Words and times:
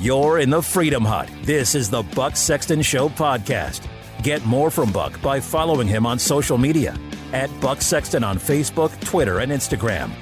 You're 0.00 0.38
in 0.38 0.48
the 0.48 0.62
Freedom 0.62 1.04
Hut. 1.04 1.28
This 1.42 1.74
is 1.74 1.90
the 1.90 2.04
Buck 2.04 2.36
Sexton 2.36 2.82
Show 2.82 3.08
podcast. 3.08 3.88
Get 4.22 4.46
more 4.46 4.70
from 4.70 4.92
Buck 4.92 5.20
by 5.20 5.40
following 5.40 5.88
him 5.88 6.06
on 6.06 6.20
social 6.20 6.56
media 6.56 6.96
at 7.32 7.50
Buck 7.60 7.82
Sexton 7.82 8.22
on 8.22 8.38
Facebook, 8.38 8.92
Twitter, 9.00 9.40
and 9.40 9.50
Instagram. 9.50 10.12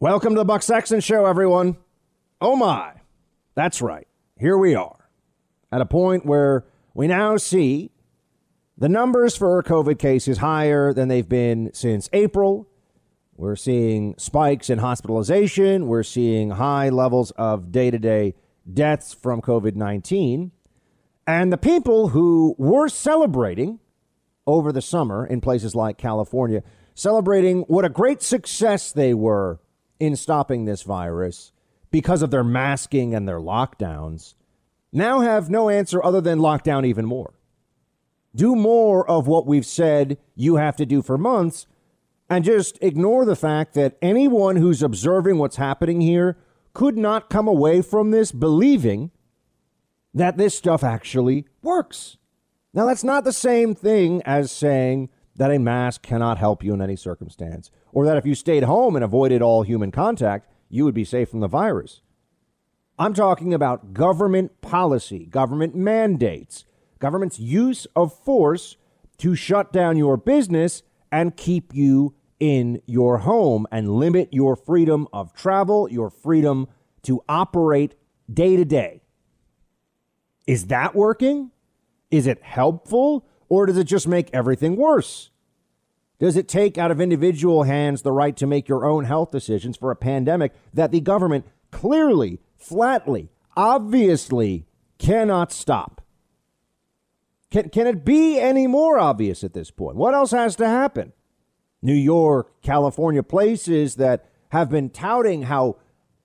Welcome 0.00 0.32
to 0.32 0.38
the 0.38 0.44
Buck 0.46 0.62
Sexton 0.62 1.00
Show, 1.00 1.26
everyone. 1.26 1.76
Oh 2.40 2.56
my, 2.56 2.92
that's 3.54 3.82
right. 3.82 4.08
Here 4.38 4.56
we 4.56 4.74
are 4.74 5.10
at 5.70 5.82
a 5.82 5.86
point 5.86 6.24
where 6.24 6.64
we 6.94 7.06
now 7.06 7.36
see 7.36 7.90
the 8.78 8.88
numbers 8.88 9.36
for 9.36 9.62
COVID 9.62 9.98
cases 9.98 10.38
higher 10.38 10.94
than 10.94 11.08
they've 11.08 11.28
been 11.28 11.68
since 11.74 12.08
April. 12.14 12.66
We're 13.36 13.56
seeing 13.56 14.14
spikes 14.16 14.70
in 14.70 14.78
hospitalization. 14.78 15.88
We're 15.88 16.04
seeing 16.04 16.52
high 16.52 16.88
levels 16.88 17.32
of 17.32 17.70
day 17.70 17.90
to 17.90 17.98
day 17.98 18.34
deaths 18.72 19.14
from 19.14 19.40
COVID 19.40 19.74
19. 19.74 20.52
And 21.26 21.52
the 21.52 21.58
people 21.58 22.08
who 22.08 22.54
were 22.58 22.88
celebrating 22.88 23.80
over 24.46 24.72
the 24.72 24.82
summer 24.82 25.26
in 25.26 25.40
places 25.40 25.74
like 25.74 25.96
California, 25.96 26.62
celebrating 26.94 27.62
what 27.62 27.84
a 27.84 27.88
great 27.88 28.22
success 28.22 28.92
they 28.92 29.14
were 29.14 29.60
in 29.98 30.16
stopping 30.16 30.64
this 30.64 30.82
virus 30.82 31.52
because 31.90 32.22
of 32.22 32.30
their 32.30 32.44
masking 32.44 33.14
and 33.14 33.26
their 33.26 33.38
lockdowns, 33.38 34.34
now 34.92 35.20
have 35.20 35.48
no 35.48 35.68
answer 35.68 36.04
other 36.04 36.20
than 36.20 36.38
lockdown 36.38 36.84
even 36.84 37.06
more. 37.06 37.34
Do 38.34 38.54
more 38.54 39.08
of 39.08 39.26
what 39.26 39.46
we've 39.46 39.66
said 39.66 40.18
you 40.34 40.56
have 40.56 40.76
to 40.76 40.86
do 40.86 41.02
for 41.02 41.16
months 41.16 41.66
and 42.28 42.44
just 42.44 42.78
ignore 42.82 43.24
the 43.24 43.36
fact 43.36 43.74
that 43.74 43.96
anyone 44.02 44.56
who's 44.56 44.82
observing 44.82 45.38
what's 45.38 45.56
happening 45.56 46.00
here 46.00 46.36
could 46.74 46.98
not 46.98 47.30
come 47.30 47.48
away 47.48 47.80
from 47.80 48.10
this 48.10 48.32
believing 48.32 49.10
that 50.12 50.36
this 50.36 50.56
stuff 50.56 50.84
actually 50.84 51.46
works. 51.62 52.18
Now, 52.74 52.86
that's 52.86 53.04
not 53.04 53.24
the 53.24 53.32
same 53.32 53.74
thing 53.74 54.20
as 54.26 54.52
saying 54.52 55.08
that 55.36 55.50
a 55.50 55.58
mask 55.58 56.02
cannot 56.02 56.38
help 56.38 56.62
you 56.62 56.74
in 56.74 56.82
any 56.82 56.96
circumstance, 56.96 57.70
or 57.92 58.04
that 58.04 58.16
if 58.16 58.26
you 58.26 58.34
stayed 58.34 58.64
home 58.64 58.94
and 58.96 59.04
avoided 59.04 59.42
all 59.42 59.62
human 59.62 59.90
contact, 59.90 60.48
you 60.68 60.84
would 60.84 60.94
be 60.94 61.04
safe 61.04 61.28
from 61.28 61.40
the 61.40 61.48
virus. 61.48 62.02
I'm 62.98 63.14
talking 63.14 63.52
about 63.52 63.92
government 63.92 64.60
policy, 64.60 65.26
government 65.26 65.74
mandates, 65.74 66.64
government's 67.00 67.40
use 67.40 67.86
of 67.96 68.16
force 68.16 68.76
to 69.18 69.34
shut 69.34 69.72
down 69.72 69.96
your 69.96 70.16
business 70.16 70.82
and 71.10 71.36
keep 71.36 71.74
you 71.74 72.14
in 72.40 72.82
your 72.86 73.18
home 73.18 73.66
and 73.70 73.88
limit 73.88 74.28
your 74.32 74.56
freedom 74.56 75.06
of 75.12 75.32
travel, 75.32 75.88
your 75.90 76.10
freedom 76.10 76.68
to 77.02 77.22
operate 77.28 77.94
day 78.32 78.56
to 78.56 78.64
day. 78.64 79.02
Is 80.46 80.66
that 80.66 80.94
working? 80.94 81.50
Is 82.10 82.26
it 82.26 82.42
helpful? 82.42 83.26
Or 83.48 83.66
does 83.66 83.78
it 83.78 83.84
just 83.84 84.08
make 84.08 84.30
everything 84.32 84.76
worse? 84.76 85.30
Does 86.18 86.36
it 86.36 86.48
take 86.48 86.78
out 86.78 86.90
of 86.90 87.00
individual 87.00 87.64
hands 87.64 88.02
the 88.02 88.12
right 88.12 88.36
to 88.36 88.46
make 88.46 88.68
your 88.68 88.84
own 88.84 89.04
health 89.04 89.30
decisions 89.30 89.76
for 89.76 89.90
a 89.90 89.96
pandemic 89.96 90.52
that 90.72 90.92
the 90.92 91.00
government 91.00 91.46
clearly, 91.70 92.40
flatly, 92.56 93.30
obviously 93.56 94.66
cannot 94.98 95.52
stop? 95.52 96.00
Can, 97.50 97.68
can 97.68 97.86
it 97.86 98.04
be 98.04 98.38
any 98.38 98.66
more 98.66 98.98
obvious 98.98 99.44
at 99.44 99.54
this 99.54 99.70
point? 99.70 99.96
What 99.96 100.14
else 100.14 100.30
has 100.30 100.56
to 100.56 100.66
happen? 100.66 101.12
New 101.84 101.94
York, 101.94 102.62
California, 102.62 103.22
places 103.22 103.96
that 103.96 104.24
have 104.48 104.70
been 104.70 104.88
touting 104.88 105.42
how 105.42 105.76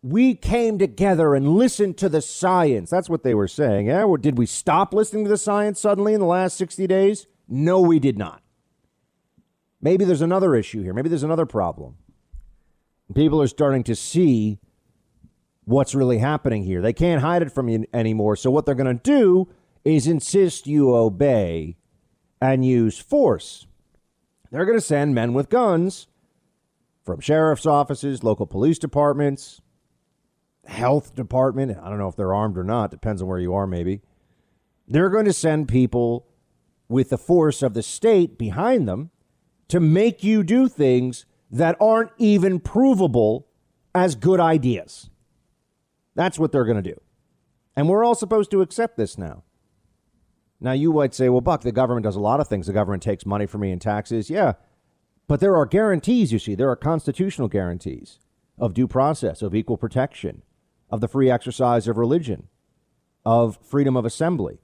we 0.01 0.33
came 0.33 0.79
together 0.79 1.35
and 1.35 1.49
listened 1.49 1.97
to 1.97 2.07
the 2.07 2.21
science. 2.21 2.89
That's 2.89 3.09
what 3.09 3.23
they 3.23 3.33
were 3.33 3.49
saying. 3.49 3.87
Yeah, 3.87 4.07
did 4.21 4.37
we 4.37 4.45
stop 4.45 4.93
listening 4.93 5.25
to 5.25 5.29
the 5.29 5.37
science 5.37 5.81
suddenly 5.81 6.13
in 6.13 6.21
the 6.21 6.25
last 6.25 6.55
60 6.57 6.87
days? 6.87 7.27
No, 7.49 7.81
we 7.81 7.99
did 7.99 8.17
not. 8.17 8.41
Maybe 9.81 10.05
there's 10.05 10.21
another 10.21 10.55
issue 10.55 10.81
here. 10.81 10.93
Maybe 10.93 11.09
there's 11.09 11.23
another 11.23 11.45
problem. 11.45 11.97
People 13.13 13.41
are 13.41 13.47
starting 13.47 13.83
to 13.83 13.95
see 13.95 14.59
what's 15.65 15.93
really 15.93 16.19
happening 16.19 16.63
here. 16.63 16.81
They 16.81 16.93
can't 16.93 17.21
hide 17.21 17.41
it 17.41 17.51
from 17.51 17.67
you 17.67 17.85
anymore. 17.93 18.37
So 18.37 18.49
what 18.49 18.65
they're 18.65 18.75
going 18.75 18.97
to 18.97 19.03
do 19.03 19.49
is 19.83 20.07
insist 20.07 20.67
you 20.67 20.95
obey 20.95 21.75
and 22.41 22.63
use 22.63 22.97
force. 22.97 23.67
They're 24.51 24.65
going 24.65 24.77
to 24.77 24.81
send 24.81 25.13
men 25.13 25.33
with 25.33 25.49
guns 25.49 26.07
from 27.03 27.19
sheriff's 27.19 27.65
offices, 27.65 28.23
local 28.23 28.45
police 28.45 28.79
departments, 28.79 29.61
health 30.65 31.15
department. 31.15 31.77
I 31.81 31.89
don't 31.89 31.99
know 31.99 32.07
if 32.07 32.15
they're 32.15 32.33
armed 32.33 32.57
or 32.57 32.63
not, 32.63 32.91
depends 32.91 33.21
on 33.21 33.27
where 33.27 33.39
you 33.39 33.53
are, 33.53 33.67
maybe. 33.67 34.01
They're 34.87 35.09
going 35.09 35.25
to 35.25 35.33
send 35.33 35.67
people 35.67 36.27
with 36.87 37.09
the 37.09 37.17
force 37.17 37.61
of 37.61 37.73
the 37.73 37.83
state 37.83 38.37
behind 38.37 38.87
them 38.87 39.11
to 39.67 39.79
make 39.79 40.23
you 40.23 40.43
do 40.43 40.67
things 40.67 41.25
that 41.51 41.77
aren't 41.79 42.11
even 42.17 42.59
provable 42.59 43.47
as 43.93 44.15
good 44.15 44.39
ideas. 44.39 45.09
That's 46.15 46.39
what 46.39 46.51
they're 46.51 46.65
going 46.65 46.81
to 46.81 46.93
do. 46.93 46.99
And 47.75 47.87
we're 47.87 48.03
all 48.03 48.15
supposed 48.15 48.51
to 48.51 48.61
accept 48.61 48.97
this 48.97 49.17
now. 49.17 49.43
Now, 50.61 50.73
you 50.73 50.91
might 50.91 51.13
say, 51.13 51.29
well, 51.29 51.41
Buck, 51.41 51.61
the 51.61 51.71
government 51.71 52.03
does 52.03 52.17
a 52.17 52.21
lot 52.21 52.39
of 52.39 52.47
things. 52.47 52.67
The 52.67 52.73
government 52.73 53.03
takes 53.03 53.25
money 53.25 53.45
from 53.45 53.61
me 53.61 53.71
in 53.71 53.79
taxes. 53.79 54.29
Yeah. 54.29 54.53
But 55.27 55.39
there 55.39 55.55
are 55.55 55.65
guarantees, 55.65 56.33
you 56.33 56.39
see. 56.39 56.55
There 56.55 56.69
are 56.69 56.75
constitutional 56.75 57.47
guarantees 57.47 58.19
of 58.57 58.73
due 58.73 58.87
process, 58.87 59.41
of 59.41 59.55
equal 59.55 59.77
protection, 59.77 60.41
of 60.89 61.01
the 61.01 61.07
free 61.07 61.29
exercise 61.31 61.87
of 61.87 61.97
religion, 61.97 62.47
of 63.25 63.57
freedom 63.61 63.95
of 63.95 64.05
assembly. 64.05 64.59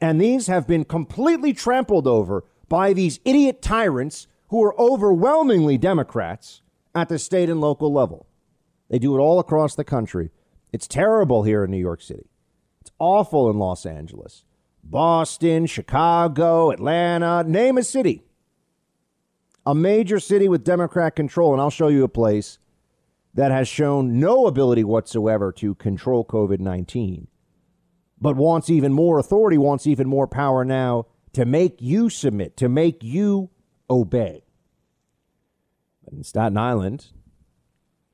And 0.00 0.20
these 0.20 0.48
have 0.48 0.66
been 0.66 0.84
completely 0.84 1.52
trampled 1.52 2.06
over 2.06 2.44
by 2.68 2.92
these 2.92 3.20
idiot 3.24 3.62
tyrants 3.62 4.26
who 4.48 4.62
are 4.62 4.78
overwhelmingly 4.78 5.78
Democrats 5.78 6.60
at 6.94 7.08
the 7.08 7.18
state 7.18 7.48
and 7.48 7.60
local 7.60 7.92
level. 7.92 8.26
They 8.90 8.98
do 8.98 9.16
it 9.16 9.20
all 9.20 9.38
across 9.38 9.74
the 9.74 9.84
country. 9.84 10.30
It's 10.72 10.86
terrible 10.86 11.44
here 11.44 11.64
in 11.64 11.70
New 11.70 11.78
York 11.78 12.02
City. 12.02 12.28
It's 12.80 12.90
awful 12.98 13.48
in 13.48 13.58
Los 13.58 13.86
Angeles. 13.86 14.44
Boston, 14.84 15.66
Chicago, 15.66 16.70
Atlanta, 16.70 17.42
name 17.44 17.78
a 17.78 17.82
city. 17.82 18.22
A 19.66 19.74
major 19.74 20.20
city 20.20 20.48
with 20.48 20.62
Democrat 20.62 21.16
control, 21.16 21.52
and 21.52 21.60
I'll 21.60 21.70
show 21.70 21.88
you 21.88 22.04
a 22.04 22.08
place 22.08 22.58
that 23.32 23.50
has 23.50 23.66
shown 23.66 24.20
no 24.20 24.46
ability 24.46 24.84
whatsoever 24.84 25.50
to 25.52 25.74
control 25.74 26.24
COVID 26.24 26.60
19, 26.60 27.26
but 28.20 28.36
wants 28.36 28.70
even 28.70 28.92
more 28.92 29.18
authority, 29.18 29.58
wants 29.58 29.86
even 29.86 30.06
more 30.06 30.28
power 30.28 30.64
now 30.64 31.06
to 31.32 31.44
make 31.44 31.80
you 31.80 32.08
submit, 32.10 32.56
to 32.58 32.68
make 32.68 33.02
you 33.02 33.50
obey. 33.90 34.44
In 36.12 36.22
Staten 36.22 36.56
Island, 36.56 37.06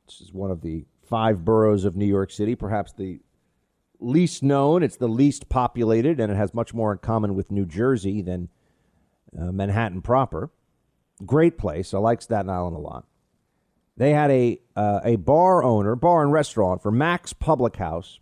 this 0.07 0.21
is 0.21 0.33
one 0.33 0.51
of 0.51 0.63
the 0.63 0.87
five 1.03 1.45
boroughs 1.45 1.85
of 1.85 1.97
New 1.97 2.07
York 2.07 2.31
City, 2.31 2.55
perhaps 2.55 2.93
the 2.93 3.21
least 4.01 4.43
known, 4.43 4.83
it's 4.83 4.97
the 4.97 5.09
least 5.09 5.49
populated, 5.49 6.21
and 6.21 6.33
it 6.33 6.37
has 6.37 6.55
much 6.55 6.75
more 6.75 6.93
in 6.93 6.99
common 6.99 7.35
with 7.35 7.51
New 7.51 7.67
Jersey 7.67 8.23
than 8.23 8.49
uh, 9.39 9.53
Manhattan 9.53 10.03
proper. 10.03 10.51
Great 11.25 11.59
place. 11.59 11.93
I 11.95 11.99
like 11.99 12.23
Staten 12.23 12.51
Island 12.51 12.77
a 12.77 12.81
lot. 12.81 13.07
They 13.97 14.13
had 14.13 14.31
a 14.31 14.61
uh, 14.77 15.01
a 15.05 15.17
bar 15.17 15.63
owner, 15.63 15.95
bar 15.95 16.23
and 16.23 16.33
restaurant 16.33 16.83
for 16.83 16.91
Mac's 16.91 17.35
Public 17.35 17.77
House. 17.77 18.19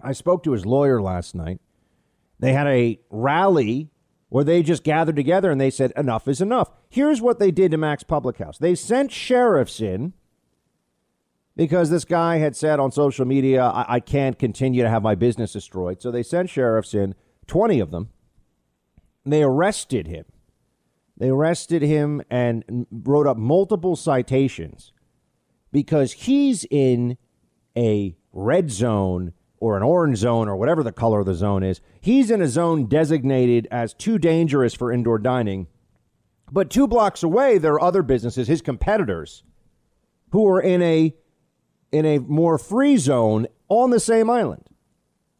I 0.00 0.12
spoke 0.12 0.42
to 0.44 0.52
his 0.52 0.66
lawyer 0.66 1.00
last 1.00 1.34
night. 1.34 1.60
They 2.40 2.52
had 2.52 2.66
a 2.66 2.98
rally 3.10 3.90
where 4.28 4.44
they 4.44 4.62
just 4.62 4.84
gathered 4.84 5.16
together 5.16 5.50
and 5.50 5.60
they 5.60 5.70
said 5.70 5.92
enough 5.96 6.28
is 6.28 6.40
enough. 6.40 6.70
Here's 6.88 7.20
what 7.20 7.38
they 7.38 7.50
did 7.50 7.70
to 7.70 7.76
Mac's 7.76 8.02
Public 8.02 8.38
House. 8.38 8.58
They 8.58 8.74
sent 8.74 9.10
sheriffs 9.10 9.80
in 9.80 10.12
because 11.58 11.90
this 11.90 12.04
guy 12.04 12.36
had 12.36 12.54
said 12.54 12.78
on 12.78 12.92
social 12.92 13.26
media, 13.26 13.64
I, 13.64 13.96
I 13.96 14.00
can't 14.00 14.38
continue 14.38 14.80
to 14.84 14.88
have 14.88 15.02
my 15.02 15.16
business 15.16 15.52
destroyed. 15.52 16.00
So 16.00 16.12
they 16.12 16.22
sent 16.22 16.48
sheriffs 16.48 16.94
in, 16.94 17.16
20 17.48 17.80
of 17.80 17.90
them. 17.90 18.10
They 19.26 19.42
arrested 19.42 20.06
him. 20.06 20.24
They 21.16 21.30
arrested 21.30 21.82
him 21.82 22.22
and 22.30 22.86
wrote 22.92 23.26
up 23.26 23.36
multiple 23.36 23.96
citations 23.96 24.92
because 25.72 26.12
he's 26.12 26.64
in 26.70 27.18
a 27.76 28.16
red 28.32 28.70
zone 28.70 29.32
or 29.58 29.76
an 29.76 29.82
orange 29.82 30.18
zone 30.18 30.48
or 30.48 30.56
whatever 30.56 30.84
the 30.84 30.92
color 30.92 31.18
of 31.18 31.26
the 31.26 31.34
zone 31.34 31.64
is. 31.64 31.80
He's 32.00 32.30
in 32.30 32.40
a 32.40 32.46
zone 32.46 32.86
designated 32.86 33.66
as 33.72 33.94
too 33.94 34.16
dangerous 34.16 34.74
for 34.74 34.92
indoor 34.92 35.18
dining. 35.18 35.66
But 36.52 36.70
two 36.70 36.86
blocks 36.86 37.24
away, 37.24 37.58
there 37.58 37.72
are 37.72 37.82
other 37.82 38.04
businesses, 38.04 38.46
his 38.46 38.62
competitors, 38.62 39.42
who 40.30 40.46
are 40.46 40.60
in 40.60 40.82
a 40.82 41.14
in 41.92 42.04
a 42.04 42.18
more 42.18 42.58
free 42.58 42.96
zone 42.96 43.46
on 43.68 43.90
the 43.90 44.00
same 44.00 44.28
island. 44.30 44.64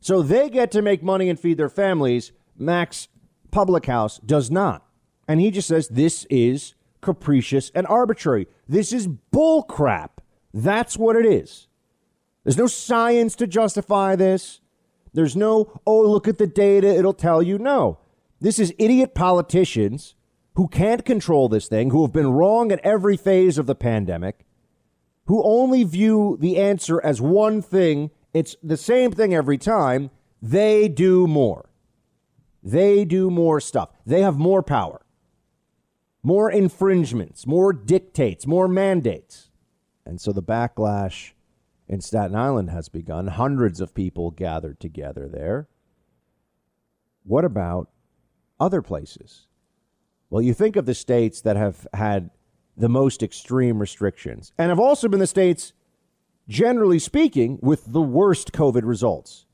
So 0.00 0.22
they 0.22 0.48
get 0.48 0.70
to 0.72 0.82
make 0.82 1.02
money 1.02 1.28
and 1.28 1.38
feed 1.38 1.58
their 1.58 1.68
families. 1.68 2.32
Mac's 2.56 3.08
Public 3.50 3.86
House 3.86 4.18
does 4.18 4.50
not. 4.50 4.86
And 5.26 5.40
he 5.40 5.50
just 5.50 5.68
says 5.68 5.88
this 5.88 6.26
is 6.30 6.74
capricious 7.00 7.70
and 7.74 7.86
arbitrary. 7.86 8.46
This 8.68 8.92
is 8.92 9.08
bullcrap. 9.08 10.10
That's 10.54 10.96
what 10.96 11.16
it 11.16 11.26
is. 11.26 11.68
There's 12.44 12.56
no 12.56 12.66
science 12.66 13.34
to 13.36 13.46
justify 13.46 14.16
this. 14.16 14.60
There's 15.12 15.36
no, 15.36 15.80
oh, 15.86 16.02
look 16.02 16.28
at 16.28 16.38
the 16.38 16.46
data, 16.46 16.88
it'll 16.88 17.12
tell 17.12 17.42
you. 17.42 17.58
No. 17.58 17.98
This 18.40 18.58
is 18.58 18.74
idiot 18.78 19.14
politicians 19.14 20.14
who 20.54 20.68
can't 20.68 21.04
control 21.04 21.48
this 21.48 21.68
thing, 21.68 21.90
who 21.90 22.02
have 22.02 22.12
been 22.12 22.32
wrong 22.32 22.72
at 22.72 22.80
every 22.80 23.16
phase 23.16 23.58
of 23.58 23.66
the 23.66 23.74
pandemic, 23.74 24.46
who 25.28 25.42
only 25.44 25.84
view 25.84 26.36
the 26.40 26.56
answer 26.56 27.00
as 27.04 27.20
one 27.20 27.62
thing. 27.62 28.10
It's 28.32 28.56
the 28.62 28.78
same 28.78 29.12
thing 29.12 29.34
every 29.34 29.58
time. 29.58 30.10
They 30.40 30.88
do 30.88 31.26
more. 31.26 31.68
They 32.62 33.04
do 33.04 33.30
more 33.30 33.60
stuff. 33.60 33.90
They 34.04 34.22
have 34.22 34.38
more 34.38 34.62
power, 34.62 35.02
more 36.22 36.50
infringements, 36.50 37.46
more 37.46 37.72
dictates, 37.72 38.46
more 38.46 38.68
mandates. 38.68 39.50
And 40.04 40.20
so 40.20 40.32
the 40.32 40.42
backlash 40.42 41.32
in 41.86 42.00
Staten 42.00 42.34
Island 42.34 42.70
has 42.70 42.88
begun. 42.88 43.28
Hundreds 43.28 43.80
of 43.80 43.94
people 43.94 44.30
gathered 44.30 44.80
together 44.80 45.28
there. 45.28 45.68
What 47.24 47.44
about 47.44 47.90
other 48.58 48.80
places? 48.80 49.46
Well, 50.30 50.42
you 50.42 50.54
think 50.54 50.76
of 50.76 50.86
the 50.86 50.94
states 50.94 51.42
that 51.42 51.56
have 51.56 51.86
had 51.92 52.30
the 52.78 52.88
most 52.88 53.22
extreme 53.22 53.78
restrictions 53.78 54.52
and 54.56 54.68
have 54.68 54.78
also 54.78 55.08
been 55.08 55.20
the 55.20 55.26
states, 55.26 55.72
generally 56.48 56.98
speaking, 56.98 57.58
with 57.60 57.92
the 57.92 58.00
worst 58.00 58.52
COVID 58.52 58.82
results. 58.84 59.46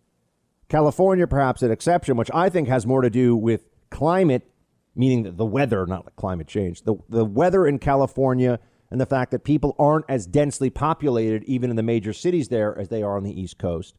California, 0.69 1.27
perhaps 1.27 1.63
an 1.63 1.71
exception, 1.71 2.17
which 2.17 2.31
I 2.35 2.49
think 2.49 2.69
has 2.69 2.87
more 2.87 3.03
to 3.03 3.11
do 3.11 3.35
with 3.37 3.67
climate, 3.91 4.51
meaning 4.95 5.37
the 5.37 5.45
weather, 5.45 5.87
not 5.87 6.15
climate 6.17 6.49
change. 6.49 6.83
The, 6.83 6.97
the 7.09 7.25
weather 7.25 7.67
in 7.67 7.79
California 7.79 8.59
and 8.91 9.01
the 9.01 9.07
fact 9.07 9.31
that 9.31 9.45
people 9.45 9.75
aren't 9.79 10.05
as 10.09 10.27
densely 10.27 10.71
populated, 10.71 11.45
even 11.45 11.71
in 11.71 11.77
the 11.77 11.83
major 11.83 12.13
cities 12.13 12.49
there, 12.49 12.79
as 12.79 12.89
they 12.89 13.03
are 13.03 13.17
on 13.17 13.25
the 13.25 13.41
East 13.41 13.59
Coast 13.59 13.95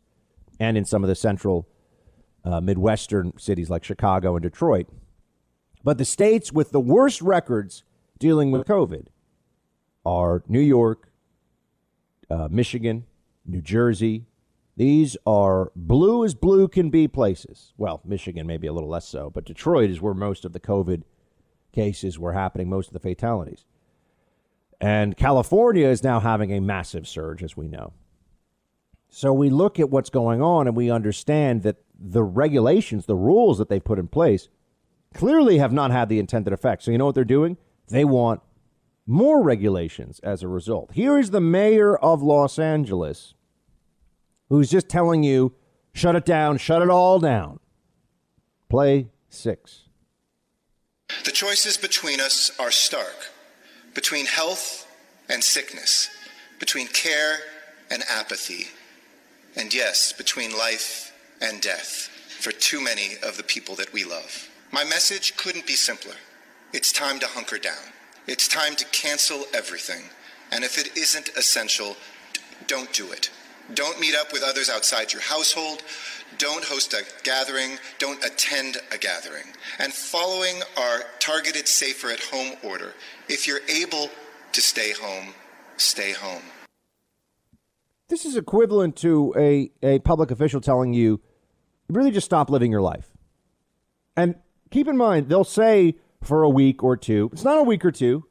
and 0.60 0.78
in 0.78 0.86
some 0.86 1.04
of 1.04 1.08
the 1.08 1.16
central 1.16 1.68
uh, 2.44 2.62
Midwestern 2.62 3.38
cities 3.38 3.70
like 3.70 3.84
Chicago 3.84 4.36
and 4.36 4.44
Detroit. 4.44 4.88
But 5.84 5.98
the 5.98 6.06
states 6.06 6.52
with 6.52 6.72
the 6.72 6.80
worst 6.80 7.22
records 7.22 7.84
dealing 8.20 8.52
with 8.52 8.66
COVID 8.66 9.08
are 10.06 10.44
New 10.48 10.60
York, 10.60 11.10
uh, 12.30 12.48
Michigan, 12.52 13.06
New 13.46 13.62
Jersey. 13.62 14.26
These 14.78 15.16
are 15.26 15.72
blue 15.76 16.26
as 16.26 16.36
blue 16.36 16.68
can 16.68 16.90
be 16.90 17.08
places. 17.08 17.74
Well, 17.78 18.02
Michigan 18.04 18.46
maybe 18.46 18.68
a 18.68 18.74
little 18.74 18.90
less 18.90 19.08
so, 19.08 19.30
but 19.30 19.46
Detroit 19.46 19.90
is 19.90 20.02
where 20.02 20.14
most 20.14 20.44
of 20.46 20.54
the 20.54 20.60
COVID 20.60 21.04
cases 21.72 22.20
were 22.20 22.34
happening, 22.34 22.70
most 22.70 22.88
of 22.88 22.94
the 22.94 23.00
fatalities. 23.00 23.66
And 24.82 25.16
California 25.16 25.88
is 25.88 26.04
now 26.04 26.20
having 26.20 26.52
a 26.52 26.60
massive 26.60 27.08
surge, 27.08 27.42
as 27.42 27.56
we 27.56 27.68
know. 27.68 27.94
So 29.10 29.32
we 29.32 29.50
look 29.50 29.80
at 29.80 29.90
what's 29.90 30.10
going 30.10 30.42
on 30.42 30.68
and 30.68 30.76
we 30.76 30.92
understand 30.92 31.64
that 31.64 31.78
the 31.98 32.24
regulations, 32.24 33.06
the 33.06 33.16
rules 33.16 33.58
that 33.60 33.70
they've 33.70 33.84
put 33.84 34.00
in 34.00 34.10
place, 34.10 34.50
clearly 35.14 35.58
have 35.58 35.72
not 35.72 35.92
had 35.92 36.10
the 36.10 36.20
intended 36.20 36.52
effect. 36.52 36.84
So 36.84 36.92
you 36.92 36.98
know 36.98 37.06
what 37.06 37.16
they're 37.16 37.24
doing? 37.24 37.58
They 37.88 38.04
want 38.04 38.42
more 39.06 39.44
regulations 39.44 40.20
as 40.20 40.44
a 40.44 40.48
result. 40.48 40.92
Here 40.94 41.18
is 41.18 41.32
the 41.32 41.42
mayor 41.42 41.96
of 41.96 42.22
Los 42.22 42.58
Angeles 42.60 43.36
who's 44.50 44.70
just 44.70 44.90
telling 44.90 45.24
you, 45.24 45.54
shut 45.94 46.16
it 46.16 46.26
down, 46.26 46.58
shut 46.58 46.82
it 46.82 46.90
all 46.90 47.20
down. 47.20 47.60
Play 48.70 49.10
six. 49.30 49.84
The 51.24 51.32
choices 51.32 51.78
between 51.78 52.20
us 52.20 52.52
are 52.60 52.72
stark 52.72 53.32
between 53.94 54.26
health 54.26 54.86
and 55.30 55.42
sickness, 55.42 56.10
between 56.60 56.88
care 56.88 57.38
and 57.90 58.04
apathy, 58.10 58.68
and 59.56 59.74
yes, 59.74 60.12
between 60.12 60.52
life 60.58 61.14
and 61.42 61.62
death 61.62 62.10
for 62.42 62.52
too 62.52 62.84
many 62.84 63.14
of 63.24 63.38
the 63.38 63.44
people 63.44 63.74
that 63.76 63.94
we 63.94 64.04
love. 64.04 64.50
My 64.74 64.84
message 64.84 65.38
couldn't 65.38 65.66
be 65.66 65.76
simpler. 65.76 66.16
It's 66.74 66.92
time 66.92 67.20
to 67.20 67.28
hunker 67.28 67.58
down. 67.58 67.95
It's 68.28 68.48
time 68.48 68.76
to 68.78 68.86
cancel 68.86 69.46
everything. 69.54 70.04
And 70.52 70.64
if 70.64 70.78
it 70.78 70.98
isn't 70.98 71.30
essential, 71.38 71.96
don't 72.68 72.92
do 72.92 73.12
it. 73.12 73.30
Don't 73.74 74.00
meet 74.00 74.16
up 74.16 74.34
with 74.34 74.44
others 74.44 74.70
outside 74.70 75.14
your 75.14 75.22
household. 75.22 75.82
Don't 76.38 76.64
host 76.64 76.94
a 76.94 77.04
gathering. 77.24 77.78
Don't 78.00 78.24
attend 78.24 78.78
a 78.92 78.98
gathering. 78.98 79.46
And 79.80 79.94
following 79.94 80.62
our 80.78 81.02
targeted 81.20 81.68
safer 81.68 82.10
at 82.10 82.20
home 82.20 82.54
order, 82.64 82.94
if 83.30 83.48
you're 83.48 83.62
able 83.70 84.10
to 84.54 84.62
stay 84.62 84.92
home, 84.92 85.34
stay 85.78 86.12
home. 86.14 86.44
This 88.08 88.26
is 88.26 88.36
equivalent 88.36 88.96
to 88.98 89.34
a, 89.36 89.72
a 89.82 90.00
public 90.00 90.32
official 90.32 90.62
telling 90.62 90.94
you, 90.94 91.22
really 91.90 92.12
just 92.12 92.26
stop 92.26 92.50
living 92.50 92.72
your 92.72 92.82
life. 92.82 93.12
And 94.16 94.36
keep 94.70 94.88
in 94.88 94.98
mind, 94.98 95.30
they'll 95.30 95.44
say 95.44 95.96
for 96.26 96.44
a 96.44 96.50
week 96.50 96.84
or 96.84 96.98
two, 96.98 97.30
it's 97.32 97.44
not 97.44 97.58
a 97.58 97.64
week 97.64 97.86
or 97.86 97.92
two, 97.92 98.26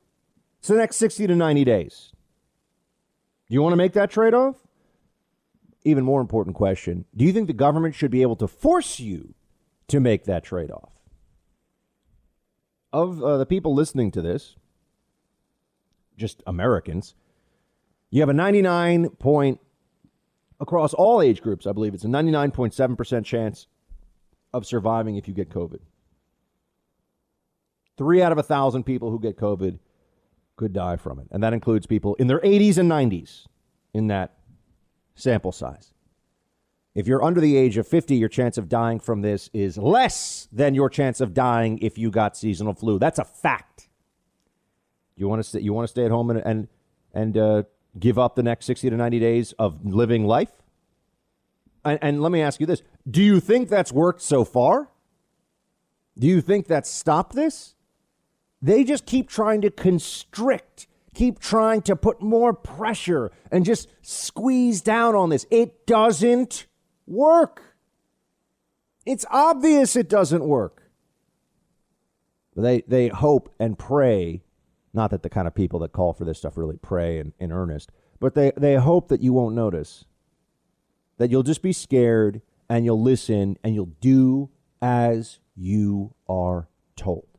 it's 0.58 0.68
the 0.68 0.76
next 0.76 0.96
60 0.96 1.26
to 1.26 1.36
90 1.36 1.64
days. 1.64 2.12
Do 3.48 3.54
you 3.54 3.62
want 3.62 3.72
to 3.72 3.76
make 3.76 3.92
that 3.92 4.10
trade 4.10 4.34
off? 4.34 4.64
even 5.84 6.04
more 6.04 6.20
important 6.20 6.56
question 6.56 7.04
do 7.16 7.24
you 7.24 7.32
think 7.32 7.46
the 7.46 7.52
government 7.52 7.94
should 7.94 8.10
be 8.10 8.22
able 8.22 8.36
to 8.36 8.48
force 8.48 8.98
you 8.98 9.34
to 9.88 10.00
make 10.00 10.24
that 10.24 10.42
trade 10.42 10.70
off? 10.70 10.90
Of 12.92 13.22
uh, 13.22 13.38
the 13.38 13.46
people 13.46 13.74
listening 13.74 14.10
to 14.12 14.22
this, 14.22 14.56
just 16.16 16.42
Americans, 16.46 17.14
you 18.10 18.20
have 18.20 18.28
a 18.28 18.34
99 18.34 19.10
point, 19.10 19.60
across 20.60 20.94
all 20.94 21.20
age 21.20 21.42
groups, 21.42 21.66
I 21.66 21.72
believe 21.72 21.92
it's 21.92 22.04
a 22.04 22.08
99.7% 22.08 23.24
chance 23.24 23.66
of 24.52 24.64
surviving 24.64 25.16
if 25.16 25.26
you 25.26 25.34
get 25.34 25.50
COVID. 25.50 25.80
Three 27.96 28.22
out 28.22 28.32
of 28.32 28.38
a 28.38 28.42
thousand 28.42 28.84
people 28.84 29.10
who 29.10 29.20
get 29.20 29.36
COVID 29.36 29.78
could 30.56 30.72
die 30.72 30.96
from 30.96 31.18
it. 31.18 31.28
And 31.30 31.42
that 31.42 31.52
includes 31.52 31.86
people 31.86 32.14
in 32.16 32.26
their 32.26 32.40
80s 32.40 32.78
and 32.78 32.90
90s 32.90 33.46
in 33.92 34.08
that 34.08 34.34
sample 35.14 35.52
size. 35.52 35.92
If 36.94 37.08
you're 37.08 37.24
under 37.24 37.40
the 37.40 37.56
age 37.56 37.76
of 37.76 37.88
50, 37.88 38.14
your 38.14 38.28
chance 38.28 38.56
of 38.56 38.68
dying 38.68 39.00
from 39.00 39.22
this 39.22 39.50
is 39.52 39.76
less 39.76 40.48
than 40.52 40.74
your 40.74 40.88
chance 40.88 41.20
of 41.20 41.34
dying 41.34 41.78
if 41.78 41.98
you 41.98 42.10
got 42.10 42.36
seasonal 42.36 42.74
flu. 42.74 42.98
That's 43.00 43.18
a 43.18 43.24
fact. 43.24 43.88
You 45.16 45.28
want 45.28 45.40
to 45.40 45.48
stay, 45.48 45.60
you 45.60 45.72
want 45.72 45.88
to 45.88 45.90
stay 45.90 46.04
at 46.04 46.10
home 46.10 46.30
and 46.30 46.40
and, 46.40 46.68
and 47.12 47.36
uh, 47.36 47.62
give 47.98 48.18
up 48.18 48.36
the 48.36 48.42
next 48.42 48.66
60 48.66 48.90
to 48.90 48.96
90 48.96 49.18
days 49.18 49.52
of 49.58 49.84
living 49.84 50.24
life? 50.24 50.50
And, 51.84 51.98
and 52.02 52.22
let 52.22 52.32
me 52.32 52.40
ask 52.42 52.60
you 52.60 52.66
this: 52.66 52.82
Do 53.08 53.22
you 53.22 53.40
think 53.40 53.68
that's 53.68 53.92
worked 53.92 54.22
so 54.22 54.44
far? 54.44 54.88
Do 56.16 56.26
you 56.26 56.40
think 56.40 56.66
that's 56.66 56.90
stopped 56.90 57.34
this? 57.34 57.73
They 58.64 58.82
just 58.82 59.04
keep 59.04 59.28
trying 59.28 59.60
to 59.60 59.70
constrict 59.70 60.86
keep 61.14 61.38
trying 61.38 61.80
to 61.82 61.96
put 61.96 62.20
more 62.20 62.52
pressure 62.52 63.30
and 63.50 63.64
just 63.64 63.88
squeeze 64.02 64.82
down 64.82 65.14
on 65.14 65.30
this. 65.30 65.46
It 65.50 65.86
doesn't 65.86 66.66
work. 67.06 67.76
It's 69.06 69.24
obvious 69.30 69.96
it 69.96 70.08
doesn't 70.08 70.44
work. 70.44 70.82
They, 72.56 72.82
they 72.86 73.08
hope 73.08 73.52
and 73.58 73.78
pray, 73.78 74.42
not 74.92 75.10
that 75.10 75.22
the 75.22 75.30
kind 75.30 75.48
of 75.48 75.54
people 75.54 75.78
that 75.80 75.92
call 75.92 76.12
for 76.12 76.24
this 76.24 76.38
stuff 76.38 76.56
really 76.56 76.76
pray 76.76 77.18
in, 77.18 77.32
in 77.38 77.52
earnest, 77.52 77.90
but 78.20 78.34
they, 78.34 78.52
they 78.56 78.76
hope 78.76 79.08
that 79.08 79.22
you 79.22 79.32
won't 79.32 79.54
notice, 79.54 80.04
that 81.18 81.30
you'll 81.30 81.42
just 81.42 81.62
be 81.62 81.72
scared 81.72 82.42
and 82.68 82.84
you'll 82.84 83.02
listen 83.02 83.56
and 83.64 83.74
you'll 83.74 83.92
do 84.00 84.50
as 84.80 85.38
you 85.56 86.14
are 86.28 86.68
told. 86.96 87.33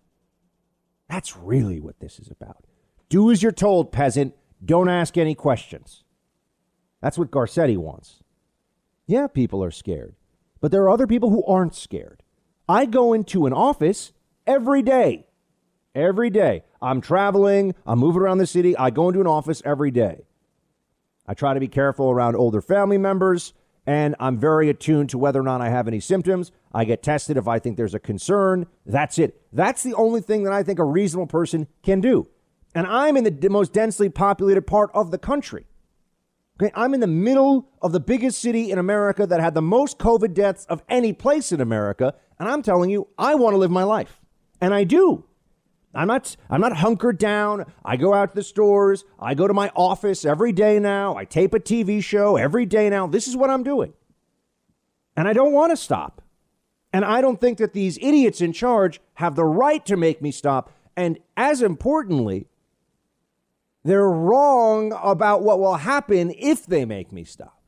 That's 1.09 1.37
really 1.37 1.79
what 1.79 1.99
this 1.99 2.19
is 2.19 2.29
about. 2.29 2.65
Do 3.09 3.31
as 3.31 3.43
you're 3.43 3.51
told, 3.51 3.91
peasant. 3.91 4.33
Don't 4.63 4.89
ask 4.89 5.17
any 5.17 5.35
questions. 5.35 6.03
That's 7.01 7.17
what 7.17 7.31
Garcetti 7.31 7.77
wants. 7.77 8.23
Yeah, 9.05 9.27
people 9.27 9.63
are 9.63 9.71
scared, 9.71 10.15
but 10.59 10.71
there 10.71 10.81
are 10.83 10.89
other 10.89 11.05
people 11.05 11.29
who 11.29 11.43
aren't 11.45 11.75
scared. 11.75 12.23
I 12.67 12.85
go 12.85 13.13
into 13.13 13.45
an 13.45 13.53
office 13.53 14.11
every 14.47 14.81
day. 14.81 15.27
Every 15.93 16.29
day. 16.29 16.63
I'm 16.81 17.01
traveling, 17.01 17.75
I'm 17.85 17.99
moving 17.99 18.21
around 18.21 18.39
the 18.39 18.47
city. 18.47 18.75
I 18.75 18.89
go 18.89 19.07
into 19.07 19.21
an 19.21 19.27
office 19.27 19.61
every 19.63 19.91
day. 19.91 20.25
I 21.27 21.33
try 21.33 21.53
to 21.53 21.59
be 21.59 21.67
careful 21.67 22.09
around 22.09 22.35
older 22.35 22.61
family 22.61 22.97
members, 22.97 23.53
and 23.85 24.15
I'm 24.19 24.37
very 24.37 24.69
attuned 24.69 25.09
to 25.11 25.17
whether 25.17 25.39
or 25.39 25.43
not 25.43 25.61
I 25.61 25.69
have 25.69 25.87
any 25.87 25.99
symptoms. 25.99 26.51
I 26.73 26.85
get 26.85 27.03
tested 27.03 27.37
if 27.37 27.47
I 27.47 27.59
think 27.59 27.77
there's 27.77 27.93
a 27.93 27.99
concern. 27.99 28.65
That's 28.85 29.19
it. 29.19 29.41
That's 29.53 29.83
the 29.83 29.93
only 29.93 30.21
thing 30.21 30.43
that 30.43 30.53
I 30.53 30.63
think 30.63 30.79
a 30.79 30.83
reasonable 30.83 31.27
person 31.27 31.67
can 31.83 32.01
do. 32.01 32.27
And 32.73 32.87
I'm 32.87 33.15
in 33.15 33.23
the 33.23 33.49
most 33.49 33.73
densely 33.73 34.09
populated 34.09 34.63
part 34.63 34.91
of 34.93 35.11
the 35.11 35.17
country. 35.17 35.65
Okay, 36.61 36.71
I'm 36.73 36.93
in 36.93 37.01
the 37.01 37.07
middle 37.07 37.69
of 37.81 37.91
the 37.91 37.99
biggest 37.99 38.39
city 38.39 38.71
in 38.71 38.77
America 38.77 39.27
that 39.27 39.41
had 39.41 39.53
the 39.53 39.61
most 39.61 39.97
COVID 39.97 40.33
deaths 40.33 40.65
of 40.65 40.81
any 40.87 41.11
place 41.11 41.51
in 41.51 41.59
America, 41.59 42.13
and 42.39 42.47
I'm 42.47 42.61
telling 42.61 42.89
you, 42.89 43.07
I 43.17 43.35
want 43.35 43.53
to 43.53 43.57
live 43.57 43.71
my 43.71 43.83
life. 43.83 44.21
And 44.61 44.73
I 44.73 44.85
do. 44.85 45.25
I'm 45.95 46.07
not 46.07 46.35
I'm 46.49 46.61
not 46.61 46.77
hunkered 46.77 47.17
down. 47.17 47.65
I 47.83 47.97
go 47.97 48.13
out 48.13 48.31
to 48.31 48.35
the 48.35 48.43
stores, 48.43 49.03
I 49.19 49.33
go 49.33 49.47
to 49.47 49.53
my 49.53 49.71
office 49.75 50.25
every 50.25 50.51
day 50.51 50.79
now. 50.79 51.15
I 51.15 51.25
tape 51.25 51.53
a 51.53 51.59
TV 51.59 52.03
show 52.03 52.35
every 52.35 52.65
day 52.65 52.89
now. 52.89 53.07
This 53.07 53.27
is 53.27 53.35
what 53.35 53.49
I'm 53.49 53.63
doing. 53.63 53.93
And 55.15 55.27
I 55.27 55.33
don't 55.33 55.53
want 55.53 55.71
to 55.71 55.77
stop. 55.77 56.21
And 56.91 57.03
I 57.03 57.21
don't 57.21 57.41
think 57.41 57.57
that 57.57 57.73
these 57.73 57.97
idiots 57.97 58.41
in 58.41 58.53
charge 58.53 59.01
have 59.15 59.35
the 59.35 59.45
right 59.45 59.85
to 59.85 59.97
make 59.97 60.21
me 60.21 60.31
stop. 60.31 60.71
And 60.95 61.19
as 61.35 61.61
importantly, 61.61 62.47
they're 63.83 64.09
wrong 64.09 64.97
about 65.03 65.43
what 65.43 65.59
will 65.59 65.75
happen 65.75 66.33
if 66.37 66.65
they 66.65 66.85
make 66.85 67.11
me 67.11 67.23
stop. 67.23 67.61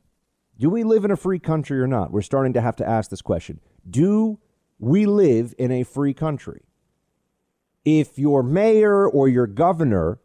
Do 0.57 0.69
we 0.69 0.83
live 0.83 1.05
in 1.05 1.11
a 1.11 1.17
free 1.17 1.39
country 1.39 1.79
or 1.79 1.87
not? 1.87 2.11
We're 2.11 2.21
starting 2.21 2.53
to 2.53 2.61
have 2.61 2.75
to 2.77 2.87
ask 2.87 3.09
this 3.09 3.21
question. 3.21 3.59
Do 3.87 4.39
we 4.79 5.05
live 5.05 5.53
in 5.57 5.71
a 5.71 5.83
free 5.83 6.13
country? 6.13 6.63
If 7.87 8.19
your 8.19 8.43
mayor 8.43 9.07
or 9.07 9.29
your 9.29 9.47
governor 9.47 10.19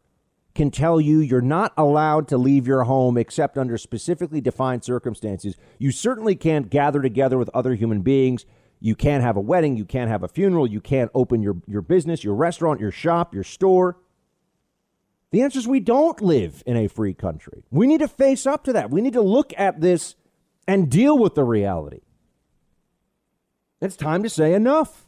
can 0.54 0.70
tell 0.70 1.00
you 1.00 1.20
you're 1.20 1.40
not 1.40 1.72
allowed 1.76 2.26
to 2.28 2.36
leave 2.36 2.66
your 2.66 2.84
home 2.84 3.16
except 3.16 3.56
under 3.56 3.78
specifically 3.78 4.40
defined 4.40 4.84
circumstances, 4.84 5.56
you 5.78 5.92
certainly 5.92 6.34
can't 6.34 6.70
gather 6.70 7.00
together 7.00 7.38
with 7.38 7.48
other 7.54 7.74
human 7.74 8.02
beings 8.02 8.44
you 8.84 8.96
can't 8.96 9.22
have 9.22 9.36
a 9.36 9.40
wedding. 9.40 9.76
You 9.76 9.84
can't 9.84 10.10
have 10.10 10.24
a 10.24 10.28
funeral. 10.28 10.66
You 10.66 10.80
can't 10.80 11.10
open 11.14 11.40
your, 11.40 11.54
your 11.68 11.82
business, 11.82 12.24
your 12.24 12.34
restaurant, 12.34 12.80
your 12.80 12.90
shop, 12.90 13.32
your 13.32 13.44
store. 13.44 13.96
The 15.30 15.42
answer 15.42 15.60
is 15.60 15.68
we 15.68 15.78
don't 15.78 16.20
live 16.20 16.64
in 16.66 16.76
a 16.76 16.88
free 16.88 17.14
country. 17.14 17.62
We 17.70 17.86
need 17.86 18.00
to 18.00 18.08
face 18.08 18.44
up 18.44 18.64
to 18.64 18.72
that. 18.72 18.90
We 18.90 19.00
need 19.00 19.12
to 19.12 19.22
look 19.22 19.52
at 19.56 19.80
this 19.80 20.16
and 20.66 20.90
deal 20.90 21.16
with 21.16 21.36
the 21.36 21.44
reality. 21.44 22.00
It's 23.80 23.96
time 23.96 24.24
to 24.24 24.28
say 24.28 24.52
enough. 24.52 25.06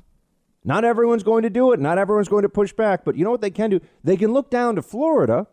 Not 0.65 0.85
everyone's 0.85 1.23
going 1.23 1.43
to 1.43 1.51
do 1.51 1.73
it. 1.73 1.81
Not 1.81 1.99
everyone's 1.99 2.29
going 2.29 2.43
to 2.43 2.49
push 2.49 2.73
back. 2.73 3.05
But 3.05 3.17
you 3.17 3.25
know 3.25 3.31
what 3.31 3.43
they 3.43 3.51
can 3.51 3.71
do? 3.71 3.81
They 4.03 4.17
can 4.17 4.33
look 4.33 4.51
down 4.51 4.77
to 4.77 4.83
Florida, 4.83 5.47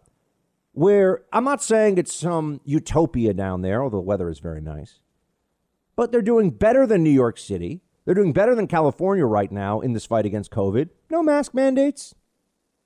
where 0.72 1.24
I'm 1.34 1.44
not 1.44 1.62
saying 1.62 1.98
it's 1.98 2.14
some 2.16 2.62
utopia 2.64 3.34
down 3.34 3.62
there, 3.62 3.84
although 3.84 3.98
the 3.98 4.04
weather 4.04 4.30
is 4.30 4.40
very 4.40 4.62
nice, 4.62 5.00
but 5.98 6.12
they're 6.12 6.22
doing 6.22 6.50
better 6.52 6.88
than 6.88 7.04
New 7.04 7.10
York 7.10 7.38
City. 7.38 7.82
They're 8.06 8.16
doing 8.16 8.34
better 8.34 8.56
than 8.56 8.68
California 8.68 9.26
right 9.26 9.52
now 9.52 9.82
in 9.82 9.94
this 9.94 10.06
fight 10.06 10.26
against 10.26 10.50
COVID. 10.50 10.90
No 11.10 11.22
mask 11.22 11.54
mandates. 11.54 12.16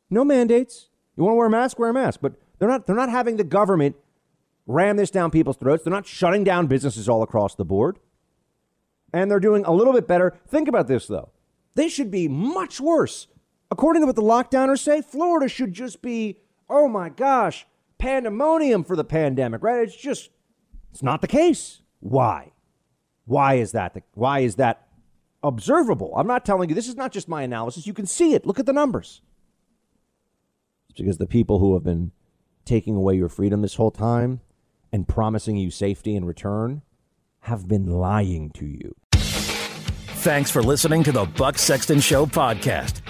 No 0.09 0.25
mandates. 0.25 0.89
You 1.15 1.23
want 1.23 1.33
to 1.33 1.37
wear 1.37 1.47
a 1.47 1.51
mask, 1.51 1.79
wear 1.79 1.89
a 1.89 1.93
mask. 1.93 2.19
But 2.21 2.33
they're 2.59 2.67
not 2.67 2.87
they're 2.87 2.95
not 2.95 3.09
having 3.09 3.37
the 3.37 3.43
government 3.43 3.95
ram 4.67 4.97
this 4.97 5.11
down 5.11 5.31
people's 5.31 5.57
throats. 5.57 5.83
They're 5.83 5.93
not 5.93 6.07
shutting 6.07 6.43
down 6.43 6.67
businesses 6.67 7.07
all 7.07 7.21
across 7.21 7.55
the 7.55 7.65
board. 7.65 7.99
And 9.13 9.31
they're 9.31 9.39
doing 9.39 9.63
a 9.63 9.71
little 9.71 9.93
bit 9.93 10.07
better. 10.07 10.35
Think 10.47 10.67
about 10.67 10.87
this 10.87 11.07
though. 11.07 11.29
They 11.75 11.89
should 11.89 12.09
be 12.09 12.27
much 12.27 12.79
worse. 12.81 13.27
According 13.69 14.01
to 14.01 14.05
what 14.07 14.15
the 14.15 14.21
lockdowners 14.21 14.79
say, 14.79 15.01
Florida 15.01 15.47
should 15.47 15.73
just 15.73 16.01
be, 16.01 16.39
oh 16.69 16.87
my 16.87 17.09
gosh, 17.09 17.67
pandemonium 17.97 18.83
for 18.83 18.95
the 18.95 19.03
pandemic, 19.03 19.63
right? 19.63 19.83
It's 19.83 19.95
just 19.95 20.29
it's 20.91 21.03
not 21.03 21.21
the 21.21 21.27
case. 21.27 21.81
Why? 21.99 22.53
Why 23.25 23.55
is 23.55 23.71
that? 23.73 23.93
The, 23.93 24.03
why 24.13 24.39
is 24.39 24.55
that 24.55 24.85
observable. 25.45 26.13
I'm 26.17 26.27
not 26.27 26.43
telling 26.43 26.69
you, 26.69 26.75
this 26.75 26.87
is 26.87 26.95
not 26.95 27.11
just 27.11 27.29
my 27.29 27.43
analysis. 27.43 27.87
You 27.87 27.93
can 27.93 28.05
see 28.05 28.33
it. 28.33 28.45
Look 28.45 28.59
at 28.59 28.65
the 28.65 28.73
numbers. 28.73 29.21
It's 30.89 30.99
because 30.99 31.17
the 31.17 31.27
people 31.27 31.59
who 31.59 31.75
have 31.75 31.83
been 31.83 32.11
taking 32.65 32.95
away 32.95 33.15
your 33.15 33.29
freedom 33.29 33.61
this 33.61 33.75
whole 33.75 33.91
time 33.91 34.41
and 34.91 35.07
promising 35.07 35.55
you 35.55 35.69
safety 35.69 36.15
in 36.15 36.25
return 36.25 36.81
have 37.41 37.67
been 37.67 37.85
lying 37.85 38.49
to 38.51 38.65
you. 38.65 38.95
Thanks 40.25 40.49
for 40.49 40.63
listening 40.63 41.03
to 41.03 41.11
the 41.11 41.25
Buck 41.25 41.59
Sexton 41.59 41.99
Show 41.99 42.25
podcast. 42.25 43.01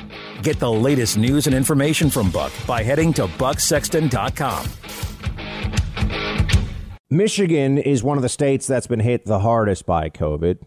Get 0.44 0.60
the 0.60 0.70
latest 0.70 1.18
news 1.18 1.48
and 1.48 1.56
information 1.56 2.10
from 2.10 2.30
Buck 2.30 2.52
by 2.68 2.84
heading 2.84 3.14
to 3.14 3.28
bucksexton.com. 3.28 4.68
Michigan 7.10 7.78
is 7.78 8.04
one 8.04 8.18
of 8.18 8.22
the 8.22 8.28
states 8.28 8.68
that's 8.68 8.88
been 8.88 9.00
hit 9.00 9.24
the 9.24 9.40
hardest 9.40 9.86
by 9.86 10.10
COVID 10.10 10.58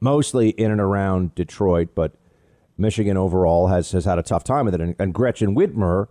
mostly 0.00 0.48
in 0.48 0.70
and 0.70 0.80
around 0.80 1.34
Detroit, 1.34 1.88
but 1.94 2.14
Michigan 2.78 3.18
overall 3.18 3.66
has, 3.66 3.92
has 3.92 4.06
had 4.06 4.18
a 4.18 4.22
tough 4.22 4.42
time 4.42 4.64
with 4.64 4.74
it. 4.74 4.80
And, 4.80 4.96
and 4.98 5.12
Gretchen 5.12 5.54
Whitmer 5.54 6.08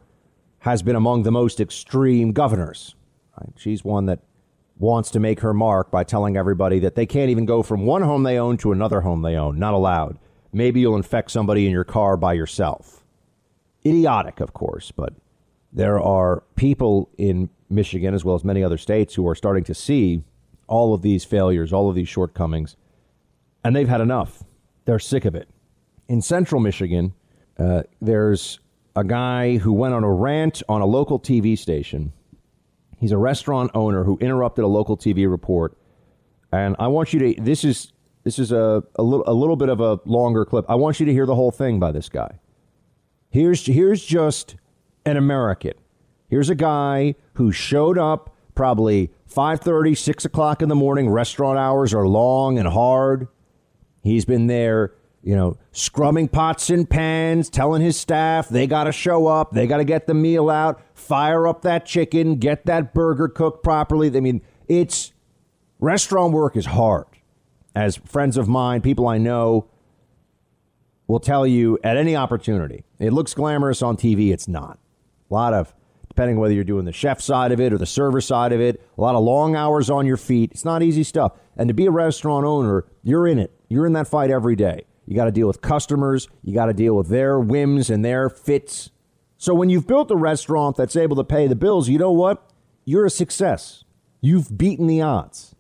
has 0.60 0.84
been 0.84 0.96
among 0.96 1.24
the 1.24 1.32
most 1.32 1.60
extreme 1.60 2.32
governors. 2.32 2.94
Right? 3.42 3.50
She's 3.58 3.84
one 3.84 4.06
that 4.06 4.20
wants 4.84 5.10
to 5.12 5.20
make 5.20 5.40
her 5.40 5.54
mark 5.54 5.90
by 5.90 6.04
telling 6.04 6.36
everybody 6.36 6.78
that 6.80 6.94
they 6.94 7.06
can't 7.06 7.30
even 7.30 7.46
go 7.46 7.64
from 7.64 7.86
one 7.86 8.02
home 8.02 8.24
they 8.24 8.38
own 8.38 8.58
to 8.58 8.74
another 8.74 9.00
home 9.02 9.22
they 9.22 9.36
own. 9.36 9.58
Not 9.58 9.74
allowed. 9.74 10.20
Maybe 10.52 10.82
you'll 10.82 10.98
infect 10.98 11.32
somebody 11.32 11.66
in 11.66 11.72
your 11.72 11.86
car 11.86 12.18
by 12.18 12.34
yourself. 12.34 13.06
Idiotic, 13.86 14.42
of 14.42 14.54
course, 14.54 14.92
but 14.92 15.14
there 15.72 16.02
are 16.02 16.44
people 16.56 17.10
in 17.18 17.50
Michigan, 17.70 18.14
as 18.14 18.26
well 18.26 18.36
as 18.36 18.44
many 18.44 18.62
other 18.62 18.78
states, 18.78 19.16
who 19.16 19.28
are 19.28 19.36
starting 19.36 19.64
to 19.64 19.74
see 19.74 20.22
all 20.68 20.94
of 20.94 21.02
these 21.02 21.24
failures, 21.24 21.72
all 21.72 21.90
of 21.90 21.96
these 21.96 22.10
shortcomings, 22.10 22.76
and 23.64 23.74
they've 23.74 23.88
had 23.88 24.02
enough. 24.02 24.44
They're 24.84 25.00
sick 25.00 25.24
of 25.24 25.34
it. 25.34 25.48
In 26.10 26.22
central 26.22 26.60
Michigan, 26.60 27.14
uh, 27.58 27.84
there's 28.02 28.60
a 28.98 29.06
guy 29.06 29.58
who 29.58 29.72
went 29.72 29.94
on 29.94 30.04
a 30.04 30.12
rant 30.12 30.62
on 30.68 30.82
a 30.82 30.86
local 30.86 31.20
TV 31.20 31.58
station. 31.58 32.12
He's 33.04 33.12
a 33.12 33.18
restaurant 33.18 33.72
owner 33.74 34.06
who 34.06 34.18
interrupted 34.22 34.64
a 34.64 34.68
local 34.70 34.96
TV 34.96 35.30
report. 35.30 35.78
And 36.54 36.74
I 36.80 36.88
want 36.88 37.12
you 37.12 37.20
to 37.20 37.42
this 37.42 37.66
is 37.66 37.92
this 38.24 38.40
is 38.40 38.54
a, 38.54 38.82
a 38.96 39.04
little 39.04 39.26
a 39.28 39.34
little 39.34 39.58
bit 39.58 39.68
of 39.68 39.82
a 39.82 40.00
longer 40.06 40.46
clip. 40.46 40.64
I 40.70 40.76
want 40.76 41.02
you 41.02 41.06
to 41.08 41.12
hear 41.12 41.26
the 41.26 41.36
whole 41.36 41.52
thing 41.52 41.82
by 41.82 41.92
this 41.92 42.08
guy. 42.08 42.40
Here's 43.30 43.66
here's 43.66 44.06
just 44.06 44.56
an 45.06 45.18
American. 45.18 45.74
Here's 46.30 46.50
a 46.50 46.56
guy 46.56 47.16
who 47.34 47.52
showed 47.52 47.98
up 47.98 48.34
probably 48.56 49.12
5:30, 49.30 49.98
6 49.98 50.24
o'clock 50.24 50.62
in 50.62 50.70
the 50.70 50.76
morning. 50.76 51.10
Restaurant 51.10 51.60
hours 51.60 51.94
are 51.94 52.08
long 52.08 52.58
and 52.58 52.70
hard. 52.70 53.28
He's 54.02 54.24
been 54.24 54.48
there, 54.48 54.94
you 55.24 55.36
know, 55.36 55.58
scrubbing 55.72 56.28
pots 56.28 56.70
and 56.70 56.90
pans, 56.90 57.50
telling 57.50 57.82
his 57.82 57.98
staff 57.98 58.50
they 58.50 58.68
got 58.68 58.84
to 58.84 58.92
show 58.92 59.28
up, 59.28 59.52
they 59.52 59.66
got 59.66 59.78
to 59.78 59.86
get 59.86 60.06
the 60.06 60.14
meal 60.14 60.50
out, 60.50 60.82
fire 60.94 61.48
up 61.48 61.62
that 61.62 61.86
chicken, 61.86 62.36
get 62.36 62.66
that 62.66 62.94
burger 62.94 63.30
cooked 63.30 63.64
properly. 63.64 64.16
I 64.16 64.20
mean, 64.20 64.42
it's 64.68 65.14
restaurant 65.80 66.34
work 66.34 66.58
is 66.58 66.66
hard. 66.66 67.06
As 67.74 67.96
friends 67.96 68.38
of 68.38 68.48
mine, 68.48 68.82
people 68.82 69.08
I 69.08 69.18
know 69.18 69.68
will 71.08 71.20
tell 71.20 71.48
you 71.48 71.80
at 71.84 71.98
any 71.98 72.16
opportunity. 72.16 72.84
It 73.00 73.14
looks 73.14 73.34
glamorous 73.34 73.82
on 73.82 73.98
TV, 73.98 74.32
it's 74.32 74.48
not. 74.48 74.78
A 75.32 75.34
lot 75.34 75.54
of 75.54 75.74
depending 76.10 76.36
on 76.36 76.42
whether 76.42 76.54
you're 76.54 76.64
doing 76.64 76.86
the 76.86 76.92
chef 76.92 77.20
side 77.20 77.52
of 77.52 77.60
it 77.60 77.74
or 77.74 77.78
the 77.80 77.88
server 77.88 78.22
side 78.22 78.54
of 78.54 78.62
it, 78.62 78.80
a 78.98 79.02
lot 79.02 79.16
of 79.16 79.24
long 79.24 79.56
hours 79.56 79.90
on 79.90 80.06
your 80.06 80.18
feet. 80.18 80.52
It's 80.52 80.64
not 80.64 80.84
easy 80.84 81.04
stuff. 81.04 81.32
And 81.58 81.68
to 81.70 81.74
be 81.74 81.88
a 81.88 81.92
restaurant 81.92 82.46
owner, 82.46 82.86
you're 83.02 83.28
in 83.28 83.40
it. 83.40 83.52
You're 83.68 83.88
in 83.88 83.94
that 83.94 84.08
fight 84.08 84.30
every 84.30 84.56
day. 84.56 84.86
You 85.06 85.16
got 85.16 85.26
to 85.26 85.32
deal 85.32 85.48
with 85.48 85.62
customers, 85.62 86.28
you 86.44 86.54
got 86.54 86.68
to 86.68 86.74
deal 86.74 86.96
with 86.96 87.10
their 87.10 87.40
whims 87.40 87.90
and 87.90 88.04
their 88.04 88.30
fits. 88.30 88.90
So 89.38 89.54
when 89.54 89.70
you've 89.70 89.88
built 89.88 90.10
a 90.12 90.16
restaurant 90.16 90.78
that's 90.78 90.96
able 90.96 91.18
to 91.18 91.24
pay 91.24 91.48
the 91.48 91.56
bills, 91.56 91.90
you 91.90 91.98
know 91.98 92.12
what? 92.12 92.50
You're 92.86 93.06
a 93.06 93.10
success. 93.10 93.84
You've 94.22 94.58
beaten 94.58 94.88
the 94.88 95.02
odds. 95.02 95.56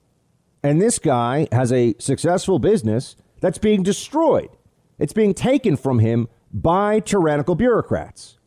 And 0.63 0.81
this 0.81 0.99
guy 0.99 1.49
has 1.51 1.73
a 1.73 1.93
successful 1.99 2.59
business 2.59 3.17
that's 3.41 3.57
being 3.57 3.83
destroyed. 3.83 4.49
It's 4.97 5.11
being 5.11 5.33
taken 5.33 5.75
from 5.75 5.99
him 5.99 6.29
by 6.53 7.01
tyrannical 7.01 7.55
bureaucrats. 7.55 8.39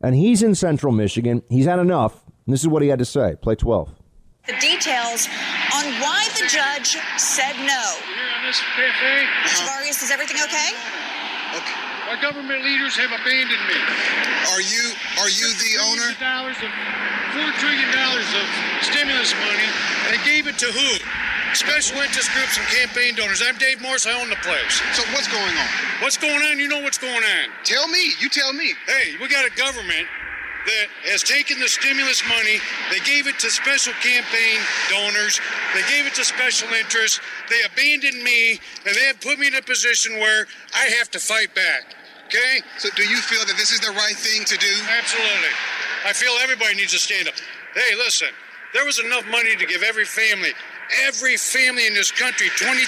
And 0.00 0.14
he's 0.14 0.42
in 0.42 0.54
central 0.54 0.92
Michigan. 0.92 1.42
He's 1.48 1.66
had 1.66 1.80
enough. 1.80 2.24
This 2.46 2.60
is 2.60 2.68
what 2.68 2.82
he 2.82 2.88
had 2.88 3.00
to 3.00 3.04
say. 3.04 3.34
Play 3.42 3.56
12. 3.56 3.92
The 4.46 4.52
details 4.60 5.26
on 5.74 5.84
why 6.00 6.28
the 6.38 6.46
judge 6.46 6.96
said 7.18 7.56
no. 7.66 8.15
Mr. 8.46 8.62
Pepe? 8.78 9.26
Mr. 9.42 9.66
Vargas, 9.66 9.98
is 10.06 10.14
everything 10.14 10.38
okay? 10.38 10.70
Okay. 11.50 11.78
Our 12.06 12.14
government 12.22 12.62
leaders 12.62 12.94
have 12.94 13.10
abandoned 13.10 13.58
me. 13.66 13.78
Are 14.54 14.62
you 14.62 14.94
are 15.18 15.26
you 15.26 15.50
the 15.50 15.72
owner? 15.82 16.14
Dollars 16.22 16.54
of 16.62 16.70
four 17.34 17.50
trillion 17.58 17.90
dollars 17.90 18.30
of 18.38 18.46
stimulus 18.86 19.34
money. 19.42 19.66
They 20.14 20.22
gave 20.22 20.46
it 20.46 20.62
to 20.62 20.70
who? 20.70 20.90
Special 21.58 21.98
interest 21.98 22.30
groups 22.38 22.54
and 22.54 22.66
campaign 22.70 23.18
donors. 23.18 23.42
I'm 23.42 23.58
Dave 23.58 23.82
Morris. 23.82 24.06
I 24.06 24.14
own 24.14 24.30
the 24.30 24.38
place. 24.46 24.78
So 24.94 25.02
what's 25.10 25.26
going 25.26 25.42
on? 25.42 25.70
What's 25.98 26.16
going 26.16 26.38
on? 26.46 26.62
You 26.62 26.68
know 26.70 26.78
what's 26.78 26.98
going 27.02 27.26
on. 27.26 27.44
Tell 27.64 27.88
me. 27.88 28.14
You 28.22 28.28
tell 28.30 28.52
me. 28.52 28.78
Hey, 28.86 29.18
we 29.18 29.26
got 29.26 29.42
a 29.42 29.50
government 29.58 30.06
that 30.66 30.86
has 31.06 31.22
taken 31.22 31.58
the 31.58 31.68
stimulus 31.68 32.22
money, 32.28 32.58
they 32.90 32.98
gave 33.06 33.26
it 33.26 33.38
to 33.38 33.50
special 33.50 33.94
campaign 34.02 34.58
donors, 34.90 35.40
they 35.74 35.82
gave 35.86 36.06
it 36.06 36.14
to 36.14 36.24
special 36.24 36.68
interests, 36.74 37.20
they 37.48 37.62
abandoned 37.62 38.22
me, 38.22 38.58
and 38.84 38.94
they 38.94 39.06
have 39.06 39.20
put 39.20 39.38
me 39.38 39.46
in 39.46 39.54
a 39.54 39.62
position 39.62 40.18
where 40.18 40.46
I 40.74 40.90
have 40.98 41.10
to 41.12 41.18
fight 41.18 41.54
back. 41.54 41.94
Okay? 42.26 42.60
So 42.78 42.90
do 42.98 43.06
you 43.06 43.22
feel 43.22 43.46
that 43.46 43.56
this 43.56 43.70
is 43.70 43.80
the 43.80 43.94
right 43.94 44.18
thing 44.18 44.44
to 44.44 44.56
do? 44.58 44.74
Absolutely. 44.98 45.54
I 46.04 46.12
feel 46.12 46.34
everybody 46.42 46.74
needs 46.74 46.92
to 46.92 46.98
stand 46.98 47.28
up. 47.28 47.34
Hey, 47.74 47.94
listen, 47.94 48.28
there 48.74 48.84
was 48.84 48.98
enough 48.98 49.24
money 49.30 49.54
to 49.54 49.66
give 49.66 49.82
every 49.82 50.04
family, 50.04 50.50
every 51.06 51.36
family 51.36 51.86
in 51.86 51.94
this 51.94 52.10
country, 52.10 52.48
$20,000 52.58 52.84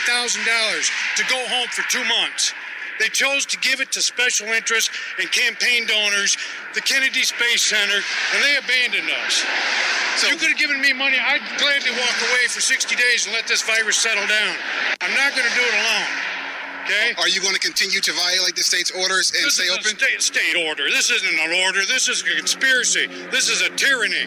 to 1.16 1.22
go 1.30 1.38
home 1.46 1.68
for 1.70 1.82
two 1.90 2.04
months. 2.04 2.52
They 2.98 3.08
chose 3.08 3.46
to 3.46 3.58
give 3.58 3.80
it 3.80 3.92
to 3.92 4.02
special 4.02 4.46
interests 4.48 4.90
and 5.18 5.30
campaign 5.30 5.86
donors, 5.86 6.36
the 6.74 6.80
Kennedy 6.80 7.22
Space 7.22 7.62
Center, 7.62 8.00
and 8.34 8.38
they 8.42 8.56
abandoned 8.56 9.10
us. 9.24 9.44
So 10.16 10.26
you 10.26 10.36
could 10.36 10.50
have 10.50 10.58
given 10.58 10.80
me 10.80 10.92
money. 10.92 11.16
I'd 11.16 11.42
gladly 11.62 11.92
walk 11.94 12.16
away 12.34 12.50
for 12.50 12.60
60 12.60 12.96
days 12.96 13.26
and 13.26 13.34
let 13.34 13.46
this 13.46 13.62
virus 13.62 13.96
settle 13.96 14.26
down. 14.26 14.54
I'm 15.00 15.14
not 15.14 15.30
going 15.36 15.46
to 15.46 15.54
do 15.54 15.62
it 15.62 15.74
alone. 15.74 16.10
Okay? 16.88 17.12
Are 17.20 17.28
you 17.28 17.40
going 17.44 17.54
to 17.54 17.60
continue 17.60 18.00
to 18.00 18.12
violate 18.16 18.56
the 18.56 18.64
state's 18.64 18.90
orders 18.90 19.30
and 19.36 19.44
this 19.44 19.60
stay 19.60 19.68
is 19.68 19.76
open? 19.76 19.92
A 19.92 20.00
state, 20.00 20.22
state 20.22 20.56
order. 20.66 20.88
This 20.88 21.10
isn't 21.10 21.38
an 21.38 21.52
order. 21.68 21.84
This 21.84 22.08
is 22.08 22.24
a 22.24 22.34
conspiracy. 22.34 23.06
This 23.30 23.52
is 23.52 23.60
a 23.60 23.68
tyranny. 23.76 24.24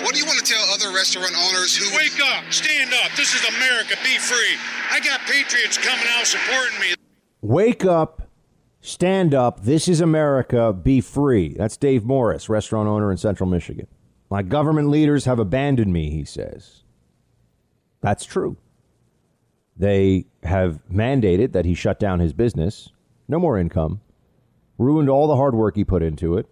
What 0.00 0.16
do 0.16 0.18
you 0.18 0.24
want 0.24 0.40
to 0.40 0.46
tell 0.48 0.64
other 0.72 0.90
restaurant 0.96 1.36
owners 1.36 1.76
who 1.76 1.94
wake 1.94 2.16
up, 2.24 2.48
stand 2.48 2.90
up? 3.04 3.12
This 3.20 3.36
is 3.36 3.44
America. 3.54 4.00
Be 4.02 4.16
free. 4.16 4.56
I 4.90 4.98
got 5.04 5.20
patriots 5.28 5.76
coming 5.76 6.08
out 6.16 6.24
supporting 6.26 6.80
me. 6.80 6.99
Wake 7.42 7.84
up, 7.84 8.22
stand 8.80 9.34
up. 9.34 9.62
This 9.62 9.88
is 9.88 10.00
America. 10.00 10.72
Be 10.72 11.00
free. 11.00 11.54
That's 11.54 11.76
Dave 11.76 12.04
Morris, 12.04 12.48
restaurant 12.48 12.88
owner 12.88 13.10
in 13.10 13.16
Central 13.16 13.48
Michigan. 13.48 13.86
My 14.30 14.42
government 14.42 14.90
leaders 14.90 15.24
have 15.24 15.38
abandoned 15.38 15.92
me, 15.92 16.10
he 16.10 16.24
says. 16.24 16.82
That's 18.00 18.24
true. 18.24 18.56
They 19.76 20.26
have 20.42 20.80
mandated 20.92 21.52
that 21.52 21.64
he 21.64 21.74
shut 21.74 21.98
down 21.98 22.20
his 22.20 22.32
business. 22.32 22.90
No 23.28 23.38
more 23.38 23.58
income. 23.58 24.00
Ruined 24.78 25.08
all 25.08 25.26
the 25.26 25.36
hard 25.36 25.54
work 25.54 25.76
he 25.76 25.84
put 25.84 26.02
into 26.02 26.36
it. 26.36 26.46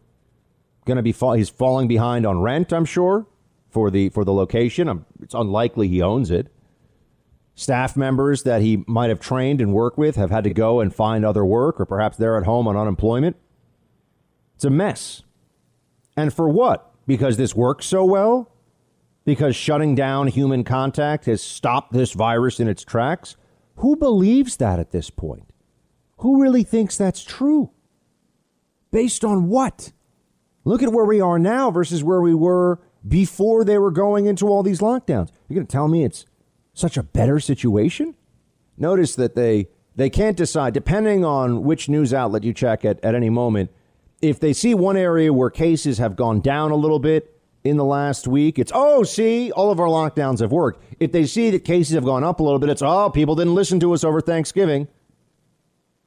Going 0.86 0.96
to 0.96 1.02
be 1.02 1.12
fall- 1.12 1.34
he's 1.34 1.50
falling 1.50 1.88
behind 1.88 2.24
on 2.24 2.40
rent, 2.40 2.72
I'm 2.72 2.86
sure, 2.86 3.26
for 3.68 3.90
the 3.90 4.08
for 4.08 4.24
the 4.24 4.32
location. 4.32 4.88
I'm, 4.88 5.04
it's 5.22 5.34
unlikely 5.34 5.88
he 5.88 6.00
owns 6.00 6.30
it. 6.30 6.48
Staff 7.58 7.96
members 7.96 8.44
that 8.44 8.62
he 8.62 8.84
might 8.86 9.08
have 9.08 9.18
trained 9.18 9.60
and 9.60 9.72
worked 9.72 9.98
with 9.98 10.14
have 10.14 10.30
had 10.30 10.44
to 10.44 10.54
go 10.54 10.78
and 10.78 10.94
find 10.94 11.24
other 11.24 11.44
work, 11.44 11.80
or 11.80 11.86
perhaps 11.86 12.16
they're 12.16 12.38
at 12.38 12.44
home 12.44 12.68
on 12.68 12.76
unemployment. 12.76 13.34
It's 14.54 14.64
a 14.64 14.70
mess. 14.70 15.24
And 16.16 16.32
for 16.32 16.48
what? 16.48 16.88
Because 17.04 17.36
this 17.36 17.56
works 17.56 17.84
so 17.84 18.04
well? 18.04 18.52
Because 19.24 19.56
shutting 19.56 19.96
down 19.96 20.28
human 20.28 20.62
contact 20.62 21.24
has 21.24 21.42
stopped 21.42 21.92
this 21.92 22.12
virus 22.12 22.60
in 22.60 22.68
its 22.68 22.84
tracks? 22.84 23.34
Who 23.78 23.96
believes 23.96 24.58
that 24.58 24.78
at 24.78 24.92
this 24.92 25.10
point? 25.10 25.50
Who 26.18 26.40
really 26.40 26.62
thinks 26.62 26.96
that's 26.96 27.24
true? 27.24 27.72
Based 28.92 29.24
on 29.24 29.48
what? 29.48 29.90
Look 30.64 30.80
at 30.80 30.92
where 30.92 31.06
we 31.06 31.20
are 31.20 31.40
now 31.40 31.72
versus 31.72 32.04
where 32.04 32.20
we 32.20 32.34
were 32.34 32.80
before 33.06 33.64
they 33.64 33.78
were 33.78 33.90
going 33.90 34.26
into 34.26 34.46
all 34.46 34.62
these 34.62 34.78
lockdowns. 34.78 35.30
You're 35.48 35.56
going 35.56 35.66
to 35.66 35.72
tell 35.72 35.88
me 35.88 36.04
it's 36.04 36.24
such 36.78 36.96
a 36.96 37.02
better 37.02 37.40
situation? 37.40 38.14
Notice 38.76 39.14
that 39.16 39.34
they 39.34 39.68
they 39.96 40.08
can't 40.08 40.36
decide, 40.36 40.74
depending 40.74 41.24
on 41.24 41.64
which 41.64 41.88
news 41.88 42.14
outlet 42.14 42.44
you 42.44 42.52
check 42.54 42.84
at, 42.84 43.04
at 43.04 43.16
any 43.16 43.30
moment, 43.30 43.72
if 44.22 44.38
they 44.38 44.52
see 44.52 44.72
one 44.72 44.96
area 44.96 45.32
where 45.32 45.50
cases 45.50 45.98
have 45.98 46.14
gone 46.14 46.40
down 46.40 46.70
a 46.70 46.76
little 46.76 47.00
bit 47.00 47.36
in 47.64 47.76
the 47.76 47.84
last 47.84 48.28
week, 48.28 48.60
it's, 48.60 48.70
oh, 48.72 49.02
see, 49.02 49.50
all 49.50 49.72
of 49.72 49.80
our 49.80 49.88
lockdowns 49.88 50.38
have 50.38 50.52
worked. 50.52 50.80
If 51.00 51.10
they 51.10 51.26
see 51.26 51.50
that 51.50 51.64
cases 51.64 51.94
have 51.94 52.04
gone 52.04 52.22
up 52.22 52.38
a 52.38 52.44
little 52.44 52.60
bit, 52.60 52.70
it's, 52.70 52.80
oh, 52.80 53.10
people 53.10 53.34
didn't 53.34 53.56
listen 53.56 53.80
to 53.80 53.92
us 53.92 54.04
over 54.04 54.20
Thanksgiving. 54.20 54.86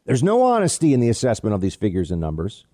There's 0.05 0.23
no 0.23 0.41
honesty 0.41 0.93
in 0.93 1.01
the 1.01 1.09
assessment 1.09 1.53
of 1.53 1.59
these 1.59 1.75
figures 1.75 2.11
and 2.11 2.21
numbers. 2.21 2.65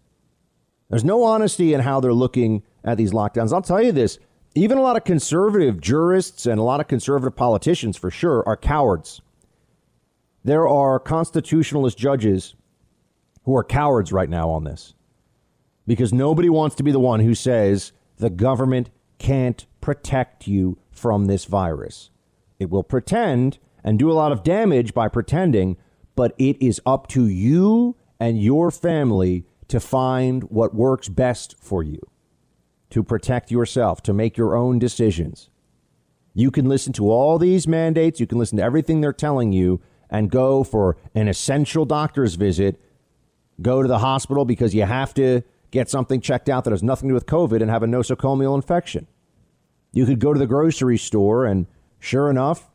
There's 0.89 1.03
no 1.03 1.23
honesty 1.23 1.73
in 1.73 1.81
how 1.81 1.99
they're 1.99 2.13
looking 2.13 2.61
at 2.83 2.97
these 2.97 3.11
lockdowns. 3.11 3.51
I'll 3.51 3.61
tell 3.63 3.81
you 3.81 3.91
this 3.91 4.19
even 4.57 4.77
a 4.77 4.81
lot 4.81 4.97
of 4.97 5.03
conservative 5.03 5.79
jurists 5.79 6.45
and 6.45 6.59
a 6.59 6.63
lot 6.63 6.79
of 6.79 6.87
conservative 6.87 7.35
politicians, 7.35 7.97
for 7.97 8.09
sure, 8.09 8.43
are 8.47 8.57
cowards. 8.57 9.21
There 10.43 10.67
are 10.67 10.99
constitutionalist 10.99 11.97
judges 11.97 12.55
who 13.43 13.55
are 13.55 13.63
cowards 13.63 14.11
right 14.11 14.29
now 14.29 14.49
on 14.49 14.63
this 14.63 14.93
because 15.85 16.11
nobody 16.11 16.49
wants 16.49 16.75
to 16.75 16.83
be 16.83 16.91
the 16.91 16.99
one 16.99 17.19
who 17.19 17.35
says 17.35 17.91
the 18.17 18.29
government 18.29 18.89
can't 19.19 19.65
protect 19.81 20.47
you 20.47 20.77
from 20.91 21.25
this 21.25 21.45
virus. 21.45 22.09
It 22.59 22.69
will 22.69 22.83
pretend 22.83 23.59
and 23.83 23.99
do 23.99 24.11
a 24.11 24.13
lot 24.13 24.31
of 24.31 24.43
damage 24.43 24.93
by 24.93 25.07
pretending, 25.07 25.77
but 26.15 26.33
it 26.37 26.61
is 26.61 26.81
up 26.85 27.07
to 27.09 27.27
you 27.27 27.95
and 28.19 28.41
your 28.41 28.71
family 28.71 29.45
to 29.67 29.79
find 29.79 30.43
what 30.45 30.73
works 30.73 31.09
best 31.09 31.55
for 31.59 31.83
you 31.83 31.99
to 32.89 33.03
protect 33.03 33.51
yourself, 33.51 34.01
to 34.03 34.13
make 34.13 34.37
your 34.37 34.55
own 34.55 34.79
decisions. 34.79 35.49
You 36.33 36.51
can 36.51 36.69
listen 36.69 36.93
to 36.93 37.09
all 37.11 37.37
these 37.37 37.67
mandates, 37.67 38.19
you 38.19 38.27
can 38.27 38.37
listen 38.37 38.57
to 38.57 38.63
everything 38.63 39.01
they're 39.01 39.13
telling 39.13 39.51
you, 39.51 39.81
and 40.09 40.31
go 40.31 40.63
for 40.63 40.97
an 41.15 41.27
essential 41.27 41.85
doctor's 41.85 42.35
visit, 42.35 42.79
go 43.61 43.81
to 43.81 43.87
the 43.87 43.99
hospital 43.99 44.45
because 44.45 44.73
you 44.73 44.83
have 44.83 45.13
to 45.15 45.41
get 45.71 45.89
something 45.89 46.21
checked 46.21 46.47
out 46.47 46.63
that 46.63 46.71
has 46.71 46.83
nothing 46.83 47.09
to 47.09 47.11
do 47.11 47.15
with 47.15 47.25
COVID 47.25 47.61
and 47.61 47.69
have 47.69 47.83
a 47.83 47.87
nosocomial 47.87 48.55
infection. 48.55 49.07
You 49.91 50.05
could 50.05 50.19
go 50.19 50.33
to 50.33 50.39
the 50.39 50.47
grocery 50.47 50.97
store, 50.97 51.45
and 51.45 51.65
sure 51.99 52.29
enough, 52.29 52.69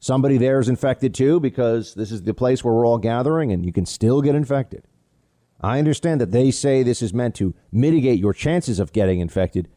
somebody 0.00 0.38
there 0.38 0.58
is 0.58 0.68
infected 0.68 1.14
too 1.14 1.38
because 1.38 1.94
this 1.94 2.10
is 2.10 2.22
the 2.22 2.34
place 2.34 2.64
where 2.64 2.74
we're 2.74 2.86
all 2.86 2.98
gathering, 2.98 3.52
and 3.52 3.64
you 3.64 3.72
can 3.72 3.86
still 3.86 4.22
get 4.22 4.34
infected. 4.34 4.84
I 5.62 5.78
understand 5.78 6.20
that 6.20 6.32
they 6.32 6.50
say 6.50 6.82
this 6.82 7.02
is 7.02 7.14
meant 7.14 7.34
to 7.36 7.54
mitigate 7.70 8.18
your 8.18 8.32
chances 8.32 8.80
of 8.80 8.92
getting 8.92 9.20
infected, 9.20 9.68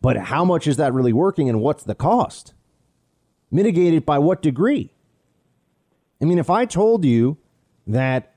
but 0.00 0.16
how 0.16 0.44
much 0.44 0.66
is 0.66 0.76
that 0.76 0.92
really 0.92 1.12
working 1.12 1.48
and 1.48 1.60
what's 1.60 1.84
the 1.84 1.94
cost? 1.94 2.54
Mitigated 3.50 4.06
by 4.06 4.18
what 4.18 4.42
degree? 4.42 4.92
I 6.22 6.24
mean, 6.24 6.38
if 6.38 6.50
I 6.50 6.66
told 6.66 7.04
you 7.04 7.38
that 7.86 8.34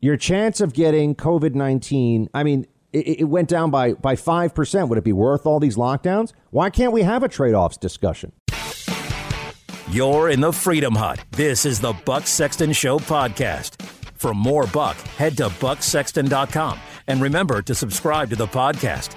your 0.00 0.16
chance 0.16 0.60
of 0.60 0.72
getting 0.72 1.14
COVID 1.14 1.54
19, 1.54 2.30
I 2.34 2.42
mean, 2.42 2.66
it, 2.92 3.20
it, 3.20 3.24
went 3.24 3.48
down 3.48 3.70
by, 3.70 3.92
by 3.92 4.14
5%, 4.14 4.88
would 4.88 4.98
it 4.98 5.04
be 5.04 5.12
worth 5.12 5.44
all 5.44 5.60
these 5.60 5.76
lockdowns? 5.76 6.32
Why 6.50 6.70
can't 6.70 6.92
we 6.92 7.02
have 7.02 7.22
a 7.22 7.28
trade 7.28 7.54
offs 7.54 7.76
discussion? 7.76 8.32
You're 9.90 10.30
in 10.30 10.40
the 10.40 10.52
Freedom 10.52 10.94
Hut. 10.94 11.24
This 11.32 11.64
is 11.66 11.80
the 11.80 11.92
Buck 12.04 12.26
Sexton 12.26 12.72
Show 12.72 12.98
podcast. 12.98 13.75
For 14.16 14.34
more 14.34 14.66
Buck, 14.66 14.96
head 14.96 15.36
to 15.36 15.48
bucksexton.com 15.48 16.80
and 17.06 17.20
remember 17.20 17.62
to 17.62 17.74
subscribe 17.74 18.30
to 18.30 18.36
the 18.36 18.46
podcast. 18.46 19.16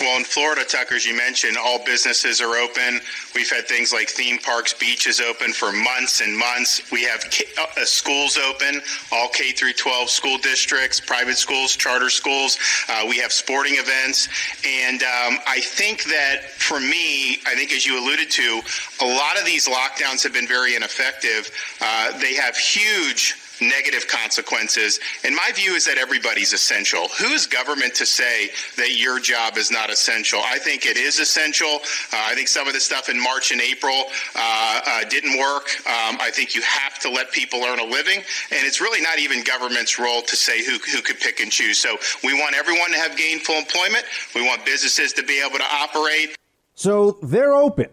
Well, 0.00 0.16
in 0.16 0.24
Florida, 0.24 0.64
Tucker, 0.64 0.94
as 0.94 1.04
you 1.04 1.14
mentioned, 1.14 1.58
all 1.58 1.84
businesses 1.84 2.40
are 2.40 2.56
open. 2.56 3.02
We've 3.34 3.50
had 3.50 3.68
things 3.68 3.92
like 3.92 4.08
theme 4.08 4.38
parks, 4.38 4.72
beaches 4.72 5.20
open 5.20 5.52
for 5.52 5.72
months 5.72 6.22
and 6.22 6.34
months. 6.34 6.90
We 6.90 7.04
have 7.04 7.22
uh, 7.58 7.84
schools 7.84 8.38
open, 8.38 8.80
all 9.12 9.28
K 9.28 9.52
through 9.52 9.74
12 9.74 10.08
school 10.08 10.38
districts, 10.38 11.00
private 11.00 11.36
schools, 11.36 11.76
charter 11.76 12.08
schools. 12.08 12.58
Uh, 12.88 13.04
we 13.10 13.18
have 13.18 13.30
sporting 13.30 13.74
events. 13.74 14.26
And 14.66 15.02
um, 15.02 15.38
I 15.46 15.60
think 15.60 16.04
that 16.04 16.44
for 16.56 16.80
me, 16.80 17.36
I 17.46 17.54
think 17.54 17.70
as 17.70 17.84
you 17.84 18.02
alluded 18.02 18.30
to, 18.30 18.62
a 19.02 19.06
lot 19.06 19.38
of 19.38 19.44
these 19.44 19.68
lockdowns 19.68 20.22
have 20.22 20.32
been 20.32 20.48
very 20.48 20.76
ineffective. 20.76 21.50
Uh, 21.78 22.18
they 22.18 22.34
have 22.36 22.56
huge 22.56 23.34
negative 23.60 24.06
consequences. 24.08 25.00
And 25.24 25.34
my 25.34 25.50
view 25.54 25.74
is 25.74 25.84
that 25.86 25.98
everybody's 25.98 26.52
essential. 26.52 27.08
Who 27.18 27.26
is 27.26 27.46
government 27.46 27.94
to 27.96 28.06
say 28.06 28.50
that 28.76 28.98
your 28.98 29.20
job 29.20 29.56
is 29.56 29.70
not 29.70 29.90
essential? 29.90 30.40
I 30.44 30.58
think 30.58 30.86
it 30.86 30.96
is 30.96 31.18
essential. 31.18 31.80
Uh, 32.12 32.26
I 32.30 32.34
think 32.34 32.48
some 32.48 32.66
of 32.66 32.74
the 32.74 32.80
stuff 32.80 33.08
in 33.08 33.20
March 33.20 33.52
and 33.52 33.60
April 33.60 34.04
uh, 34.34 34.80
uh, 34.86 35.04
didn't 35.08 35.38
work. 35.38 35.68
Um, 35.86 36.18
I 36.20 36.30
think 36.32 36.54
you 36.54 36.62
have 36.62 36.98
to 37.00 37.10
let 37.10 37.32
people 37.32 37.64
earn 37.64 37.78
a 37.80 37.84
living. 37.84 38.18
And 38.18 38.66
it's 38.66 38.80
really 38.80 39.00
not 39.00 39.18
even 39.18 39.42
government's 39.44 39.98
role 39.98 40.22
to 40.22 40.36
say 40.36 40.64
who, 40.64 40.78
who 40.90 41.02
could 41.02 41.20
pick 41.20 41.40
and 41.40 41.50
choose. 41.50 41.78
So 41.78 41.96
we 42.24 42.34
want 42.34 42.54
everyone 42.54 42.90
to 42.92 42.98
have 42.98 43.16
gainful 43.16 43.54
employment. 43.54 44.04
We 44.34 44.42
want 44.42 44.64
businesses 44.64 45.12
to 45.14 45.22
be 45.22 45.40
able 45.40 45.58
to 45.58 45.64
operate. 45.64 46.36
So 46.74 47.18
they're 47.22 47.54
open. 47.54 47.88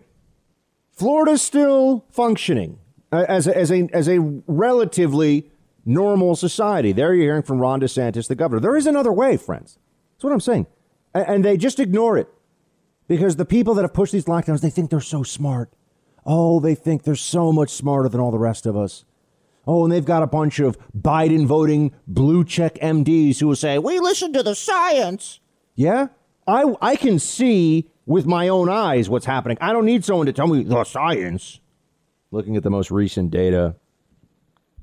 Florida's 0.94 1.42
still 1.42 2.06
functioning 2.12 2.80
uh, 3.12 3.26
as 3.28 3.48
a, 3.48 3.56
as 3.56 3.72
a, 3.72 3.88
as 3.94 4.10
a 4.10 4.20
relatively 4.48 5.52
normal 5.88 6.36
society. 6.36 6.92
There 6.92 7.16
you're 7.16 7.24
hearing 7.24 7.44
from 7.44 7.60
Ron 7.60 7.82
DeSantis, 7.82 8.28
the 8.28 8.36
governor. 8.36 8.60
There 8.60 8.76
is 8.76 8.86
another 8.86 9.12
way, 9.12 9.38
friends. 9.38 9.80
That's 10.14 10.24
what 10.26 10.34
I'm 10.34 10.42
saying. 10.42 10.68
And 11.14 11.44
they 11.44 11.58
just 11.58 11.80
ignore 11.80 12.18
it 12.18 12.28
because 13.08 13.38
the 13.38 13.46
people 13.46 13.74
that 13.76 13.84
have 13.84 13.94
pushed 13.94 14.12
these 14.12 14.26
lockdowns, 14.26 14.62
they 14.62 14.70
think 14.70 14.90
they're 14.92 15.00
so 15.00 15.24
smart. 15.24 15.72
Oh, 16.26 16.60
they 16.60 16.76
think 16.76 17.04
they're 17.04 17.16
so 17.16 17.54
much 17.54 17.70
smarter 17.70 18.10
than 18.10 18.20
all 18.20 18.32
the 18.32 18.38
rest 18.38 18.66
of 18.66 18.76
us. 18.76 19.06
Oh, 19.66 19.84
and 19.84 19.92
they've 19.92 20.06
got 20.06 20.24
a 20.24 20.28
bunch 20.28 20.60
of 20.60 20.78
Biden 20.94 21.46
voting 21.46 21.94
blue 22.06 22.44
check 22.44 22.76
MDs 22.76 23.40
who 23.40 23.48
will 23.48 23.56
say, 23.56 23.80
We 23.80 24.00
listen 24.00 24.34
to 24.34 24.44
the 24.44 24.56
science. 24.56 25.40
Yeah, 25.76 26.08
I, 26.46 26.74
I 26.82 26.96
can 26.96 27.20
see 27.20 27.90
with 28.06 28.26
my 28.26 28.48
own 28.48 28.70
eyes 28.70 29.10
what's 29.10 29.26
happening. 29.26 29.58
I 29.60 29.74
don't 29.74 29.86
need 29.86 30.06
someone 30.06 30.26
to 30.28 30.34
tell 30.34 30.48
me 30.48 30.64
the 30.64 30.84
science. 30.84 31.60
Looking 32.32 32.56
at 32.56 32.64
the 32.64 32.70
most 32.70 32.92
recent 32.92 33.32
data, 33.32 33.76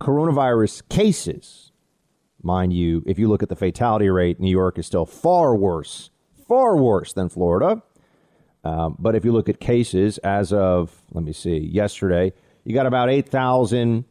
coronavirus 0.04 0.86
cases, 0.90 1.72
mind 2.42 2.74
you, 2.74 3.02
if 3.06 3.18
you 3.18 3.26
look 3.26 3.42
at 3.42 3.48
the 3.48 3.56
fatality 3.56 4.10
rate, 4.10 4.38
New 4.38 4.50
York 4.50 4.78
is 4.78 4.86
still 4.86 5.06
far 5.06 5.56
worse, 5.56 6.10
far 6.46 6.76
worse 6.76 7.14
than 7.14 7.30
Florida. 7.30 7.82
Um, 8.64 8.96
but 8.98 9.14
if 9.14 9.24
you 9.24 9.32
look 9.32 9.48
at 9.48 9.60
cases 9.60 10.18
as 10.18 10.52
of, 10.52 11.02
let 11.12 11.24
me 11.24 11.32
see, 11.32 11.56
yesterday, 11.56 12.34
you 12.64 12.74
got 12.74 12.86
about 12.86 13.10
8,000 13.10 14.04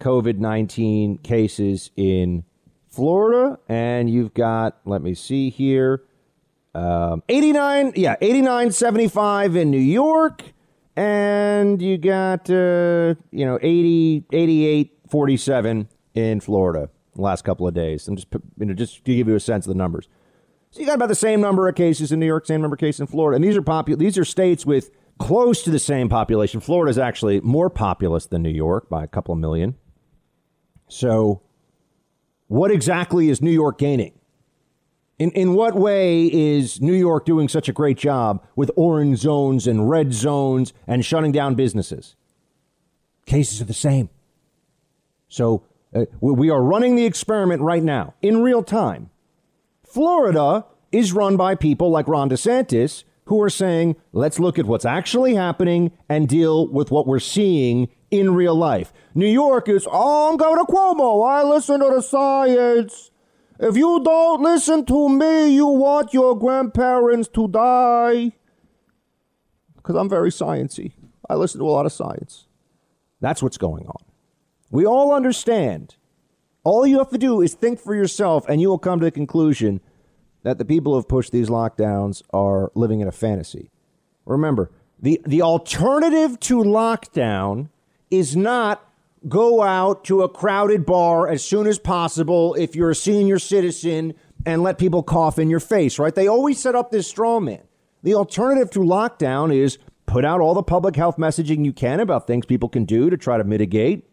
COVID 0.00 0.38
19 0.38 1.18
cases 1.18 1.90
in 1.96 2.44
Florida. 2.88 3.58
And 3.68 4.08
you've 4.08 4.34
got, 4.34 4.78
let 4.84 5.02
me 5.02 5.14
see 5.14 5.50
here, 5.50 6.04
um, 6.76 7.24
89, 7.28 7.94
yeah, 7.96 8.14
89.75 8.22 9.56
in 9.56 9.70
New 9.72 9.78
York. 9.78 10.44
And 10.96 11.82
you 11.82 11.98
got, 11.98 12.48
uh, 12.48 13.14
you 13.32 13.44
know, 13.44 13.58
80, 13.60 14.24
88.47 15.08 15.88
in 16.14 16.40
Florida 16.40 16.90
the 17.14 17.22
last 17.22 17.44
couple 17.44 17.66
of 17.66 17.74
days. 17.74 18.06
I'm 18.08 18.16
just, 18.16 18.28
you 18.58 18.66
know, 18.66 18.74
just 18.74 19.04
to 19.04 19.14
give 19.14 19.28
you 19.28 19.34
a 19.34 19.40
sense 19.40 19.66
of 19.66 19.72
the 19.72 19.78
numbers. 19.78 20.08
So 20.70 20.80
you 20.80 20.86
got 20.86 20.96
about 20.96 21.08
the 21.08 21.14
same 21.14 21.40
number 21.40 21.68
of 21.68 21.74
cases 21.74 22.10
in 22.10 22.18
New 22.18 22.26
York, 22.26 22.46
same 22.46 22.60
number 22.60 22.74
of 22.74 22.80
cases 22.80 23.00
in 23.00 23.06
Florida. 23.06 23.36
And 23.36 23.44
these 23.44 23.56
are 23.56 23.62
popu- 23.62 23.98
these 23.98 24.18
are 24.18 24.24
states 24.24 24.66
with 24.66 24.90
close 25.18 25.62
to 25.62 25.70
the 25.70 25.78
same 25.78 26.08
population. 26.08 26.60
Florida 26.60 26.90
is 26.90 26.98
actually 26.98 27.40
more 27.40 27.70
populous 27.70 28.26
than 28.26 28.42
New 28.42 28.50
York 28.50 28.88
by 28.88 29.04
a 29.04 29.06
couple 29.06 29.32
of 29.32 29.38
million. 29.38 29.76
So, 30.88 31.42
what 32.48 32.70
exactly 32.70 33.30
is 33.30 33.40
New 33.40 33.52
York 33.52 33.78
gaining? 33.78 34.18
In, 35.18 35.30
in 35.30 35.54
what 35.54 35.76
way 35.76 36.24
is 36.24 36.80
New 36.80 36.92
York 36.92 37.24
doing 37.24 37.48
such 37.48 37.68
a 37.68 37.72
great 37.72 37.96
job 37.96 38.44
with 38.56 38.70
orange 38.74 39.18
zones 39.18 39.68
and 39.68 39.88
red 39.88 40.12
zones 40.12 40.72
and 40.88 41.04
shutting 41.04 41.30
down 41.30 41.54
businesses? 41.54 42.16
Cases 43.24 43.60
are 43.60 43.64
the 43.64 43.72
same. 43.72 44.10
So, 45.34 45.64
uh, 45.92 46.04
we 46.20 46.48
are 46.48 46.62
running 46.62 46.94
the 46.94 47.06
experiment 47.06 47.60
right 47.60 47.82
now 47.82 48.14
in 48.22 48.40
real 48.40 48.62
time. 48.62 49.10
Florida 49.82 50.64
is 50.92 51.12
run 51.12 51.36
by 51.36 51.56
people 51.56 51.90
like 51.90 52.06
Ron 52.06 52.30
DeSantis 52.30 53.02
who 53.24 53.42
are 53.42 53.50
saying, 53.50 53.96
let's 54.12 54.38
look 54.38 54.60
at 54.60 54.66
what's 54.66 54.84
actually 54.84 55.34
happening 55.34 55.90
and 56.08 56.28
deal 56.28 56.68
with 56.68 56.92
what 56.92 57.08
we're 57.08 57.18
seeing 57.18 57.88
in 58.12 58.32
real 58.32 58.54
life. 58.54 58.92
New 59.12 59.26
York 59.26 59.68
is, 59.68 59.88
oh, 59.90 60.30
I'm 60.30 60.36
going 60.36 60.64
to 60.64 60.72
Cuomo. 60.72 61.28
I 61.28 61.42
listen 61.42 61.80
to 61.80 61.90
the 61.92 62.00
science. 62.00 63.10
If 63.58 63.76
you 63.76 64.04
don't 64.04 64.40
listen 64.40 64.86
to 64.86 65.08
me, 65.08 65.48
you 65.52 65.66
want 65.66 66.14
your 66.14 66.38
grandparents 66.38 67.26
to 67.30 67.48
die. 67.48 68.30
Because 69.74 69.96
I'm 69.96 70.08
very 70.08 70.30
sciency. 70.30 70.92
I 71.28 71.34
listen 71.34 71.58
to 71.58 71.66
a 71.66 71.74
lot 71.74 71.86
of 71.86 71.92
science. 71.92 72.46
That's 73.20 73.42
what's 73.42 73.58
going 73.58 73.86
on. 73.86 74.13
We 74.74 74.84
all 74.84 75.14
understand. 75.14 75.94
All 76.64 76.84
you 76.84 76.98
have 76.98 77.10
to 77.10 77.18
do 77.18 77.40
is 77.40 77.54
think 77.54 77.78
for 77.78 77.94
yourself, 77.94 78.44
and 78.48 78.60
you 78.60 78.68
will 78.68 78.80
come 78.80 78.98
to 78.98 79.04
the 79.04 79.12
conclusion 79.12 79.80
that 80.42 80.58
the 80.58 80.64
people 80.64 80.92
who 80.92 80.98
have 80.98 81.06
pushed 81.06 81.30
these 81.30 81.48
lockdowns 81.48 82.22
are 82.32 82.72
living 82.74 82.98
in 82.98 83.06
a 83.06 83.12
fantasy. 83.12 83.70
Remember, 84.26 84.72
the, 85.00 85.20
the 85.24 85.42
alternative 85.42 86.40
to 86.40 86.56
lockdown 86.56 87.68
is 88.10 88.34
not 88.34 88.84
go 89.28 89.62
out 89.62 90.02
to 90.06 90.22
a 90.22 90.28
crowded 90.28 90.84
bar 90.84 91.28
as 91.28 91.44
soon 91.44 91.68
as 91.68 91.78
possible 91.78 92.54
if 92.54 92.74
you're 92.74 92.90
a 92.90 92.96
senior 92.96 93.38
citizen 93.38 94.12
and 94.44 94.64
let 94.64 94.76
people 94.76 95.04
cough 95.04 95.38
in 95.38 95.48
your 95.48 95.60
face, 95.60 96.00
right? 96.00 96.16
They 96.16 96.26
always 96.26 96.58
set 96.58 96.74
up 96.74 96.90
this 96.90 97.06
straw 97.06 97.38
man. 97.38 97.62
The 98.02 98.14
alternative 98.14 98.72
to 98.72 98.80
lockdown 98.80 99.54
is 99.54 99.78
put 100.06 100.24
out 100.24 100.40
all 100.40 100.54
the 100.54 100.64
public 100.64 100.96
health 100.96 101.16
messaging 101.16 101.64
you 101.64 101.72
can 101.72 102.00
about 102.00 102.26
things 102.26 102.44
people 102.44 102.68
can 102.68 102.84
do 102.84 103.08
to 103.08 103.16
try 103.16 103.38
to 103.38 103.44
mitigate, 103.44 104.04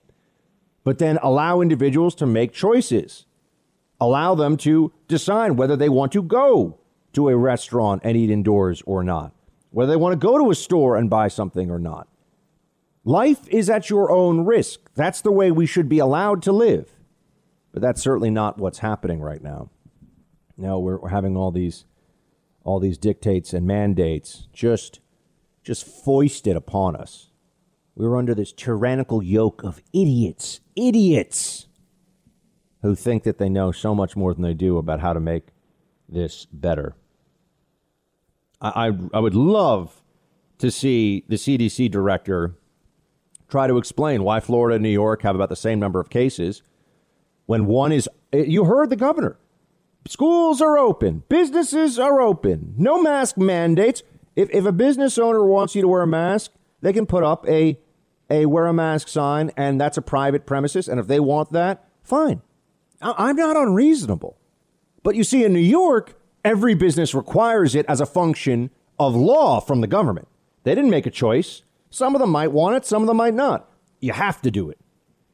but 0.83 0.97
then 0.97 1.19
allow 1.21 1.61
individuals 1.61 2.15
to 2.15 2.25
make 2.25 2.51
choices 2.53 3.25
allow 4.01 4.33
them 4.33 4.57
to 4.57 4.91
decide 5.07 5.51
whether 5.51 5.77
they 5.77 5.87
want 5.87 6.11
to 6.11 6.23
go 6.23 6.79
to 7.13 7.29
a 7.29 7.37
restaurant 7.37 8.01
and 8.03 8.17
eat 8.17 8.31
indoors 8.31 8.81
or 8.85 9.03
not, 9.03 9.31
whether 9.69 9.91
they 9.91 9.97
want 9.97 10.11
to 10.11 10.27
go 10.27 10.37
to 10.39 10.49
a 10.49 10.55
store 10.55 10.97
and 10.97 11.09
buy 11.09 11.27
something 11.27 11.69
or 11.69 11.77
not. 11.77 12.07
Life 13.05 13.47
is 13.47 13.69
at 13.69 13.89
your 13.89 14.11
own 14.11 14.43
risk. 14.43 14.89
That's 14.95 15.21
the 15.21 15.31
way 15.31 15.51
we 15.51 15.65
should 15.65 15.87
be 15.87 15.99
allowed 15.99 16.41
to 16.43 16.51
live. 16.51 16.91
But 17.71 17.81
that's 17.81 18.01
certainly 18.01 18.31
not 18.31 18.57
what's 18.57 18.79
happening 18.79 19.21
right 19.21 19.41
now. 19.41 19.69
Now 20.57 20.79
we're, 20.79 20.97
we're 20.97 21.09
having 21.09 21.37
all 21.37 21.51
these 21.51 21.85
all 22.63 22.79
these 22.79 22.99
dictates 22.99 23.53
and 23.53 23.65
mandates 23.65 24.47
just 24.53 24.99
just 25.63 25.85
foisted 25.85 26.55
upon 26.55 26.95
us. 26.95 27.30
We 27.95 28.07
were 28.07 28.17
under 28.17 28.33
this 28.33 28.51
tyrannical 28.51 29.21
yoke 29.21 29.63
of 29.63 29.81
idiots, 29.93 30.59
idiots 30.75 31.67
who 32.81 32.95
think 32.95 33.23
that 33.23 33.37
they 33.37 33.49
know 33.49 33.71
so 33.71 33.93
much 33.93 34.15
more 34.15 34.33
than 34.33 34.43
they 34.43 34.53
do 34.53 34.77
about 34.77 34.99
how 35.01 35.13
to 35.13 35.19
make 35.19 35.47
this 36.09 36.45
better. 36.45 36.95
I, 38.59 38.87
I, 38.87 38.91
I 39.13 39.19
would 39.19 39.35
love 39.35 40.01
to 40.59 40.71
see 40.71 41.25
the 41.27 41.35
CDC 41.35 41.91
director 41.91 42.55
try 43.49 43.67
to 43.67 43.77
explain 43.77 44.23
why 44.23 44.39
Florida 44.39 44.75
and 44.75 44.83
New 44.83 44.89
York 44.89 45.23
have 45.23 45.35
about 45.35 45.49
the 45.49 45.55
same 45.55 45.79
number 45.79 45.99
of 45.99 46.09
cases 46.09 46.63
when 47.45 47.65
one 47.65 47.91
is. 47.91 48.07
Eh, 48.31 48.45
you 48.47 48.65
heard 48.65 48.89
the 48.89 48.95
governor. 48.95 49.37
Schools 50.07 50.61
are 50.61 50.79
open, 50.79 51.23
businesses 51.29 51.99
are 51.99 52.21
open, 52.21 52.73
no 52.77 53.01
mask 53.01 53.37
mandates. 53.37 54.01
If, 54.35 54.49
if 54.51 54.65
a 54.65 54.71
business 54.71 55.19
owner 55.19 55.45
wants 55.45 55.75
you 55.75 55.81
to 55.81 55.87
wear 55.87 56.01
a 56.01 56.07
mask, 56.07 56.51
they 56.81 56.93
can 56.93 57.05
put 57.05 57.23
up 57.23 57.47
a, 57.47 57.79
a 58.29 58.45
wear 58.45 58.67
a 58.67 58.73
mask 58.73 59.07
sign, 59.07 59.51
and 59.55 59.79
that's 59.79 59.97
a 59.97 60.01
private 60.01 60.45
premises. 60.45 60.87
And 60.87 60.99
if 60.99 61.07
they 61.07 61.19
want 61.19 61.51
that, 61.51 61.87
fine. 62.03 62.41
I'm 63.01 63.35
not 63.35 63.57
unreasonable. 63.57 64.37
But 65.03 65.15
you 65.15 65.23
see, 65.23 65.43
in 65.43 65.53
New 65.53 65.59
York, 65.59 66.19
every 66.45 66.75
business 66.75 67.15
requires 67.15 67.73
it 67.75 67.85
as 67.87 68.01
a 68.01 68.05
function 68.05 68.69
of 68.99 69.15
law 69.15 69.59
from 69.59 69.81
the 69.81 69.87
government. 69.87 70.27
They 70.63 70.75
didn't 70.75 70.91
make 70.91 71.07
a 71.07 71.11
choice. 71.11 71.63
Some 71.89 72.15
of 72.15 72.21
them 72.21 72.29
might 72.29 72.51
want 72.51 72.75
it, 72.75 72.85
some 72.85 73.01
of 73.01 73.07
them 73.07 73.17
might 73.17 73.33
not. 73.33 73.69
You 73.99 74.13
have 74.13 74.41
to 74.43 74.51
do 74.51 74.69
it. 74.69 74.79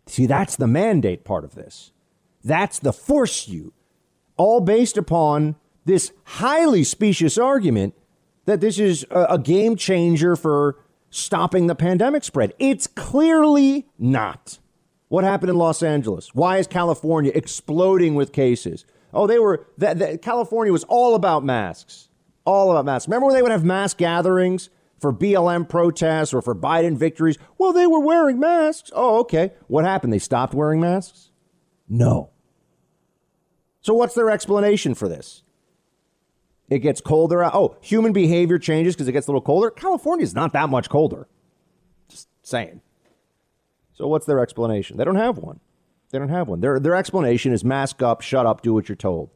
See, 0.05 0.25
that's 0.25 0.55
the 0.55 0.67
mandate 0.67 1.25
part 1.25 1.43
of 1.43 1.55
this. 1.55 1.91
That's 2.43 2.79
the 2.79 2.93
force 2.93 3.47
you, 3.47 3.73
all 4.37 4.61
based 4.61 4.97
upon 4.97 5.55
this 5.85 6.11
highly 6.23 6.83
specious 6.83 7.37
argument 7.37 7.93
that 8.45 8.61
this 8.61 8.79
is 8.79 9.05
a, 9.11 9.37
game 9.37 9.75
changer 9.75 10.35
for 10.35 10.77
stopping 11.09 11.67
the 11.67 11.75
pandemic 11.75 12.23
spread. 12.23 12.53
It's 12.59 12.87
clearly 12.87 13.87
not. 13.97 14.59
What 15.09 15.23
happened 15.23 15.49
in 15.49 15.57
Los 15.57 15.81
Angeles? 15.81 16.35
Why 16.35 16.57
is 16.57 16.67
California 16.67 17.31
exploding 17.33 18.15
with 18.15 18.33
cases? 18.33 18.85
Oh, 19.13 19.25
they 19.25 19.39
were 19.39 19.65
that, 19.77 20.21
California 20.21 20.71
was 20.71 20.83
all 20.85 21.15
about 21.15 21.43
masks, 21.43 22.09
all 22.45 22.71
about 22.71 22.85
masks. 22.85 23.07
Remember 23.07 23.27
when 23.27 23.35
they 23.35 23.41
would 23.41 23.51
have 23.51 23.63
mass 23.63 23.93
gatherings 23.93 24.69
for 24.99 25.13
BLM 25.13 25.67
protests 25.69 26.33
or 26.33 26.41
for 26.41 26.53
Biden 26.53 26.97
victories? 26.97 27.37
Well, 27.57 27.71
they 27.71 27.87
were 27.87 28.01
wearing 28.01 28.39
masks. 28.39 28.91
Oh, 28.93 29.19
okay. 29.19 29.53
What 29.67 29.85
happened? 29.85 30.11
They 30.11 30.19
stopped 30.19 30.53
wearing 30.53 30.81
masks? 30.81 31.31
No. 31.87 32.31
So 33.79 33.93
what's 33.93 34.13
their 34.13 34.29
explanation 34.29 34.93
for 34.93 35.07
this? 35.07 35.43
It 36.69 36.79
gets 36.79 36.99
colder. 37.01 37.43
Oh, 37.45 37.77
human 37.81 38.13
behavior 38.13 38.59
changes 38.59 38.95
because 38.95 39.07
it 39.07 39.13
gets 39.13 39.27
a 39.27 39.31
little 39.31 39.41
colder. 39.41 39.69
California 39.69 40.23
is 40.23 40.35
not 40.35 40.53
that 40.53 40.69
much 40.69 40.89
colder. 40.89 41.27
Just 42.09 42.27
saying. 42.43 42.81
So 43.93 44.07
what's 44.07 44.25
their 44.25 44.39
explanation? 44.39 44.97
They 44.97 45.05
don't 45.05 45.15
have 45.15 45.37
one. 45.37 45.59
They 46.11 46.19
don't 46.19 46.29
have 46.29 46.47
one. 46.47 46.61
Their, 46.61 46.79
their 46.79 46.95
explanation 46.95 47.51
is 47.51 47.63
mask 47.63 48.01
up, 48.01 48.21
shut 48.21 48.45
up, 48.45 48.61
do 48.61 48.73
what 48.73 48.87
you're 48.87 48.95
told. 48.95 49.29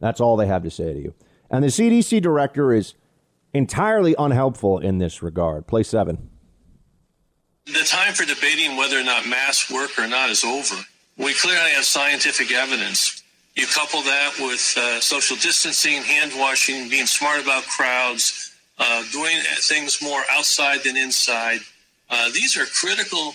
That's 0.00 0.20
all 0.20 0.36
they 0.36 0.46
have 0.46 0.62
to 0.64 0.70
say 0.70 0.92
to 0.92 1.00
you. 1.00 1.14
And 1.50 1.64
the 1.64 1.68
CDC 1.68 2.20
director 2.20 2.72
is 2.72 2.94
entirely 3.52 4.14
unhelpful 4.18 4.78
in 4.78 4.98
this 4.98 5.22
regard. 5.22 5.66
Play 5.66 5.82
seven. 5.82 6.30
The 7.66 7.84
time 7.84 8.12
for 8.12 8.26
debating 8.26 8.76
whether 8.76 8.98
or 8.98 9.04
not 9.04 9.26
masks 9.26 9.70
work 9.70 9.98
or 9.98 10.06
not 10.06 10.28
is 10.28 10.44
over. 10.44 10.76
We 11.16 11.32
clearly 11.32 11.70
have 11.70 11.84
scientific 11.84 12.52
evidence. 12.52 13.23
You 13.54 13.66
couple 13.68 14.02
that 14.02 14.32
with 14.40 14.74
uh, 14.76 15.00
social 15.00 15.36
distancing, 15.36 16.02
hand 16.02 16.32
washing, 16.36 16.88
being 16.88 17.06
smart 17.06 17.40
about 17.40 17.62
crowds, 17.64 18.52
uh, 18.78 19.04
doing 19.12 19.36
things 19.60 20.02
more 20.02 20.22
outside 20.32 20.82
than 20.82 20.96
inside. 20.96 21.60
Uh, 22.10 22.30
these 22.30 22.56
are 22.56 22.66
critical 22.66 23.34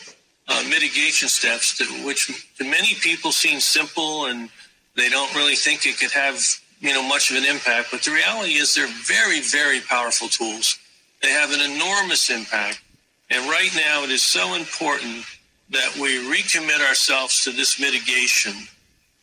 uh, 0.50 0.64
mitigation 0.70 1.30
steps, 1.30 1.80
which 2.04 2.52
to 2.58 2.66
many 2.66 2.96
people 2.96 3.32
seem 3.32 3.62
simple 3.62 4.26
and 4.26 4.50
they 4.96 5.08
don't 5.08 5.34
really 5.36 5.56
think 5.56 5.86
it 5.86 5.98
could 5.98 6.12
have 6.12 6.42
you 6.82 6.94
know 6.94 7.04
much 7.04 7.32
of 7.32 7.38
an 7.38 7.46
impact. 7.46 7.90
But 7.92 8.02
the 8.02 8.12
reality 8.12 8.54
is 8.54 8.76
they're 8.76 8.88
very, 8.88 9.40
very 9.40 9.80
powerful 9.80 10.28
tools. 10.28 10.78
They 11.22 11.30
have 11.32 11.54
an 11.54 11.62
enormous 11.62 12.30
impact. 12.30 12.82
And 13.30 13.50
right 13.50 13.70
now 13.76 14.04
it 14.04 14.10
is 14.10 14.24
so 14.24 14.56
important 14.56 15.24
that 15.70 15.96
we 15.96 16.18
recommit 16.18 16.86
ourselves 16.86 17.44
to 17.44 17.52
this 17.52 17.80
mitigation 17.80 18.68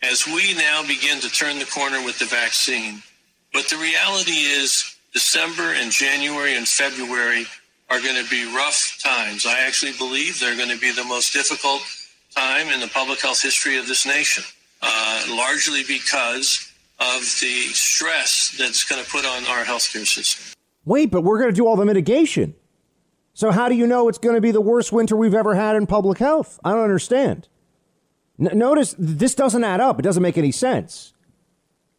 as 0.03 0.27
we 0.27 0.55
now 0.55 0.83
begin 0.87 1.21
to 1.21 1.31
turn 1.31 1.59
the 1.59 1.67
corner 1.67 2.05
with 2.05 2.19
the 2.19 2.25
vaccine. 2.27 3.03
But 3.53 3.69
the 3.69 3.77
reality 3.77 4.33
is 4.33 4.97
December 5.13 5.73
and 5.75 5.91
January 5.91 6.57
and 6.57 6.69
February 6.69 7.47
are 7.89 8.01
going 8.01 8.23
to 8.23 8.29
be 8.31 8.45
rough 8.55 8.99
times. 9.03 9.47
I 9.47 9.61
actually 9.61 9.93
believe 9.93 10.41
they're 10.41 10.57
going 10.57 10.71
to 10.71 10.79
be 10.79 10.93
the 10.93 11.05
most 11.05 11.33
difficult 11.33 11.83
time 12.35 12.69
in 12.69 12.81
the 12.81 12.89
public 12.89 13.21
health 13.21 13.41
history 13.41 13.79
of 13.79 13.87
this 13.87 14.05
nation, 14.05 14.45
uh, 14.83 15.25
largely 15.31 15.83
because 15.87 16.71
of 16.99 17.21
the 17.41 17.69
stress 17.73 18.55
that's 18.59 18.85
going 18.85 19.03
to 19.03 19.11
put 19.11 19.25
on 19.25 19.45
our 19.47 19.65
healthcare 19.65 20.07
system. 20.07 20.55
Wait, 20.85 21.11
but 21.11 21.23
we're 21.23 21.39
going 21.39 21.51
to 21.51 21.57
do 21.57 21.67
all 21.67 21.77
the 21.77 21.85
mitigation. 21.85 22.55
So 23.35 23.51
how 23.51 23.69
do 23.69 23.75
you 23.75 23.87
know 23.87 24.09
it's 24.09 24.19
going 24.19 24.35
to 24.35 24.41
be 24.41 24.51
the 24.51 24.61
worst 24.61 24.93
winter 24.93 25.17
we've 25.17 25.35
ever 25.35 25.55
had 25.55 25.77
in 25.77 25.87
public 25.87 26.19
health? 26.19 26.59
I 26.65 26.73
don't 26.73 26.85
understand. 26.85 27.49
Notice 28.38 28.94
this 28.99 29.35
doesn't 29.35 29.64
add 29.64 29.81
up. 29.81 29.99
It 29.99 30.03
doesn't 30.03 30.22
make 30.22 30.37
any 30.38 30.53
sense. 30.53 31.14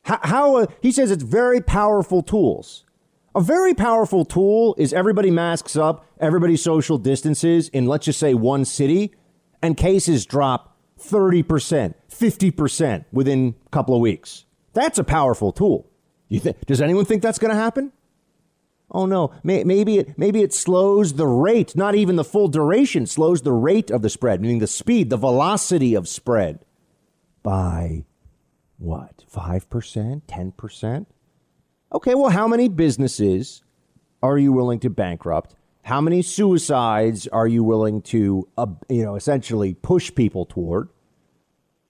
How, 0.04 0.19
how 0.23 0.56
uh, 0.58 0.67
he 0.82 0.91
says 0.91 1.12
it's 1.12 1.23
very 1.23 1.62
powerful 1.62 2.21
tools. 2.21 2.86
A 3.36 3.41
very 3.41 3.73
powerful 3.73 4.26
tool 4.26 4.73
is 4.78 4.93
everybody 4.93 5.30
masks 5.30 5.76
up, 5.76 6.06
everybody 6.19 6.58
social 6.58 6.97
distances 6.97 7.69
in 7.69 7.86
let's 7.86 8.06
just 8.06 8.19
say 8.19 8.34
one 8.34 8.65
city, 8.65 9.13
and 9.62 9.76
cases 9.76 10.26
drop 10.26 10.78
30%, 11.00 11.93
50% 12.10 13.06
within 13.12 13.56
a 13.65 13.69
couple 13.69 13.95
of 13.95 14.02
weeks. 14.02 14.45
That's 14.73 14.97
a 14.97 15.04
powerful 15.04 15.52
tool. 15.52 15.89
Th- 16.30 16.56
does 16.65 16.82
anyone 16.82 17.06
think 17.06 17.21
that's 17.21 17.39
going 17.39 17.52
to 17.52 17.60
happen? 17.60 17.91
Oh 18.89 19.06
no, 19.06 19.34
maybe 19.43 19.97
it 20.00 20.17
maybe 20.17 20.41
it 20.41 20.54
slows 20.54 21.13
the 21.13 21.28
rate, 21.28 21.76
not 21.76 21.95
even 21.95 22.15
the 22.15 22.23
full 22.23 22.47
duration, 22.47 23.06
slows 23.06 23.41
the 23.41 23.52
rate 23.52 23.91
of 23.91 24.02
the 24.02 24.10
spread, 24.10 24.41
meaning 24.41 24.60
the 24.60 24.67
speed, 24.67 25.10
the 25.10 25.17
velocity 25.17 25.93
of 25.93 26.08
spread 26.08 26.60
by 27.43 28.06
what? 28.78 29.26
5%, 29.34 30.21
10%? 30.23 31.06
Okay, 31.93 32.15
well 32.15 32.30
how 32.30 32.47
many 32.47 32.69
businesses 32.69 33.63
are 34.23 34.38
you 34.38 34.54
willing 34.54 34.80
to 34.80 34.89
bankrupt? 34.89 35.56
How 35.84 36.02
many 36.02 36.21
suicides 36.21 37.28
are 37.28 37.47
you 37.47 37.63
willing 37.63 38.02
to 38.04 38.47
uh, 38.58 38.67
you 38.89 39.04
know, 39.04 39.15
essentially 39.15 39.73
push 39.73 40.13
people 40.13 40.45
toward? 40.45 40.89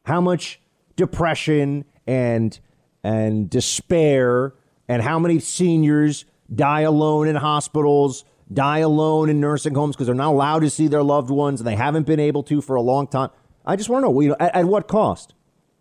How 0.05 0.21
much 0.21 0.62
depression 0.95 1.86
and 2.07 2.60
and 3.03 3.49
despair 3.49 4.53
and 4.88 5.01
how 5.01 5.19
many 5.19 5.39
seniors 5.39 6.25
die 6.53 6.81
alone 6.81 7.27
in 7.27 7.36
hospitals, 7.36 8.25
die 8.51 8.79
alone 8.79 9.29
in 9.29 9.39
nursing 9.39 9.75
homes 9.75 9.95
because 9.95 10.07
they're 10.07 10.15
not 10.15 10.31
allowed 10.31 10.60
to 10.60 10.69
see 10.69 10.88
their 10.88 11.03
loved 11.03 11.29
ones 11.29 11.60
and 11.60 11.67
they 11.67 11.75
haven't 11.75 12.05
been 12.05 12.19
able 12.19 12.43
to 12.43 12.62
for 12.62 12.75
a 12.75 12.81
long 12.81 13.07
time. 13.07 13.29
I 13.65 13.75
just 13.75 13.89
want 13.89 14.03
to 14.03 14.12
know, 14.12 14.21
you 14.21 14.29
know 14.29 14.38
at, 14.39 14.55
at 14.55 14.65
what 14.65 14.88
cost 14.88 15.33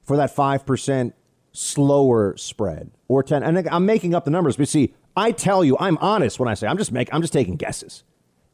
for 0.02 0.16
that 0.16 0.34
5% 0.34 1.12
slower 1.52 2.36
spread 2.36 2.90
or 3.08 3.22
10 3.22 3.42
and 3.42 3.68
I'm 3.68 3.86
making 3.86 4.14
up 4.14 4.26
the 4.26 4.30
numbers 4.30 4.56
but 4.56 4.68
see 4.68 4.94
I 5.16 5.32
tell 5.32 5.64
you 5.64 5.76
I'm 5.80 5.96
honest 5.98 6.38
when 6.38 6.48
I 6.48 6.54
say 6.54 6.66
I'm 6.66 6.76
just 6.76 6.92
making 6.92 7.14
I'm 7.14 7.22
just 7.22 7.32
taking 7.32 7.56
guesses. 7.56 8.04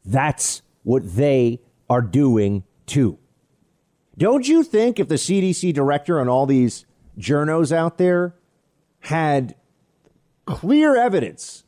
That's 0.05 0.63
what 0.85 1.17
they 1.17 1.61
are 1.91 2.03
doing 2.03 2.63
too. 2.87 3.19
Don't 4.17 4.47
you 4.47 4.63
think 4.63 5.01
if 5.01 5.09
the 5.09 5.17
CDC 5.17 5.73
director 5.75 6.21
and 6.21 6.31
all 6.31 6.47
these 6.47 6.87
journos 7.19 7.73
out 7.73 7.99
there 7.99 8.37
had 9.01 9.57
clear 10.45 10.97
evidence 10.97 11.65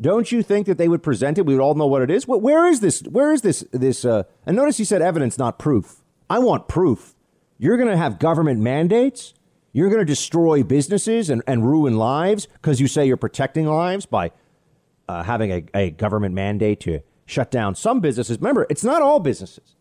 don't 0.00 0.30
you 0.30 0.42
think 0.42 0.66
that 0.66 0.78
they 0.78 0.88
would 0.88 1.02
present 1.02 1.38
it? 1.38 1.46
We 1.46 1.54
would 1.54 1.62
all 1.62 1.74
know 1.74 1.86
what 1.86 2.02
it 2.02 2.10
is. 2.10 2.26
Where 2.28 2.66
is 2.66 2.80
this? 2.80 3.00
Where 3.02 3.32
is 3.32 3.42
this? 3.42 3.64
This? 3.72 4.04
Uh, 4.04 4.24
and 4.44 4.56
notice 4.56 4.76
he 4.76 4.84
said 4.84 5.00
evidence, 5.00 5.38
not 5.38 5.58
proof. 5.58 6.02
I 6.28 6.38
want 6.38 6.68
proof. 6.68 7.14
You're 7.58 7.76
going 7.78 7.88
to 7.88 7.96
have 7.96 8.18
government 8.18 8.60
mandates. 8.60 9.32
You're 9.72 9.88
going 9.88 10.00
to 10.00 10.06
destroy 10.06 10.62
businesses 10.62 11.30
and, 11.30 11.42
and 11.46 11.66
ruin 11.66 11.96
lives 11.96 12.46
because 12.46 12.80
you 12.80 12.88
say 12.88 13.06
you're 13.06 13.16
protecting 13.16 13.66
lives 13.66 14.06
by 14.06 14.32
uh, 15.08 15.22
having 15.22 15.50
a, 15.50 15.64
a 15.74 15.90
government 15.90 16.34
mandate 16.34 16.80
to 16.80 17.00
shut 17.24 17.50
down 17.50 17.74
some 17.74 18.00
businesses. 18.00 18.38
Remember, 18.38 18.66
it's 18.68 18.84
not 18.84 19.02
all 19.02 19.20
businesses. 19.20 19.76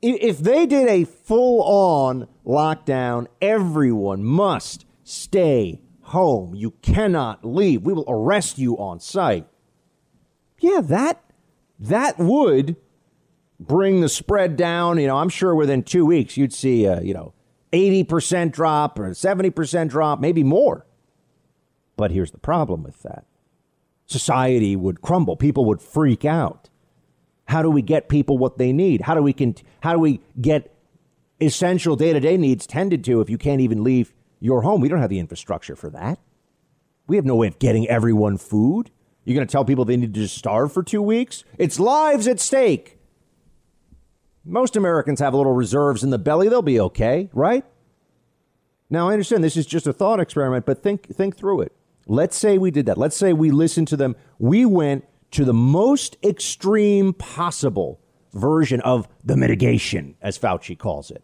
If 0.00 0.38
they 0.38 0.66
did 0.66 0.88
a 0.88 1.04
full 1.04 1.62
on 1.62 2.26
lockdown, 2.44 3.28
everyone 3.40 4.24
must 4.24 4.84
stay 5.04 5.80
home. 6.12 6.54
You 6.54 6.72
cannot 6.82 7.44
leave. 7.44 7.82
We 7.82 7.92
will 7.92 8.04
arrest 8.06 8.58
you 8.58 8.76
on 8.76 9.00
sight. 9.00 9.46
Yeah, 10.60 10.80
that 10.82 11.24
that 11.78 12.18
would 12.18 12.76
bring 13.58 14.00
the 14.00 14.08
spread 14.08 14.56
down. 14.56 14.98
You 14.98 15.06
know, 15.06 15.16
I'm 15.16 15.28
sure 15.28 15.54
within 15.54 15.82
two 15.82 16.04
weeks 16.06 16.36
you'd 16.36 16.52
see 16.52 16.84
a, 16.84 17.00
you 17.00 17.14
know, 17.14 17.32
80% 17.72 18.52
drop 18.52 18.98
or 18.98 19.10
70% 19.10 19.88
drop, 19.88 20.20
maybe 20.20 20.44
more. 20.44 20.86
But 21.96 22.10
here's 22.10 22.30
the 22.30 22.38
problem 22.38 22.82
with 22.82 23.02
that. 23.02 23.24
Society 24.06 24.76
would 24.76 25.00
crumble. 25.00 25.36
People 25.36 25.64
would 25.64 25.80
freak 25.80 26.24
out. 26.24 26.68
How 27.46 27.62
do 27.62 27.70
we 27.70 27.80
get 27.82 28.08
people 28.08 28.36
what 28.36 28.58
they 28.58 28.72
need? 28.72 29.02
How 29.02 29.14
do 29.14 29.22
we 29.22 29.32
can, 29.32 29.54
how 29.80 29.94
do 29.94 29.98
we 29.98 30.20
get 30.40 30.74
essential 31.40 31.96
day-to-day 31.96 32.36
needs 32.36 32.66
tended 32.66 33.02
to 33.04 33.20
if 33.20 33.30
you 33.30 33.38
can't 33.38 33.60
even 33.60 33.82
leave 33.82 34.12
your 34.42 34.62
home. 34.62 34.80
We 34.80 34.88
don't 34.88 35.00
have 35.00 35.10
the 35.10 35.20
infrastructure 35.20 35.76
for 35.76 35.88
that. 35.90 36.18
We 37.06 37.16
have 37.16 37.24
no 37.24 37.36
way 37.36 37.46
of 37.46 37.58
getting 37.58 37.88
everyone 37.88 38.38
food. 38.38 38.90
You're 39.24 39.36
going 39.36 39.46
to 39.46 39.50
tell 39.50 39.64
people 39.64 39.84
they 39.84 39.96
need 39.96 40.14
to 40.14 40.20
just 40.20 40.36
starve 40.36 40.72
for 40.72 40.82
two 40.82 41.00
weeks? 41.00 41.44
It's 41.58 41.78
lives 41.78 42.26
at 42.26 42.40
stake. 42.40 42.98
Most 44.44 44.74
Americans 44.74 45.20
have 45.20 45.32
a 45.32 45.36
little 45.36 45.52
reserves 45.52 46.02
in 46.02 46.10
the 46.10 46.18
belly. 46.18 46.48
They'll 46.48 46.60
be 46.60 46.80
okay, 46.80 47.30
right? 47.32 47.64
Now, 48.90 49.08
I 49.08 49.12
understand 49.12 49.44
this 49.44 49.56
is 49.56 49.64
just 49.64 49.86
a 49.86 49.92
thought 49.92 50.18
experiment, 50.18 50.66
but 50.66 50.82
think, 50.82 51.14
think 51.14 51.36
through 51.36 51.62
it. 51.62 51.72
Let's 52.06 52.36
say 52.36 52.58
we 52.58 52.72
did 52.72 52.86
that. 52.86 52.98
Let's 52.98 53.16
say 53.16 53.32
we 53.32 53.52
listened 53.52 53.86
to 53.88 53.96
them. 53.96 54.16
We 54.40 54.66
went 54.66 55.04
to 55.30 55.44
the 55.44 55.54
most 55.54 56.16
extreme 56.24 57.12
possible 57.12 58.00
version 58.32 58.80
of 58.80 59.08
the 59.24 59.36
mitigation, 59.36 60.16
as 60.20 60.36
Fauci 60.36 60.76
calls 60.76 61.12
it. 61.12 61.22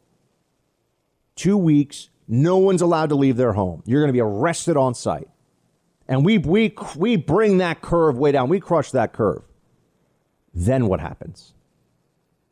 Two 1.35 1.57
weeks, 1.57 2.11
no 2.29 2.59
one's 2.59 2.83
allowed 2.83 3.09
to 3.09 3.15
leave 3.15 3.37
their 3.37 3.55
home. 3.55 3.83
You're 3.87 4.03
going 4.03 4.11
to 4.11 4.13
be 4.13 4.21
arrested 4.21 4.77
on 4.77 4.95
site. 4.95 5.29
And 6.07 6.25
we, 6.25 6.39
we, 6.39 6.75
we 6.97 7.17
bring 7.17 7.59
that 7.59 7.81
curve 7.81 8.19
way 8.19 8.33
down. 8.33 8.49
We 8.49 8.61
crush 8.61 8.91
that 8.93 9.13
curve. 9.13 9.43
Then 10.55 10.87
what 10.87 11.01
happens? 11.01 11.55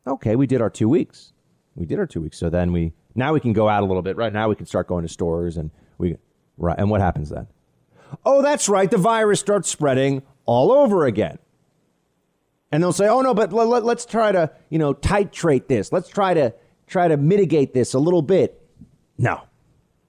Okay, 0.05 0.35
we 0.35 0.47
did 0.47 0.61
our 0.61 0.69
two 0.69 0.89
weeks. 0.89 1.33
We 1.75 1.85
did 1.85 1.99
our 1.99 2.07
two 2.07 2.21
weeks. 2.21 2.37
So 2.37 2.49
then 2.49 2.71
we, 2.71 2.93
now 3.15 3.33
we 3.33 3.39
can 3.39 3.53
go 3.53 3.69
out 3.69 3.83
a 3.83 3.85
little 3.85 4.01
bit. 4.01 4.15
Right 4.15 4.33
now 4.33 4.49
we 4.49 4.55
can 4.55 4.65
start 4.65 4.87
going 4.87 5.03
to 5.03 5.11
stores 5.11 5.57
and 5.57 5.69
we, 5.97 6.17
right. 6.57 6.77
And 6.77 6.89
what 6.89 7.01
happens 7.01 7.29
then? 7.29 7.47
Oh, 8.25 8.41
that's 8.41 8.69
right. 8.69 8.89
The 8.89 8.97
virus 8.97 9.39
starts 9.39 9.69
spreading 9.69 10.23
all 10.45 10.71
over 10.71 11.05
again. 11.05 11.39
And 12.71 12.81
they'll 12.81 12.93
say, 12.93 13.07
oh 13.07 13.21
no, 13.21 13.33
but 13.33 13.53
let, 13.53 13.83
us 13.83 14.05
try 14.05 14.31
to, 14.31 14.51
you 14.69 14.79
know, 14.79 14.93
titrate 14.93 15.67
this. 15.67 15.91
Let's 15.91 16.09
try 16.09 16.33
to, 16.33 16.53
try 16.85 17.07
to 17.07 17.17
mitigate 17.17 17.73
this 17.73 17.93
a 17.93 17.99
little 17.99 18.21
bit. 18.21 18.61
No, 19.17 19.46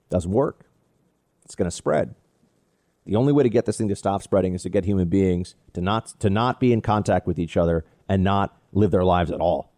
doesn't 0.09 0.31
work. 0.31 0.65
It's 1.45 1.55
going 1.55 1.69
to 1.69 1.75
spread. 1.75 2.15
The 3.05 3.15
only 3.15 3.33
way 3.33 3.43
to 3.43 3.49
get 3.49 3.65
this 3.65 3.77
thing 3.77 3.87
to 3.87 3.95
stop 3.95 4.21
spreading 4.21 4.53
is 4.53 4.63
to 4.63 4.69
get 4.69 4.85
human 4.85 5.07
beings 5.07 5.55
to 5.73 5.81
not 5.81 6.19
to 6.19 6.29
not 6.29 6.59
be 6.59 6.71
in 6.71 6.81
contact 6.81 7.25
with 7.25 7.39
each 7.39 7.57
other 7.57 7.85
and 8.07 8.23
not 8.23 8.55
live 8.71 8.91
their 8.91 9.03
lives 9.03 9.31
at 9.31 9.39
all. 9.39 9.71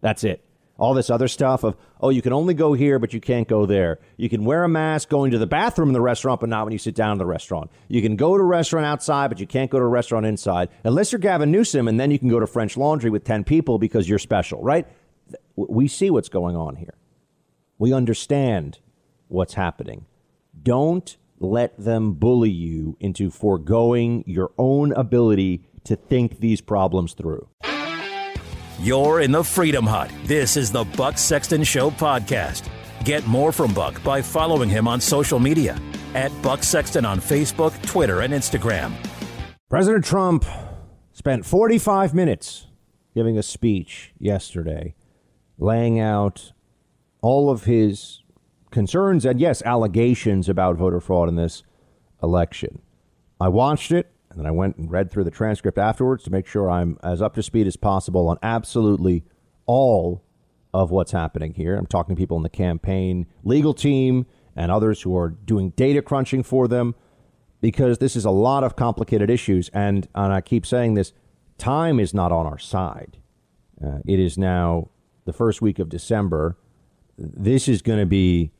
That's 0.00 0.24
it. 0.24 0.44
All 0.78 0.94
this 0.94 1.10
other 1.10 1.28
stuff 1.28 1.62
of, 1.62 1.76
oh, 2.00 2.08
you 2.08 2.22
can 2.22 2.32
only 2.32 2.54
go 2.54 2.72
here, 2.72 2.98
but 2.98 3.12
you 3.12 3.20
can't 3.20 3.46
go 3.46 3.66
there. 3.66 3.98
You 4.16 4.30
can 4.30 4.46
wear 4.46 4.64
a 4.64 4.68
mask 4.68 5.10
going 5.10 5.30
to 5.32 5.38
the 5.38 5.46
bathroom 5.46 5.90
in 5.90 5.92
the 5.92 6.00
restaurant, 6.00 6.40
but 6.40 6.48
not 6.48 6.64
when 6.64 6.72
you 6.72 6.78
sit 6.78 6.94
down 6.94 7.12
in 7.12 7.18
the 7.18 7.26
restaurant. 7.26 7.70
You 7.88 8.00
can 8.00 8.16
go 8.16 8.36
to 8.36 8.42
a 8.42 8.46
restaurant 8.46 8.86
outside, 8.86 9.28
but 9.28 9.40
you 9.40 9.46
can't 9.46 9.70
go 9.70 9.78
to 9.78 9.84
a 9.84 9.88
restaurant 9.88 10.24
inside, 10.24 10.70
unless 10.82 11.12
you're 11.12 11.18
Gavin 11.18 11.50
Newsom, 11.50 11.86
and 11.86 12.00
then 12.00 12.10
you 12.10 12.18
can 12.18 12.30
go 12.30 12.40
to 12.40 12.46
French 12.46 12.78
Laundry 12.78 13.10
with 13.10 13.24
10 13.24 13.44
people 13.44 13.78
because 13.78 14.08
you're 14.08 14.18
special, 14.18 14.62
right? 14.62 14.86
We 15.54 15.86
see 15.86 16.08
what's 16.08 16.30
going 16.30 16.56
on 16.56 16.76
here. 16.76 16.94
We 17.78 17.92
understand 17.92 18.78
what's 19.30 19.54
happening. 19.54 20.06
Don't 20.62 21.16
let 21.38 21.78
them 21.78 22.12
bully 22.12 22.50
you 22.50 22.96
into 23.00 23.30
foregoing 23.30 24.24
your 24.26 24.52
own 24.58 24.92
ability 24.92 25.64
to 25.84 25.96
think 25.96 26.40
these 26.40 26.60
problems 26.60 27.14
through. 27.14 27.48
You're 28.78 29.20
in 29.20 29.32
the 29.32 29.44
Freedom 29.44 29.86
Hut. 29.86 30.10
This 30.24 30.56
is 30.56 30.72
the 30.72 30.84
Buck 30.84 31.18
Sexton 31.18 31.64
Show 31.64 31.90
podcast. 31.90 32.68
Get 33.04 33.26
more 33.26 33.52
from 33.52 33.72
Buck 33.72 34.02
by 34.02 34.20
following 34.22 34.68
him 34.68 34.88
on 34.88 35.00
social 35.00 35.38
media 35.38 35.78
at 36.14 36.30
Buck 36.42 36.62
Sexton 36.62 37.04
on 37.04 37.20
Facebook, 37.20 37.80
Twitter, 37.82 38.20
and 38.20 38.32
Instagram. 38.32 38.92
President 39.68 40.04
Trump 40.04 40.44
spent 41.12 41.46
45 41.46 42.14
minutes 42.14 42.66
giving 43.14 43.38
a 43.38 43.42
speech 43.42 44.12
yesterday, 44.18 44.94
laying 45.58 46.00
out 46.00 46.52
all 47.20 47.50
of 47.50 47.64
his 47.64 48.19
concerns 48.70 49.24
and, 49.24 49.40
yes, 49.40 49.62
allegations 49.62 50.48
about 50.48 50.76
voter 50.76 51.00
fraud 51.00 51.28
in 51.28 51.36
this 51.36 51.62
election. 52.22 52.80
I 53.40 53.48
watched 53.48 53.92
it 53.92 54.12
and 54.30 54.38
then 54.38 54.46
I 54.46 54.52
went 54.52 54.76
and 54.76 54.90
read 54.90 55.10
through 55.10 55.24
the 55.24 55.30
transcript 55.30 55.76
afterwards 55.76 56.24
to 56.24 56.30
make 56.30 56.46
sure 56.46 56.70
I'm 56.70 56.98
as 57.02 57.20
up 57.20 57.34
to 57.34 57.42
speed 57.42 57.66
as 57.66 57.76
possible 57.76 58.28
on 58.28 58.38
absolutely 58.42 59.24
all 59.66 60.22
of 60.72 60.90
what's 60.92 61.10
happening 61.10 61.54
here. 61.54 61.76
I'm 61.76 61.86
talking 61.86 62.14
to 62.14 62.20
people 62.20 62.36
in 62.36 62.44
the 62.44 62.48
campaign 62.48 63.26
legal 63.42 63.74
team 63.74 64.26
and 64.54 64.70
others 64.70 65.02
who 65.02 65.16
are 65.16 65.30
doing 65.30 65.70
data 65.70 66.00
crunching 66.00 66.44
for 66.44 66.68
them 66.68 66.94
because 67.60 67.98
this 67.98 68.14
is 68.14 68.24
a 68.24 68.30
lot 68.30 68.62
of 68.62 68.76
complicated 68.76 69.30
issues. 69.30 69.68
And, 69.70 70.06
and 70.14 70.32
I 70.32 70.40
keep 70.40 70.64
saying 70.64 70.94
this 70.94 71.12
time 71.58 71.98
is 71.98 72.14
not 72.14 72.30
on 72.30 72.46
our 72.46 72.58
side. 72.58 73.18
Uh, 73.84 73.98
it 74.06 74.20
is 74.20 74.38
now 74.38 74.90
the 75.24 75.32
first 75.32 75.60
week 75.60 75.80
of 75.80 75.88
December. 75.88 76.56
This 77.18 77.66
is 77.66 77.82
going 77.82 77.98
to 77.98 78.06
be 78.06 78.52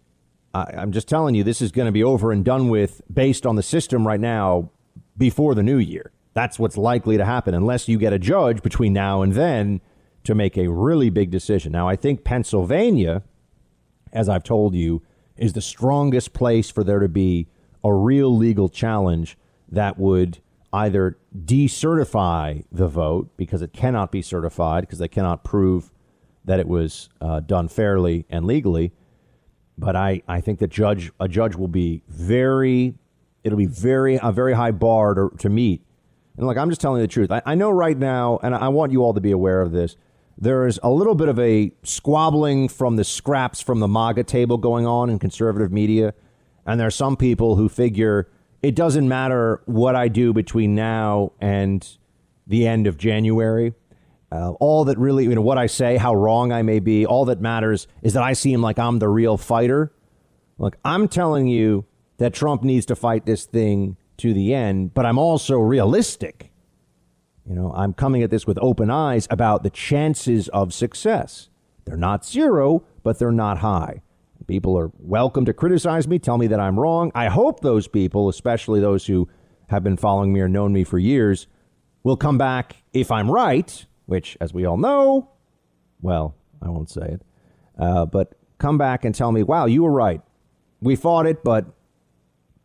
I, 0.54 0.64
I'm 0.76 0.92
just 0.92 1.08
telling 1.08 1.34
you, 1.34 1.44
this 1.44 1.62
is 1.62 1.72
going 1.72 1.86
to 1.86 1.92
be 1.92 2.04
over 2.04 2.32
and 2.32 2.44
done 2.44 2.68
with 2.68 3.02
based 3.12 3.46
on 3.46 3.56
the 3.56 3.62
system 3.62 4.06
right 4.06 4.20
now 4.20 4.70
before 5.16 5.54
the 5.54 5.62
new 5.62 5.78
year. 5.78 6.12
That's 6.32 6.58
what's 6.58 6.76
likely 6.76 7.16
to 7.16 7.24
happen 7.24 7.54
unless 7.54 7.88
you 7.88 7.98
get 7.98 8.12
a 8.12 8.18
judge 8.18 8.62
between 8.62 8.92
now 8.92 9.22
and 9.22 9.32
then 9.32 9.80
to 10.24 10.34
make 10.34 10.56
a 10.56 10.68
really 10.68 11.10
big 11.10 11.30
decision. 11.30 11.72
Now, 11.72 11.88
I 11.88 11.96
think 11.96 12.24
Pennsylvania 12.24 13.22
as 14.12 14.28
I've 14.28 14.44
told 14.44 14.74
you, 14.74 15.02
is 15.36 15.52
the 15.52 15.60
strongest 15.60 16.32
place 16.32 16.70
for 16.70 16.84
there 16.84 16.98
to 16.98 17.08
be 17.08 17.48
a 17.82 17.92
real 17.92 18.34
legal 18.36 18.68
challenge 18.68 19.38
that 19.68 19.98
would 19.98 20.38
either 20.72 21.18
decertify 21.36 22.64
the 22.70 22.88
vote 22.88 23.30
because 23.36 23.62
it 23.62 23.72
cannot 23.72 24.12
be 24.12 24.22
certified 24.22 24.82
because 24.82 24.98
they 24.98 25.08
cannot 25.08 25.42
prove 25.42 25.90
that 26.44 26.60
it 26.60 26.68
was 26.68 27.08
uh, 27.20 27.40
done 27.40 27.68
fairly 27.68 28.26
and 28.28 28.44
legally. 28.44 28.92
But 29.80 29.96
I, 29.96 30.22
I 30.28 30.40
think 30.40 30.58
that 30.58 30.68
judge 30.68 31.10
a 31.18 31.26
judge 31.26 31.56
will 31.56 31.68
be 31.68 32.02
very 32.08 32.94
it'll 33.42 33.58
be 33.58 33.66
very 33.66 34.18
a 34.22 34.30
very 34.30 34.52
high 34.52 34.72
bar 34.72 35.14
to, 35.14 35.30
to 35.38 35.48
meet. 35.48 35.82
And 36.36 36.46
like 36.46 36.58
I'm 36.58 36.68
just 36.68 36.80
telling 36.80 37.00
you 37.00 37.06
the 37.06 37.12
truth. 37.12 37.30
I, 37.30 37.42
I 37.46 37.54
know 37.54 37.70
right 37.70 37.96
now, 37.96 38.38
and 38.42 38.54
I 38.54 38.68
want 38.68 38.92
you 38.92 39.02
all 39.02 39.14
to 39.14 39.20
be 39.20 39.30
aware 39.30 39.62
of 39.62 39.72
this. 39.72 39.96
There 40.36 40.66
is 40.66 40.78
a 40.82 40.90
little 40.90 41.14
bit 41.14 41.28
of 41.28 41.38
a 41.38 41.72
squabbling 41.82 42.68
from 42.68 42.96
the 42.96 43.04
scraps 43.04 43.60
from 43.60 43.80
the 43.80 43.88
MAGA 43.88 44.24
table 44.24 44.58
going 44.58 44.86
on 44.86 45.10
in 45.10 45.18
conservative 45.18 45.72
media. 45.72 46.14
And 46.66 46.78
there 46.78 46.86
are 46.86 46.92
some 46.92 47.16
people 47.16 47.56
who 47.56 47.68
figure 47.68 48.28
it 48.62 48.74
doesn't 48.74 49.08
matter 49.08 49.62
what 49.64 49.96
I 49.96 50.08
do 50.08 50.32
between 50.32 50.74
now 50.74 51.32
and 51.40 51.86
the 52.46 52.66
end 52.66 52.86
of 52.86 52.98
January. 52.98 53.74
Uh, 54.32 54.52
all 54.52 54.84
that 54.84 54.98
really, 54.98 55.24
you 55.24 55.34
know, 55.34 55.40
what 55.40 55.58
I 55.58 55.66
say, 55.66 55.96
how 55.96 56.14
wrong 56.14 56.52
I 56.52 56.62
may 56.62 56.78
be, 56.78 57.04
all 57.04 57.24
that 57.24 57.40
matters 57.40 57.88
is 58.02 58.12
that 58.12 58.22
I 58.22 58.32
seem 58.32 58.62
like 58.62 58.78
I'm 58.78 58.98
the 58.98 59.08
real 59.08 59.36
fighter. 59.36 59.92
Look, 60.58 60.76
I'm 60.84 61.08
telling 61.08 61.48
you 61.48 61.84
that 62.18 62.34
Trump 62.34 62.62
needs 62.62 62.86
to 62.86 62.96
fight 62.96 63.26
this 63.26 63.44
thing 63.44 63.96
to 64.18 64.32
the 64.32 64.54
end, 64.54 64.94
but 64.94 65.06
I'm 65.06 65.18
also 65.18 65.58
realistic. 65.58 66.52
You 67.48 67.54
know, 67.54 67.72
I'm 67.74 67.92
coming 67.92 68.22
at 68.22 68.30
this 68.30 68.46
with 68.46 68.58
open 68.60 68.90
eyes 68.90 69.26
about 69.30 69.64
the 69.64 69.70
chances 69.70 70.48
of 70.50 70.72
success. 70.72 71.48
They're 71.84 71.96
not 71.96 72.24
zero, 72.24 72.84
but 73.02 73.18
they're 73.18 73.32
not 73.32 73.58
high. 73.58 74.02
People 74.46 74.76
are 74.78 74.90
welcome 74.98 75.44
to 75.44 75.52
criticize 75.52 76.06
me, 76.06 76.18
tell 76.18 76.38
me 76.38 76.46
that 76.48 76.60
I'm 76.60 76.78
wrong. 76.78 77.10
I 77.14 77.28
hope 77.28 77.60
those 77.60 77.88
people, 77.88 78.28
especially 78.28 78.80
those 78.80 79.06
who 79.06 79.28
have 79.68 79.82
been 79.82 79.96
following 79.96 80.32
me 80.32 80.40
or 80.40 80.48
known 80.48 80.72
me 80.72 80.84
for 80.84 80.98
years, 80.98 81.46
will 82.02 82.16
come 82.16 82.36
back 82.36 82.82
if 82.92 83.10
I'm 83.10 83.30
right, 83.30 83.86
which, 84.10 84.36
as 84.40 84.52
we 84.52 84.64
all 84.64 84.76
know, 84.76 85.30
well, 86.02 86.34
I 86.60 86.68
won't 86.68 86.90
say 86.90 87.02
it, 87.02 87.22
uh, 87.78 88.06
but 88.06 88.34
come 88.58 88.76
back 88.76 89.04
and 89.04 89.14
tell 89.14 89.30
me, 89.30 89.44
wow, 89.44 89.66
you 89.66 89.84
were 89.84 89.92
right. 89.92 90.20
We 90.80 90.96
fought 90.96 91.26
it, 91.26 91.44
but 91.44 91.66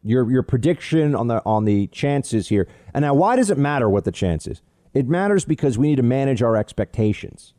your 0.02 0.30
your 0.32 0.42
prediction 0.42 1.14
on 1.14 1.28
the 1.28 1.44
on 1.46 1.66
the 1.66 1.86
chances 1.88 2.50
here. 2.50 2.68
And 2.96 3.04
now, 3.04 3.14
why 3.14 3.36
does 3.36 3.52
it 3.52 3.60
matter 3.60 3.88
what 3.88 4.06
the 4.06 4.12
chance 4.12 4.48
is? 4.48 4.64
It 4.96 5.08
matters 5.08 5.46
because 5.46 5.78
we 5.78 5.90
need 5.90 5.98
to 5.98 6.04
manage 6.04 6.42
our 6.42 6.58
expectations. 6.58 7.54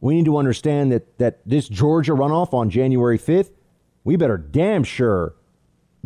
We 0.00 0.16
need 0.16 0.24
to 0.24 0.36
understand 0.36 0.90
that, 0.90 1.18
that 1.18 1.40
this 1.46 1.68
Georgia 1.68 2.12
runoff 2.12 2.52
on 2.52 2.70
January 2.70 3.18
5th, 3.18 3.50
we 4.02 4.16
better 4.16 4.38
damn 4.38 4.82
sure 4.82 5.34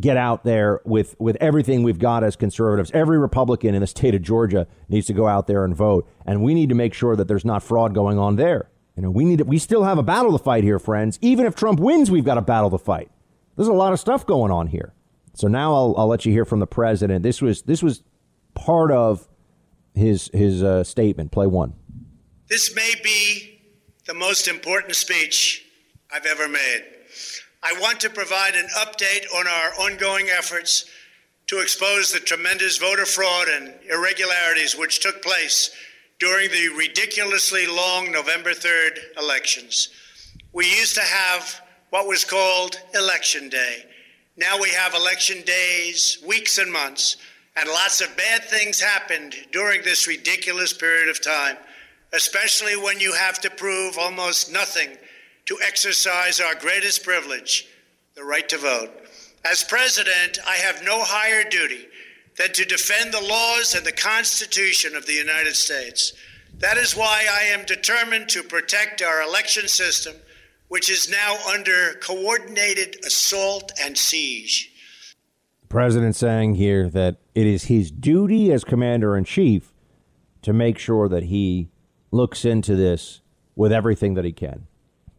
get 0.02 0.18
out 0.18 0.44
there 0.44 0.82
with, 0.84 1.16
with 1.18 1.36
everything 1.40 1.82
we've 1.82 1.98
got 1.98 2.22
as 2.22 2.36
conservatives. 2.36 2.90
Every 2.92 3.18
Republican 3.18 3.74
in 3.74 3.80
the 3.80 3.86
state 3.86 4.14
of 4.14 4.20
Georgia 4.20 4.66
needs 4.88 5.06
to 5.06 5.14
go 5.14 5.26
out 5.26 5.46
there 5.46 5.64
and 5.64 5.74
vote. 5.74 6.06
And 6.26 6.42
we 6.42 6.52
need 6.52 6.68
to 6.68 6.74
make 6.74 6.92
sure 6.92 7.16
that 7.16 7.28
there's 7.28 7.44
not 7.44 7.62
fraud 7.62 7.94
going 7.94 8.18
on 8.18 8.36
there. 8.36 8.68
You 8.96 9.02
know, 9.02 9.10
we 9.10 9.24
need 9.24 9.38
to, 9.38 9.44
we 9.44 9.58
still 9.58 9.84
have 9.84 9.96
a 9.96 10.02
battle 10.02 10.36
to 10.36 10.42
fight 10.42 10.64
here, 10.64 10.78
friends. 10.78 11.18
Even 11.22 11.46
if 11.46 11.54
Trump 11.54 11.80
wins, 11.80 12.10
we've 12.10 12.24
got 12.24 12.36
a 12.36 12.42
battle 12.42 12.68
to 12.70 12.78
fight. 12.78 13.10
There's 13.56 13.68
a 13.68 13.72
lot 13.72 13.92
of 13.92 14.00
stuff 14.00 14.26
going 14.26 14.50
on 14.50 14.66
here. 14.66 14.92
So 15.34 15.48
now 15.48 15.72
I'll, 15.72 15.94
I'll 15.96 16.08
let 16.08 16.26
you 16.26 16.32
hear 16.32 16.44
from 16.44 16.60
the 16.60 16.66
president. 16.66 17.22
This 17.22 17.40
was 17.40 17.62
this 17.62 17.82
was 17.82 18.02
part 18.54 18.90
of 18.90 19.28
his 19.94 20.30
his 20.34 20.62
uh, 20.62 20.84
statement. 20.84 21.32
Play 21.32 21.46
one. 21.46 21.72
This 22.48 22.74
may 22.74 22.92
be 23.02 23.60
the 24.06 24.14
most 24.14 24.46
important 24.46 24.94
speech 24.94 25.64
I've 26.12 26.26
ever 26.26 26.48
made. 26.48 26.84
I 27.62 27.78
want 27.80 28.00
to 28.00 28.10
provide 28.10 28.54
an 28.54 28.66
update 28.76 29.26
on 29.34 29.46
our 29.46 29.70
ongoing 29.86 30.28
efforts 30.28 30.84
to 31.46 31.60
expose 31.60 32.12
the 32.12 32.18
tremendous 32.18 32.78
voter 32.78 33.06
fraud 33.06 33.48
and 33.48 33.72
irregularities 33.88 34.76
which 34.76 35.00
took 35.00 35.22
place 35.22 35.70
during 36.18 36.50
the 36.50 36.68
ridiculously 36.76 37.66
long 37.66 38.10
November 38.10 38.50
3rd 38.50 38.98
elections. 39.16 39.90
We 40.52 40.66
used 40.66 40.96
to 40.96 41.02
have 41.02 41.60
what 41.90 42.08
was 42.08 42.24
called 42.24 42.80
Election 42.94 43.48
Day. 43.48 43.84
Now 44.36 44.58
we 44.60 44.70
have 44.70 44.94
election 44.94 45.42
days, 45.42 46.18
weeks, 46.26 46.58
and 46.58 46.72
months, 46.72 47.16
and 47.56 47.68
lots 47.68 48.00
of 48.00 48.16
bad 48.16 48.44
things 48.44 48.80
happened 48.80 49.34
during 49.52 49.82
this 49.82 50.08
ridiculous 50.08 50.72
period 50.72 51.08
of 51.08 51.22
time 51.22 51.56
especially 52.12 52.76
when 52.76 53.00
you 53.00 53.12
have 53.12 53.38
to 53.40 53.50
prove 53.50 53.98
almost 53.98 54.52
nothing 54.52 54.90
to 55.46 55.58
exercise 55.66 56.40
our 56.40 56.54
greatest 56.54 57.04
privilege, 57.04 57.66
the 58.14 58.24
right 58.24 58.48
to 58.48 58.58
vote. 58.58 58.90
As 59.44 59.64
president, 59.64 60.38
I 60.46 60.56
have 60.56 60.84
no 60.84 61.02
higher 61.02 61.48
duty 61.48 61.86
than 62.38 62.52
to 62.52 62.64
defend 62.64 63.12
the 63.12 63.20
laws 63.20 63.74
and 63.74 63.84
the 63.84 63.92
Constitution 63.92 64.94
of 64.94 65.06
the 65.06 65.14
United 65.14 65.56
States. 65.56 66.12
That 66.58 66.76
is 66.76 66.96
why 66.96 67.26
I 67.30 67.44
am 67.44 67.64
determined 67.64 68.28
to 68.30 68.42
protect 68.42 69.02
our 69.02 69.22
election 69.22 69.68
system, 69.68 70.14
which 70.68 70.90
is 70.90 71.10
now 71.10 71.36
under 71.52 71.94
coordinated 72.00 73.04
assault 73.04 73.72
and 73.80 73.98
siege. 73.98 74.70
President 75.68 76.14
saying 76.14 76.54
here 76.54 76.88
that 76.90 77.16
it 77.34 77.46
is 77.46 77.64
his 77.64 77.90
duty 77.90 78.52
as 78.52 78.62
commander 78.62 79.16
in 79.16 79.24
chief 79.24 79.72
to 80.42 80.52
make 80.52 80.78
sure 80.78 81.08
that 81.08 81.24
he 81.24 81.70
looks 82.10 82.44
into 82.44 82.76
this 82.76 83.22
with 83.56 83.72
everything 83.72 84.14
that 84.14 84.24
he 84.24 84.32
can. 84.32 84.66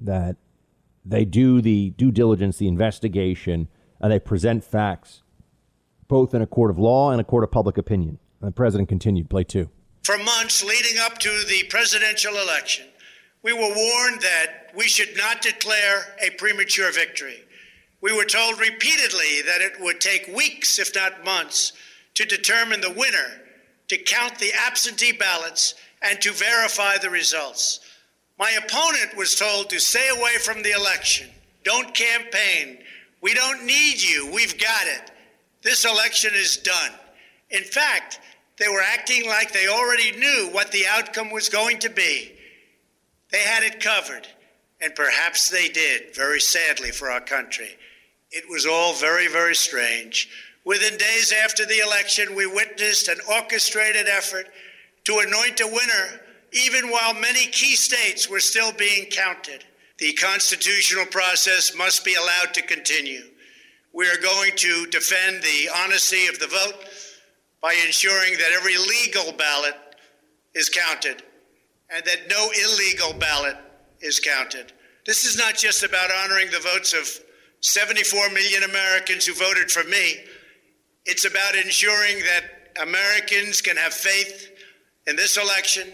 That 0.04 0.36
they 1.04 1.26
do 1.26 1.62
the 1.62 1.92
due 1.92 2.12
diligence, 2.12 2.58
the 2.58 2.68
investigation, 2.68 3.70
and 4.00 4.12
they 4.12 4.20
present 4.20 4.64
facts 4.64 5.24
both 6.08 6.34
in 6.36 6.42
a 6.44 6.48
court 6.48 6.70
of 6.70 6.78
law 6.78 7.10
and 7.10 7.20
a 7.20 7.24
court 7.24 7.44
of 7.44 7.52
public 7.52 7.78
opinion. 7.78 8.20
And 8.40 8.48
the 8.50 8.52
president 8.52 8.90
continued, 8.90 9.30
play 9.30 9.44
two. 9.44 9.70
For 10.04 10.18
months 10.18 10.64
leading 10.64 11.00
up 11.00 11.18
to 11.20 11.44
the 11.48 11.64
presidential 11.70 12.36
election, 12.36 12.86
we 13.42 13.54
were 13.54 13.60
warned 13.62 14.22
that 14.22 14.72
we 14.76 14.84
should 14.84 15.18
not 15.18 15.42
declare 15.42 16.16
a 16.22 16.30
premature 16.32 16.92
victory. 16.92 17.40
We 18.02 18.16
were 18.16 18.26
told 18.26 18.60
repeatedly 18.60 19.42
that 19.46 19.62
it 19.62 19.80
would 19.80 20.02
take 20.02 20.28
weeks, 20.28 20.78
if 20.78 20.94
not 20.94 21.24
months, 21.24 21.74
to 22.16 22.26
determine 22.26 22.82
the 22.82 22.92
winner, 22.92 23.42
to 23.88 23.98
count 23.98 24.40
the 24.40 24.52
absentee 24.54 25.14
ballots, 25.14 25.74
and 26.02 26.22
to 26.22 26.32
verify 26.32 26.98
the 26.98 27.10
results. 27.10 27.80
My 28.44 28.52
opponent 28.52 29.16
was 29.16 29.36
told 29.36 29.70
to 29.70 29.80
stay 29.80 30.10
away 30.10 30.36
from 30.38 30.64
the 30.64 30.72
election. 30.72 31.30
Don't 31.64 31.94
campaign. 31.94 32.78
We 33.22 33.34
don't 33.34 33.66
need 33.66 34.04
you. 34.04 34.30
We've 34.34 34.60
got 34.60 34.86
it. 34.86 35.12
This 35.62 35.86
election 35.86 36.32
is 36.36 36.58
done. 36.58 36.92
In 37.52 37.64
fact, 37.64 38.20
they 38.58 38.68
were 38.68 38.82
acting 38.82 39.26
like 39.28 39.54
they 39.54 39.70
already 39.70 40.12
knew 40.20 40.50
what 40.52 40.74
the 40.74 40.86
outcome 40.90 41.32
was 41.32 41.48
going 41.48 41.80
to 41.80 41.90
be. 41.90 42.34
They 43.32 43.40
had 43.44 43.64
it 43.64 43.80
covered, 43.80 44.28
and 44.82 44.94
perhaps 44.94 45.50
they 45.50 45.70
did, 45.70 46.14
very 46.14 46.42
sadly 46.42 46.92
for 46.92 47.10
our 47.10 47.22
country. 47.22 47.78
It 48.30 48.44
was 48.50 48.66
all 48.66 48.94
very, 48.94 49.30
very 49.30 49.56
strange. 49.56 50.28
Within 50.66 50.98
days 50.98 51.32
after 51.46 51.66
the 51.66 51.80
election, 51.80 52.36
we 52.36 52.46
witnessed 52.46 53.08
an 53.08 53.20
orchestrated 53.32 54.10
effort 54.10 54.48
to 55.06 55.20
anoint 55.20 55.62
a 55.62 55.68
winner, 55.68 56.20
even 56.54 56.90
while 56.90 57.14
many 57.14 57.46
key 57.48 57.76
states 57.76 58.30
were 58.30 58.40
still 58.40 58.72
being 58.74 59.06
counted. 59.06 59.66
The 59.98 60.14
constitutional 60.14 61.06
process 61.06 61.76
must 61.76 62.06
be 62.06 62.16
allowed 62.16 62.54
to 62.54 62.62
continue. 62.62 63.24
We 63.94 64.08
are 64.10 64.22
going 64.22 64.52
to 64.56 64.86
defend 64.88 65.42
the 65.42 65.70
honesty 65.84 66.28
of 66.28 66.40
the 66.40 66.48
vote 66.48 66.86
by 67.62 67.74
ensuring 67.86 68.34
that 68.34 68.52
every 68.54 68.78
legal 68.78 69.32
ballot 69.34 69.76
is 70.54 70.70
counted 70.70 71.24
and 71.90 72.04
that 72.06 72.30
no 72.30 72.50
illegal 72.66 73.14
ballot 73.20 73.58
is 74.02 74.20
counted. 74.20 74.74
This 75.06 75.26
is 75.26 75.38
not 75.38 75.56
just 75.56 75.84
about 75.84 76.10
honoring 76.24 76.50
the 76.50 76.60
votes 76.60 76.94
of 76.94 77.08
74 77.62 78.30
million 78.30 78.64
Americans 78.64 79.26
who 79.26 79.34
voted 79.34 79.72
for 79.72 79.84
me. 79.84 80.18
It's 81.06 81.26
about 81.26 81.56
ensuring 81.56 82.18
that 82.20 82.82
Americans 82.82 83.62
can 83.62 83.78
have 83.78 83.94
faith 83.94 84.52
in 85.08 85.16
this 85.16 85.38
election 85.38 85.88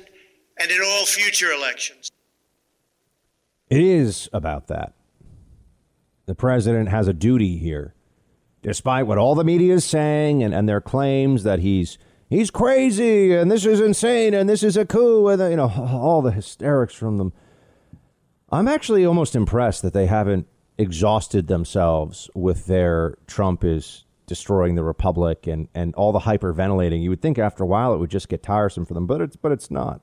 and 0.60 0.70
in 0.70 0.80
all 0.84 1.05
future 1.05 1.51
elections. 1.51 2.12
It 3.70 3.82
is 3.82 4.30
about 4.34 4.68
that. 4.68 4.93
The 6.26 6.36
president 6.36 6.89
has 6.89 7.07
a 7.07 7.14
duty 7.14 7.57
here, 7.57 7.95
despite 8.62 9.07
what 9.07 9.18
all 9.18 9.36
the 9.36 9.43
media 9.43 9.76
is 9.76 9.86
saying 9.86 10.43
and, 10.43 10.53
and 10.53 10.68
their 10.68 10.82
claims 10.82 11.43
that 11.43 11.60
he's 11.60 11.97
he's 12.30 12.51
crazy 12.51 13.34
and 13.34 13.49
this 13.49 13.66
is 13.66 13.80
insane 13.80 14.36
and 14.36 14.47
this 14.47 14.62
is 14.62 14.78
a 14.78 14.86
coup 14.86 15.28
and 15.28 15.41
you 15.49 15.57
know 15.57 15.70
all 15.70 16.22
the 16.22 16.32
hysterics 16.32 16.93
from 16.93 17.18
them. 17.18 17.34
I'm 18.51 18.68
actually 18.68 19.05
almost 19.05 19.36
impressed 19.36 19.82
that 19.84 19.93
they 19.93 20.07
haven't 20.07 20.47
exhausted 20.78 21.47
themselves 21.47 22.30
with 22.34 22.66
their 22.66 23.16
Trump 23.28 23.64
is 23.64 24.05
destroying 24.26 24.76
the 24.76 24.84
republic 24.84 25.47
and, 25.47 25.68
and 25.74 25.93
all 25.95 26.12
the 26.12 26.20
hyperventilating. 26.20 27.01
You 27.01 27.10
would 27.10 27.22
think 27.22 27.38
after 27.38 27.64
a 27.64 27.68
while 27.68 27.93
it 27.93 27.97
would 27.97 28.12
just 28.12 28.30
get 28.30 28.41
tiresome 28.41 28.86
for 28.86 28.93
them, 28.93 29.05
but 29.05 29.22
it's 29.22 29.36
but 29.36 29.51
it's 29.51 29.70
not. 29.70 30.01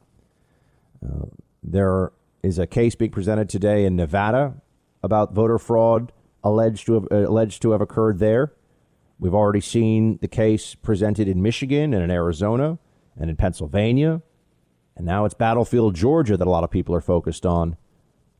There 1.62 2.12
is 2.42 2.58
a 2.58 2.66
case 2.66 2.94
being 2.94 3.10
presented 3.10 3.48
today 3.48 3.84
in 3.84 3.96
Nevada 3.96 4.54
about 5.02 5.34
voter 5.34 5.58
fraud 5.58 6.12
alleged 6.44 6.86
to 6.86 6.94
have, 6.94 7.08
uh, 7.10 7.28
alleged 7.28 7.62
to 7.62 7.72
have 7.72 7.80
occurred 7.80 8.18
there. 8.18 8.52
We've 9.18 9.34
already 9.34 9.60
seen 9.60 10.18
the 10.20 10.28
case 10.28 10.74
presented 10.74 11.26
in 11.26 11.42
Michigan 11.42 11.92
and 11.92 12.04
in 12.04 12.10
Arizona 12.10 12.78
and 13.18 13.30
in 13.30 13.36
Pennsylvania. 13.36 14.22
And 14.96 15.06
now 15.06 15.24
it's 15.24 15.34
Battlefield 15.34 15.94
Georgia 15.94 16.36
that 16.36 16.46
a 16.46 16.50
lot 16.50 16.64
of 16.64 16.70
people 16.70 16.94
are 16.94 17.00
focused 17.00 17.44
on. 17.44 17.76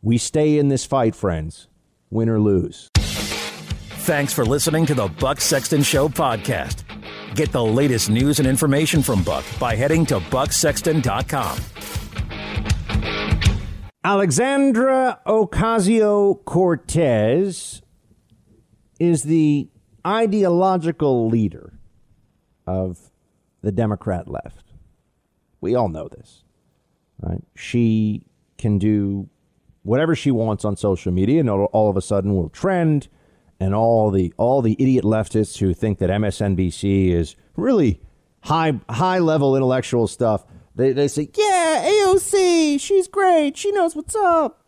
We 0.03 0.19
stay 0.19 0.59
in 0.59 0.69
this 0.69 0.85
fight, 0.85 1.15
friends, 1.15 1.69
win 2.11 2.29
or 2.29 2.39
lose. 2.39 2.91
Thanks 2.95 4.33
for 4.33 4.45
listening 4.45 4.87
to 4.87 4.95
the 4.95 5.09
Buck 5.09 5.41
Sexton 5.41 5.83
Show 5.83 6.09
podcast. 6.09 6.85
Get 7.35 7.51
the 7.51 7.65
latest 7.65 8.09
news 8.09 8.39
and 8.39 8.47
information 8.47 9.03
from 9.03 9.25
Buck 9.25 9.45
by 9.59 9.75
heading 9.75 10.07
to 10.07 10.21
bucksexton.com. 10.21 12.06
Alexandria 14.07 15.19
Ocasio 15.27 16.45
Cortez 16.45 17.83
is 19.01 19.25
the 19.25 19.69
ideological 20.07 21.29
leader 21.29 21.73
of 22.69 23.11
the 23.63 23.73
Democrat 23.73 24.29
left. 24.29 24.71
We 25.61 25.75
all 25.75 25.89
know 25.89 26.07
this. 26.07 26.45
Right? 27.21 27.43
She 27.57 28.23
can 28.59 28.79
do 28.79 29.29
whatever 29.83 30.15
she 30.15 30.31
wants 30.31 30.65
on 30.65 30.77
social 30.77 31.11
media, 31.11 31.41
and 31.41 31.51
all 31.51 31.91
of 31.91 31.97
a 31.97 32.01
sudden 32.01 32.37
will 32.37 32.51
trend. 32.51 33.09
And 33.59 33.75
all 33.75 34.13
the 34.13 34.33
all 34.37 34.63
the 34.63 34.77
idiot 34.79 35.05
leftists 35.05 35.59
who 35.59 35.75
think 35.75 35.99
that 35.99 36.11
MSNBC 36.11 37.11
is 37.11 37.35
really 37.57 38.01
high 38.43 38.79
high 38.89 39.19
level 39.19 39.57
intellectual 39.57 40.07
stuff, 40.07 40.45
they 40.77 40.93
they 40.93 41.09
say, 41.09 41.29
yeah, 41.35 41.85
AOC, 41.89 42.81
she's 42.81 43.09
great, 43.09 43.57
she 43.57 43.73
knows 43.73 43.97
what's 43.97 44.15
up, 44.15 44.63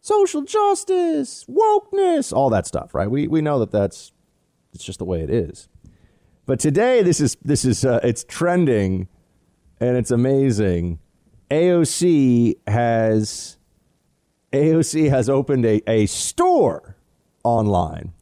social 0.00 0.42
justice, 0.42 1.44
wokeness, 1.48 2.32
all 2.32 2.50
that 2.50 2.66
stuff, 2.66 2.94
right? 2.94 3.10
We 3.10 3.26
we 3.26 3.40
know 3.40 3.58
that 3.58 3.72
that's 3.72 4.12
it's 4.72 4.84
just 4.84 4.98
the 4.98 5.04
way 5.04 5.22
it 5.22 5.30
is. 5.30 5.68
But 6.46 6.60
today, 6.60 7.02
this 7.02 7.20
is 7.20 7.36
this 7.42 7.64
is 7.64 7.84
uh, 7.84 8.00
it's 8.02 8.24
trending, 8.24 9.08
and 9.80 9.96
it's 9.96 10.10
amazing. 10.10 10.98
AOC 11.50 12.56
has 12.66 13.56
AOC 14.52 15.10
has 15.10 15.28
opened 15.28 15.64
a, 15.64 15.82
a 15.90 16.06
store 16.06 16.96
online. 17.44 18.12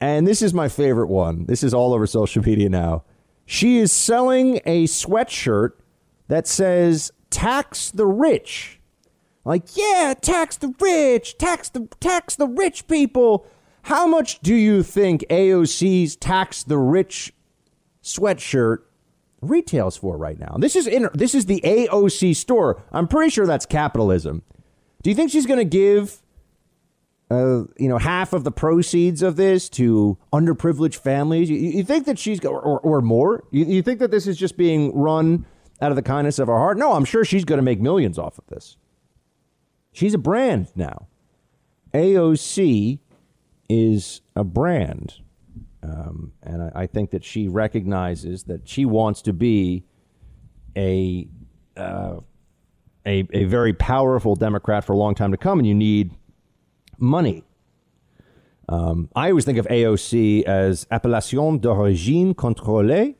And 0.00 0.26
this 0.26 0.40
is 0.40 0.54
my 0.54 0.68
favorite 0.68 1.08
one. 1.08 1.46
This 1.46 1.62
is 1.62 1.74
all 1.74 1.92
over 1.92 2.06
social 2.06 2.42
media 2.42 2.68
now. 2.68 3.04
She 3.44 3.78
is 3.78 3.92
selling 3.92 4.60
a 4.64 4.84
sweatshirt 4.84 5.72
that 6.30 6.46
says 6.46 7.10
tax 7.28 7.90
the 7.90 8.06
rich. 8.06 8.80
Like, 9.44 9.76
yeah, 9.76 10.14
tax 10.18 10.56
the 10.56 10.72
rich, 10.80 11.36
tax 11.38 11.68
the 11.68 11.88
tax 11.98 12.36
the 12.36 12.46
rich 12.46 12.86
people. 12.86 13.46
How 13.82 14.06
much 14.06 14.40
do 14.40 14.54
you 14.54 14.82
think 14.82 15.24
AOC's 15.28 16.14
tax 16.14 16.62
the 16.62 16.78
rich 16.78 17.34
sweatshirt 18.02 18.78
retails 19.40 19.96
for 19.96 20.16
right 20.16 20.38
now? 20.38 20.54
This 20.58 20.76
is 20.76 20.86
in, 20.86 21.08
this 21.14 21.34
is 21.34 21.46
the 21.46 21.60
AOC 21.64 22.36
store. 22.36 22.80
I'm 22.92 23.08
pretty 23.08 23.30
sure 23.30 23.46
that's 23.46 23.66
capitalism. 23.66 24.42
Do 25.02 25.10
you 25.10 25.16
think 25.16 25.32
she's 25.32 25.46
going 25.46 25.58
to 25.58 25.64
give, 25.64 26.22
uh, 27.28 27.64
you 27.76 27.88
know, 27.88 27.98
half 27.98 28.32
of 28.32 28.44
the 28.44 28.52
proceeds 28.52 29.22
of 29.22 29.34
this 29.34 29.68
to 29.70 30.16
underprivileged 30.32 30.96
families? 30.96 31.50
You, 31.50 31.56
you 31.56 31.82
think 31.82 32.04
that 32.04 32.20
she's 32.20 32.44
or, 32.44 32.60
or, 32.60 32.78
or 32.80 33.00
more? 33.00 33.42
You, 33.50 33.64
you 33.64 33.82
think 33.82 33.98
that 33.98 34.12
this 34.12 34.28
is 34.28 34.36
just 34.36 34.56
being 34.56 34.94
run 34.94 35.46
out 35.80 35.90
of 35.90 35.96
the 35.96 36.02
kindness 36.02 36.38
of 36.38 36.48
her 36.48 36.58
heart? 36.58 36.78
No, 36.78 36.92
I'm 36.92 37.04
sure 37.04 37.24
she's 37.24 37.44
going 37.44 37.58
to 37.58 37.62
make 37.62 37.80
millions 37.80 38.18
off 38.18 38.38
of 38.38 38.46
this. 38.48 38.76
She's 39.92 40.14
a 40.14 40.18
brand 40.18 40.68
now. 40.74 41.08
AOC 41.92 42.98
is 43.68 44.20
a 44.36 44.44
brand. 44.44 45.14
Um, 45.82 46.32
and 46.42 46.62
I, 46.62 46.82
I, 46.82 46.86
think 46.86 47.10
that 47.10 47.24
she 47.24 47.48
recognizes 47.48 48.44
that 48.44 48.68
she 48.68 48.84
wants 48.84 49.22
to 49.22 49.32
be 49.32 49.84
a 50.76 51.26
uh, 51.76 52.16
a, 53.06 53.26
a 53.32 53.44
very 53.44 53.72
powerful 53.72 54.36
Democrat 54.36 54.84
for 54.84 54.92
a 54.92 54.96
long 54.96 55.14
time 55.14 55.30
to 55.30 55.38
come, 55.38 55.58
and 55.58 55.66
you 55.66 55.74
need 55.74 56.12
money. 56.98 57.44
Um, 58.68 59.08
I 59.16 59.30
always 59.30 59.44
think 59.44 59.58
of 59.58 59.66
AOC 59.66 60.44
as 60.44 60.86
Appellation 60.90 61.58
d'origine 61.58 62.34
contrôlée, 62.34 63.16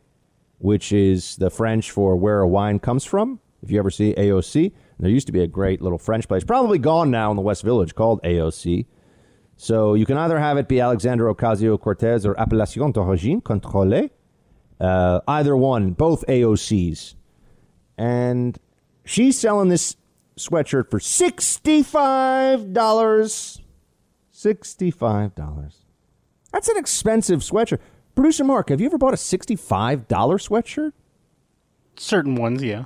which 0.60 0.92
is 0.92 1.36
the 1.36 1.50
French 1.50 1.90
for 1.90 2.16
where 2.16 2.40
a 2.40 2.48
wine 2.48 2.78
comes 2.78 3.04
from. 3.04 3.40
If 3.62 3.70
you 3.70 3.78
ever 3.78 3.90
see 3.90 4.14
AOC, 4.14 4.72
there 4.98 5.10
used 5.10 5.26
to 5.26 5.32
be 5.32 5.42
a 5.42 5.46
great 5.46 5.82
little 5.82 5.98
French 5.98 6.28
place, 6.28 6.44
probably 6.44 6.78
gone 6.78 7.10
now 7.10 7.30
in 7.30 7.36
the 7.36 7.42
West 7.42 7.62
Village, 7.62 7.94
called 7.94 8.22
AOC. 8.22 8.86
So 9.56 9.94
you 9.94 10.06
can 10.06 10.16
either 10.16 10.38
have 10.38 10.56
it 10.56 10.68
be 10.68 10.80
Alexandria 10.80 11.34
Ocasio 11.34 11.78
Cortez 11.78 12.24
or 12.24 12.38
Appellation 12.40 12.92
d'origine 12.92 13.42
contrôlée. 13.42 14.10
Uh, 14.80 15.20
either 15.28 15.56
one, 15.56 15.90
both 15.90 16.24
AOCs. 16.26 17.14
And 17.98 18.58
She's 19.10 19.38
selling 19.38 19.68
this 19.70 19.96
sweatshirt 20.38 20.88
for 20.88 21.00
$65. 21.00 23.60
$65. 24.32 25.74
That's 26.52 26.68
an 26.68 26.76
expensive 26.76 27.40
sweatshirt. 27.40 27.80
Producer 28.14 28.44
Mark, 28.44 28.68
have 28.70 28.80
you 28.80 28.86
ever 28.86 28.98
bought 28.98 29.14
a 29.14 29.16
$65 29.16 30.06
sweatshirt? 30.06 30.92
Certain 31.96 32.34
ones, 32.34 32.62
yeah. 32.62 32.84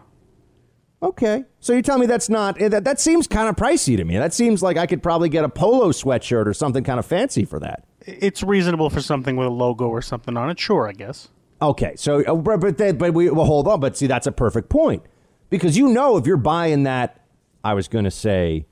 Okay. 1.02 1.44
So 1.60 1.74
you 1.74 1.82
tell 1.82 1.98
me 1.98 2.06
that's 2.06 2.30
not 2.30 2.58
that 2.58 2.84
that 2.84 2.98
seems 2.98 3.26
kind 3.26 3.48
of 3.48 3.56
pricey 3.56 3.96
to 3.96 4.04
me. 4.04 4.16
That 4.16 4.32
seems 4.32 4.62
like 4.62 4.78
I 4.78 4.86
could 4.86 5.02
probably 5.02 5.28
get 5.28 5.44
a 5.44 5.50
polo 5.50 5.90
sweatshirt 5.90 6.46
or 6.46 6.54
something 6.54 6.82
kind 6.82 6.98
of 6.98 7.04
fancy 7.04 7.44
for 7.44 7.60
that. 7.60 7.84
It's 8.00 8.42
reasonable 8.42 8.88
for 8.88 9.02
something 9.02 9.36
with 9.36 9.46
a 9.46 9.50
logo 9.50 9.86
or 9.86 10.00
something 10.00 10.36
on 10.36 10.48
it, 10.48 10.58
sure, 10.58 10.88
I 10.88 10.92
guess. 10.92 11.28
Okay. 11.60 11.94
So 11.96 12.24
uh, 12.24 12.34
but 12.34 12.60
but, 12.60 12.98
but 12.98 13.12
we 13.12 13.28
well, 13.28 13.44
hold 13.44 13.68
on, 13.68 13.80
but 13.80 13.98
see 13.98 14.06
that's 14.06 14.26
a 14.26 14.32
perfect 14.32 14.70
point 14.70 15.02
because 15.50 15.76
you 15.76 15.88
know 15.88 16.16
if 16.16 16.26
you're 16.26 16.38
buying 16.38 16.84
that, 16.84 17.20
I 17.62 17.74
was 17.74 17.86
going 17.86 18.04
to 18.04 18.10
say 18.10 18.66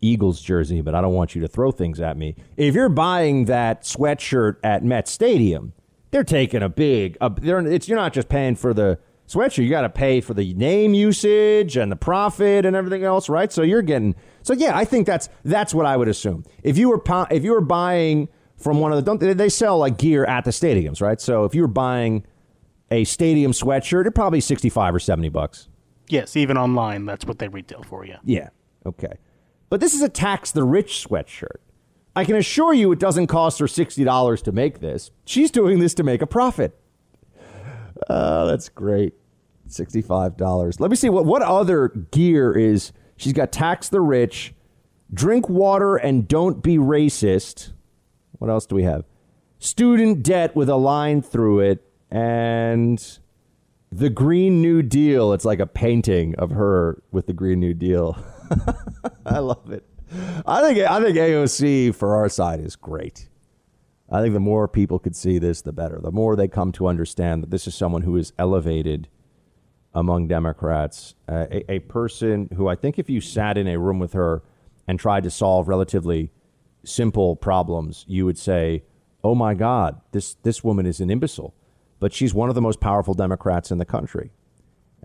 Eagles 0.00 0.40
jersey, 0.40 0.80
but 0.80 0.96
I 0.96 1.00
don't 1.00 1.14
want 1.14 1.36
you 1.36 1.40
to 1.42 1.48
throw 1.48 1.70
things 1.70 2.00
at 2.00 2.16
me. 2.16 2.34
If 2.56 2.74
you're 2.74 2.88
buying 2.88 3.44
that 3.44 3.82
sweatshirt 3.82 4.56
at 4.64 4.84
Met 4.84 5.06
Stadium, 5.06 5.74
they're 6.10 6.24
taking 6.24 6.62
a 6.62 6.68
big. 6.68 7.16
A, 7.20 7.30
they're, 7.30 7.66
it's 7.66 7.88
you're 7.88 7.98
not 7.98 8.12
just 8.12 8.28
paying 8.28 8.56
for 8.56 8.72
the 8.72 8.98
sweatshirt. 9.26 9.62
You 9.64 9.70
got 9.70 9.82
to 9.82 9.90
pay 9.90 10.20
for 10.20 10.34
the 10.34 10.54
name 10.54 10.94
usage 10.94 11.76
and 11.76 11.92
the 11.92 11.96
profit 11.96 12.64
and 12.64 12.74
everything 12.74 13.04
else, 13.04 13.28
right? 13.28 13.52
So 13.52 13.62
you're 13.62 13.82
getting. 13.82 14.14
So 14.42 14.54
yeah, 14.54 14.76
I 14.76 14.84
think 14.84 15.06
that's 15.06 15.28
that's 15.44 15.74
what 15.74 15.86
I 15.86 15.96
would 15.96 16.08
assume. 16.08 16.44
If 16.62 16.78
you 16.78 16.88
were 16.88 17.02
if 17.30 17.44
you 17.44 17.52
were 17.52 17.60
buying 17.60 18.28
from 18.56 18.80
one 18.80 18.92
of 18.92 18.96
the 18.96 19.02
don't 19.02 19.36
they 19.36 19.48
sell 19.48 19.78
like 19.78 19.98
gear 19.98 20.24
at 20.24 20.44
the 20.44 20.50
stadiums, 20.50 21.00
right? 21.00 21.20
So 21.20 21.44
if 21.44 21.54
you 21.54 21.62
were 21.62 21.68
buying 21.68 22.26
a 22.90 23.04
stadium 23.04 23.52
sweatshirt, 23.52 24.06
it 24.06 24.14
probably 24.14 24.40
sixty 24.40 24.70
five 24.70 24.94
or 24.94 25.00
seventy 25.00 25.28
bucks. 25.28 25.68
Yes, 26.08 26.36
even 26.36 26.56
online, 26.56 27.04
that's 27.04 27.26
what 27.26 27.38
they 27.38 27.48
retail 27.48 27.82
for 27.82 28.06
you. 28.06 28.16
Yeah. 28.24 28.48
Okay. 28.86 29.18
But 29.68 29.80
this 29.80 29.92
is 29.92 30.00
a 30.00 30.08
tax 30.08 30.52
the 30.52 30.64
rich 30.64 31.06
sweatshirt. 31.06 31.58
I 32.18 32.24
can 32.24 32.34
assure 32.34 32.74
you 32.74 32.90
it 32.90 32.98
doesn't 32.98 33.28
cost 33.28 33.60
her 33.60 33.66
$60 33.66 34.42
to 34.42 34.50
make 34.50 34.80
this. 34.80 35.12
She's 35.24 35.52
doing 35.52 35.78
this 35.78 35.94
to 35.94 36.02
make 36.02 36.20
a 36.20 36.26
profit. 36.26 36.76
Oh, 38.10 38.44
that's 38.44 38.68
great. 38.68 39.14
$65. 39.68 40.80
Let 40.80 40.90
me 40.90 40.96
see 40.96 41.10
what, 41.10 41.26
what 41.26 41.42
other 41.42 41.90
gear 42.10 42.50
is. 42.50 42.90
She's 43.16 43.32
got 43.32 43.52
tax 43.52 43.88
the 43.88 44.00
rich, 44.00 44.52
drink 45.14 45.48
water 45.48 45.94
and 45.94 46.26
don't 46.26 46.60
be 46.60 46.76
racist. 46.76 47.70
What 48.32 48.50
else 48.50 48.66
do 48.66 48.74
we 48.74 48.82
have? 48.82 49.04
Student 49.60 50.24
debt 50.24 50.56
with 50.56 50.68
a 50.68 50.74
line 50.74 51.22
through 51.22 51.60
it 51.60 51.84
and 52.10 53.00
the 53.92 54.10
Green 54.10 54.60
New 54.60 54.82
Deal. 54.82 55.32
It's 55.32 55.44
like 55.44 55.60
a 55.60 55.66
painting 55.68 56.34
of 56.34 56.50
her 56.50 57.00
with 57.12 57.28
the 57.28 57.32
Green 57.32 57.60
New 57.60 57.74
Deal. 57.74 58.18
I 59.24 59.38
love 59.38 59.70
it. 59.70 59.84
I 60.46 60.62
think 60.62 60.78
I 60.78 61.02
think 61.02 61.16
AOC 61.16 61.94
for 61.94 62.16
our 62.16 62.28
side 62.28 62.60
is 62.60 62.76
great. 62.76 63.28
I 64.10 64.22
think 64.22 64.32
the 64.32 64.40
more 64.40 64.66
people 64.68 64.98
could 64.98 65.14
see 65.14 65.38
this, 65.38 65.60
the 65.60 65.72
better. 65.72 66.00
The 66.00 66.10
more 66.10 66.34
they 66.34 66.48
come 66.48 66.72
to 66.72 66.86
understand 66.86 67.42
that 67.42 67.50
this 67.50 67.66
is 67.66 67.74
someone 67.74 68.02
who 68.02 68.16
is 68.16 68.32
elevated 68.38 69.08
among 69.94 70.28
Democrats, 70.28 71.14
uh, 71.28 71.46
a, 71.50 71.72
a 71.72 71.78
person 71.80 72.48
who 72.56 72.68
I 72.68 72.74
think 72.74 72.98
if 72.98 73.10
you 73.10 73.20
sat 73.20 73.58
in 73.58 73.68
a 73.68 73.78
room 73.78 73.98
with 73.98 74.14
her 74.14 74.42
and 74.86 74.98
tried 74.98 75.24
to 75.24 75.30
solve 75.30 75.68
relatively 75.68 76.30
simple 76.84 77.36
problems, 77.36 78.06
you 78.08 78.24
would 78.24 78.38
say, 78.38 78.84
"Oh 79.22 79.34
my 79.34 79.54
God, 79.54 80.00
this 80.12 80.34
this 80.42 80.64
woman 80.64 80.86
is 80.86 81.00
an 81.00 81.10
imbecile." 81.10 81.54
but 82.00 82.12
she's 82.12 82.34
one 82.34 82.48
of 82.48 82.54
the 82.54 82.60
most 82.60 82.80
powerful 82.80 83.14
Democrats 83.14 83.70
in 83.70 83.78
the 83.78 83.84
country. 83.84 84.30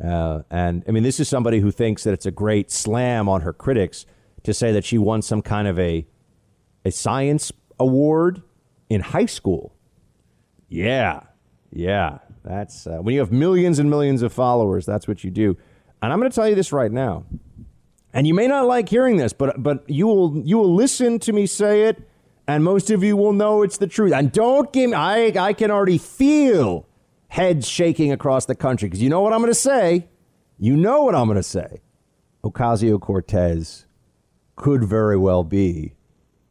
Uh, 0.04 0.41
and 0.49 0.84
I 0.88 0.91
mean, 0.91 1.04
this 1.04 1.20
is 1.20 1.28
somebody 1.28 1.60
who 1.60 1.72
thinks 1.72 2.04
that 2.04 2.14
it's 2.14 2.26
a 2.26 2.32
great 2.32 2.72
slam 2.72 3.30
on 3.30 3.41
her 3.41 3.54
critics 3.54 4.06
to 4.44 4.54
say 4.54 4.72
that 4.72 4.86
she 4.86 4.98
won 4.98 5.22
some 5.22 5.41
kind 5.41 5.68
of 5.68 5.80
a 5.80 6.06
a 6.86 6.91
science 6.91 7.52
award 7.80 8.41
in 8.89 9.02
high 9.02 9.26
school. 9.26 9.74
Yeah, 10.70 11.22
yeah, 11.72 12.20
that's 12.44 12.88
uh, 12.88 12.98
when 12.98 13.14
you 13.14 13.20
have 13.20 13.32
millions 13.32 13.80
and 13.80 13.89
millions 13.89 14.22
of 14.22 14.34
followers. 14.34 14.86
That's 14.86 15.08
what 15.08 15.24
you 15.24 15.32
do. 15.32 15.58
And 16.02 16.12
I'm 16.12 16.20
going 16.20 16.30
to 16.30 16.36
tell 16.36 16.48
you 16.48 16.56
this 16.56 16.72
right 16.74 16.91
now: 16.91 17.26
And 18.14 18.28
you 18.28 18.34
may 18.34 18.48
not 18.48 18.68
like 18.68 18.89
hearing 18.89 19.18
this, 19.18 19.34
but 19.34 19.62
but 19.62 19.89
you 19.89 20.08
will 20.08 20.41
you 20.46 20.58
will 20.58 20.74
listen 20.74 21.20
to 21.20 21.34
me 21.34 21.46
say 21.46 21.84
it, 21.84 22.08
and 22.48 22.64
most 22.64 22.89
of 22.89 23.04
you 23.04 23.16
will 23.16 23.34
know 23.34 23.62
it's 23.62 23.78
the 23.78 23.88
truth. 23.88 24.14
And 24.14 24.32
don't 24.32 24.72
give 24.74 24.89
me 24.89 24.96
I 24.96 25.32
I 25.39 25.54
can 25.54 25.72
already 25.72 25.98
feel 25.98 26.88
heads 27.30 27.68
shaking 27.68 28.12
across 28.12 28.46
the 28.46 28.56
country 28.56 28.89
because 28.89 29.02
you 29.02 29.10
know 29.10 29.22
what 29.22 29.34
I'm 29.34 29.39
going 29.39 29.52
to 29.52 29.56
say. 29.56 30.08
You 30.60 30.78
know 30.78 31.04
what 31.04 31.16
I'm 31.16 31.26
going 31.26 31.36
to 31.36 31.44
say. 31.44 31.82
Ocasio 32.44 33.00
Cortez 33.00 33.86
could 34.56 34.84
very 34.84 35.18
well 35.18 35.43
be 35.43 35.93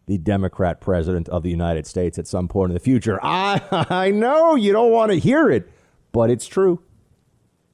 the 0.07 0.19
Democrat 0.19 0.81
president 0.81 1.29
of 1.29 1.43
the 1.43 1.51
United 1.51 1.87
States 1.87 2.19
at 2.19 2.27
some 2.27 2.49
point 2.49 2.71
in 2.71 2.75
the 2.75 2.81
future. 2.81 3.19
I, 3.23 3.61
I 3.91 4.11
know 4.11 4.55
you 4.55 4.73
don't 4.73 4.91
want 4.91 5.13
to 5.13 5.19
hear 5.19 5.51
it, 5.51 5.71
but 6.13 6.31
it's 6.31 6.47
true 6.47 6.83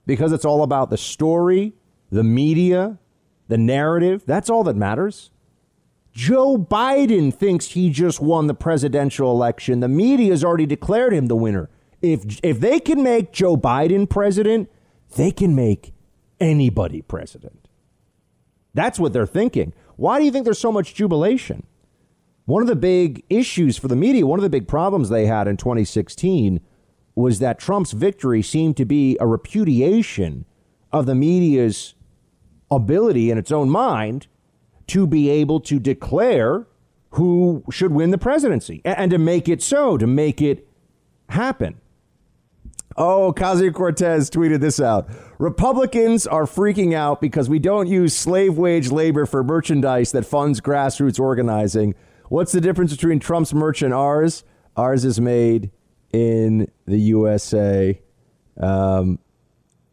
because 0.06 0.32
it's 0.32 0.44
all 0.44 0.62
about 0.62 0.90
the 0.90 0.96
story, 0.96 1.74
the 2.10 2.24
media, 2.24 2.98
the 3.48 3.58
narrative. 3.58 4.24
That's 4.26 4.50
all 4.50 4.64
that 4.64 4.76
matters. 4.76 5.30
Joe 6.12 6.58
Biden 6.58 7.32
thinks 7.32 7.66
he 7.66 7.90
just 7.90 8.20
won 8.20 8.46
the 8.46 8.54
presidential 8.54 9.30
election. 9.30 9.80
The 9.80 9.88
media 9.88 10.30
has 10.32 10.42
already 10.42 10.66
declared 10.66 11.12
him 11.12 11.26
the 11.26 11.36
winner. 11.36 11.70
If 12.00 12.40
if 12.42 12.60
they 12.60 12.80
can 12.80 13.02
make 13.02 13.32
Joe 13.32 13.56
Biden 13.56 14.08
president, 14.08 14.70
they 15.16 15.30
can 15.30 15.54
make 15.54 15.92
anybody 16.40 17.02
president. 17.02 17.68
That's 18.74 18.98
what 18.98 19.12
they're 19.12 19.26
thinking. 19.26 19.72
Why 19.98 20.20
do 20.20 20.24
you 20.24 20.30
think 20.30 20.44
there's 20.44 20.60
so 20.60 20.70
much 20.70 20.94
jubilation? 20.94 21.66
One 22.44 22.62
of 22.62 22.68
the 22.68 22.76
big 22.76 23.24
issues 23.28 23.76
for 23.76 23.88
the 23.88 23.96
media, 23.96 24.24
one 24.28 24.38
of 24.38 24.44
the 24.44 24.48
big 24.48 24.68
problems 24.68 25.08
they 25.08 25.26
had 25.26 25.48
in 25.48 25.56
2016 25.56 26.60
was 27.16 27.40
that 27.40 27.58
Trump's 27.58 27.90
victory 27.90 28.40
seemed 28.40 28.76
to 28.76 28.84
be 28.84 29.16
a 29.18 29.26
repudiation 29.26 30.44
of 30.92 31.06
the 31.06 31.16
media's 31.16 31.94
ability 32.70 33.32
in 33.32 33.38
its 33.38 33.50
own 33.50 33.68
mind 33.68 34.28
to 34.86 35.04
be 35.04 35.30
able 35.30 35.58
to 35.62 35.80
declare 35.80 36.68
who 37.10 37.64
should 37.68 37.90
win 37.90 38.12
the 38.12 38.18
presidency 38.18 38.80
and 38.84 39.10
to 39.10 39.18
make 39.18 39.48
it 39.48 39.60
so, 39.60 39.98
to 39.98 40.06
make 40.06 40.40
it 40.40 40.68
happen. 41.28 41.80
Oh, 43.00 43.32
Ocasio 43.32 43.72
Cortez 43.72 44.28
tweeted 44.28 44.58
this 44.58 44.80
out. 44.80 45.08
Republicans 45.38 46.26
are 46.26 46.46
freaking 46.46 46.94
out 46.94 47.20
because 47.20 47.48
we 47.48 47.60
don't 47.60 47.86
use 47.86 48.12
slave 48.12 48.58
wage 48.58 48.90
labor 48.90 49.24
for 49.24 49.44
merchandise 49.44 50.10
that 50.10 50.26
funds 50.26 50.60
grassroots 50.60 51.20
organizing. 51.20 51.94
What's 52.28 52.50
the 52.50 52.60
difference 52.60 52.90
between 52.90 53.20
Trump's 53.20 53.54
merch 53.54 53.82
and 53.82 53.94
ours? 53.94 54.42
Ours 54.76 55.04
is 55.04 55.20
made 55.20 55.70
in 56.12 56.72
the 56.86 56.98
USA. 56.98 58.02
Um, 58.60 59.20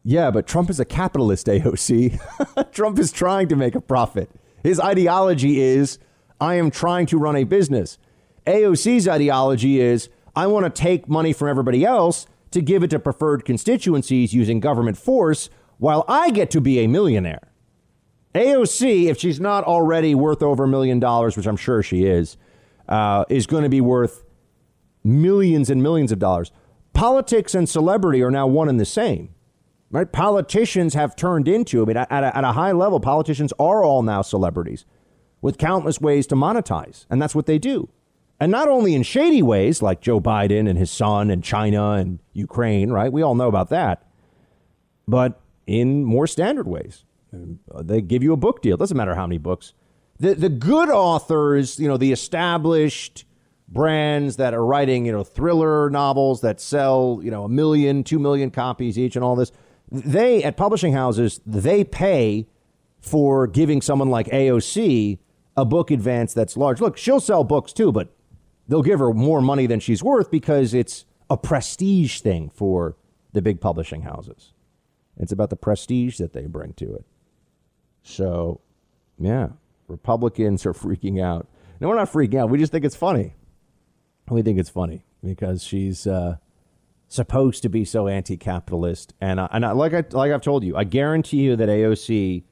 yeah, 0.03 0.32
but 0.32 0.47
Trump 0.47 0.72
is 0.72 0.80
a 0.80 0.86
capitalist, 0.86 1.45
AOC. 1.45 2.72
Trump 2.72 2.97
is 2.97 3.12
trying 3.12 3.49
to 3.49 3.56
make 3.56 3.76
a 3.76 3.82
profit. 3.82 4.32
His 4.64 4.80
ideology 4.80 5.62
is 5.62 5.99
I 6.41 6.56
am 6.56 6.72
trying 6.72 7.06
to 7.08 7.20
run 7.20 7.36
a 7.36 7.43
business. 7.43 7.99
AOC's 8.47 9.08
ideology 9.08 9.80
is 9.80 10.10
I 10.36 10.47
want 10.47 10.66
to 10.66 10.72
take 10.72 11.08
money 11.08 11.34
from 11.34 11.49
everybody 11.49 11.86
else 11.86 12.26
to 12.56 12.62
give 12.62 12.84
it 12.84 12.89
to 12.89 12.99
preferred 12.99 13.43
constituencies 13.43 14.34
using 14.34 14.62
government 14.62 14.97
force 14.97 15.49
while 15.78 16.06
I 16.08 16.32
get 16.32 16.49
to 16.51 16.62
be 16.62 16.80
a 16.80 16.88
millionaire. 16.88 17.51
AOC, 18.34 19.08
if 19.08 19.18
she's 19.20 19.41
not 19.41 19.66
already 19.66 20.16
worth 20.16 20.41
over 20.41 20.64
a 20.64 20.68
million 20.68 20.99
dollars, 20.99 21.36
which 21.36 21.47
I'm 21.47 21.58
sure 21.58 21.84
she 21.84 22.06
is, 22.06 22.38
uh, 22.88 23.26
is 23.30 23.45
going 23.45 23.64
to 23.64 23.70
be 23.70 23.82
worth 23.82 24.24
millions 25.03 25.70
and 25.70 25.84
millions 25.84 26.14
of 26.14 26.20
dollars. 26.20 26.51
Politics 26.93 27.53
and 27.53 27.68
celebrity 27.68 28.24
are 28.24 28.32
now 28.32 28.47
one 28.47 28.70
and 28.70 28.80
the 28.80 28.86
same. 28.86 29.36
Right? 29.91 30.10
Politicians 30.10 30.93
have 30.93 31.16
turned 31.16 31.49
into, 31.49 31.82
I 31.82 31.86
mean, 31.86 31.97
at 31.97 32.10
a, 32.10 32.38
at 32.38 32.43
a 32.45 32.53
high 32.53 32.72
level, 32.72 33.01
politicians 33.01 33.51
are 33.60 33.84
all 33.84 34.01
now 34.01 34.22
celebrities 34.22 34.86
with 35.41 35.58
countless 35.58 35.99
ways 35.99 36.26
to 36.28 36.36
monetize. 36.36 37.06
And 37.10 37.22
that's 37.22 37.36
what 37.36 37.47
they 37.47 37.60
do. 37.60 37.89
And 38.40 38.52
not 38.52 38.68
only 38.68 38.96
in 38.96 39.04
shady 39.04 39.42
ways 39.42 39.82
like 39.82 40.02
Joe 40.02 40.20
Biden 40.20 40.70
and 40.70 40.78
his 40.78 40.92
son 40.92 41.30
and 41.30 41.44
China 41.44 41.92
and 41.92 42.20
Ukraine, 42.34 42.92
right? 42.92 43.12
We 43.12 43.22
all 43.22 43.36
know 43.36 43.48
about 43.48 43.70
that. 43.70 44.06
But 45.08 45.42
in 45.68 46.04
more 46.04 46.28
standard 46.28 46.68
ways. 46.68 47.04
They 47.82 48.02
give 48.02 48.24
you 48.24 48.34
a 48.34 48.38
book 48.38 48.62
deal. 48.62 48.78
Doesn't 48.78 48.96
matter 48.96 49.16
how 49.16 49.28
many 49.28 49.38
books. 49.38 49.74
The 50.20 50.34
the 50.36 50.50
good 50.50 50.90
authors, 50.90 51.80
you 51.80 51.88
know, 51.88 51.98
the 51.98 52.12
established 52.12 53.26
brands 53.68 54.38
that 54.38 54.54
are 54.54 54.66
writing, 54.66 55.06
you 55.06 55.12
know, 55.12 55.24
thriller 55.24 55.90
novels 55.90 56.42
that 56.42 56.62
sell, 56.62 57.20
you 57.22 57.32
know, 57.32 57.44
a 57.44 57.50
million, 57.50 58.04
two 58.04 58.20
million 58.20 58.52
copies 58.52 58.98
each 58.98 59.16
and 59.16 59.26
all 59.26 59.36
this. 59.36 59.52
They 59.92 60.44
at 60.44 60.56
publishing 60.56 60.94
houses, 60.94 61.42
they 61.46 61.84
pay 61.84 62.48
for 63.02 63.48
giving 63.48 63.82
someone 63.82 64.10
like 64.10 64.28
AOC 64.28 65.20
a 65.58 65.66
book 65.66 65.92
advance 65.92 66.34
that's 66.34 66.56
large. 66.56 66.80
Look, 66.80 66.98
she'll 66.98 67.20
sell 67.20 67.44
books 67.44 67.74
too, 67.74 67.92
but 67.92 68.14
they'll 68.68 68.82
give 68.82 68.99
her 68.99 69.13
more 69.13 69.41
money 69.41 69.68
than 69.68 69.80
she's 69.80 70.03
worth 70.03 70.32
because 70.32 70.74
it's 70.74 71.05
a 71.30 71.38
prestige 71.38 72.20
thing 72.22 72.49
for 72.49 72.95
the 73.34 73.41
big 73.41 73.59
publishing 73.59 74.03
houses. 74.03 74.53
It's 75.18 75.32
about 75.32 75.49
the 75.49 75.55
prestige 75.55 76.18
that 76.18 76.34
they 76.34 76.45
bring 76.45 76.74
to 76.74 76.93
it. 76.93 77.05
So, 78.03 78.61
yeah, 79.18 79.49
Republicans 79.88 80.66
are 80.66 80.74
freaking 80.74 81.22
out. 81.22 81.47
No, 81.80 81.89
we're 81.89 81.95
not 81.95 82.11
freaking 82.11 82.39
out. 82.39 82.49
We 82.49 82.57
just 82.57 82.72
think 82.72 82.86
it's 82.86 82.95
funny. 82.95 83.36
We 84.30 84.41
think 84.41 84.59
it's 84.59 84.70
funny 84.70 85.05
because 85.24 85.63
she's 85.63 86.07
uh, 86.07 86.38
supposed 87.07 87.61
to 87.63 87.70
be 87.70 87.86
so 87.86 88.07
anti-capitalist, 88.07 89.13
and 89.22 89.39
I, 89.39 89.47
and 89.51 89.66
I, 89.66 89.72
like 89.72 89.93
I 89.93 90.03
like 90.11 90.32
I've 90.32 90.41
told 90.41 90.63
you, 90.63 90.76
I 90.76 90.84
guarantee 90.84 91.43
you 91.43 91.55
that 91.55 91.70
AOC 91.70 92.43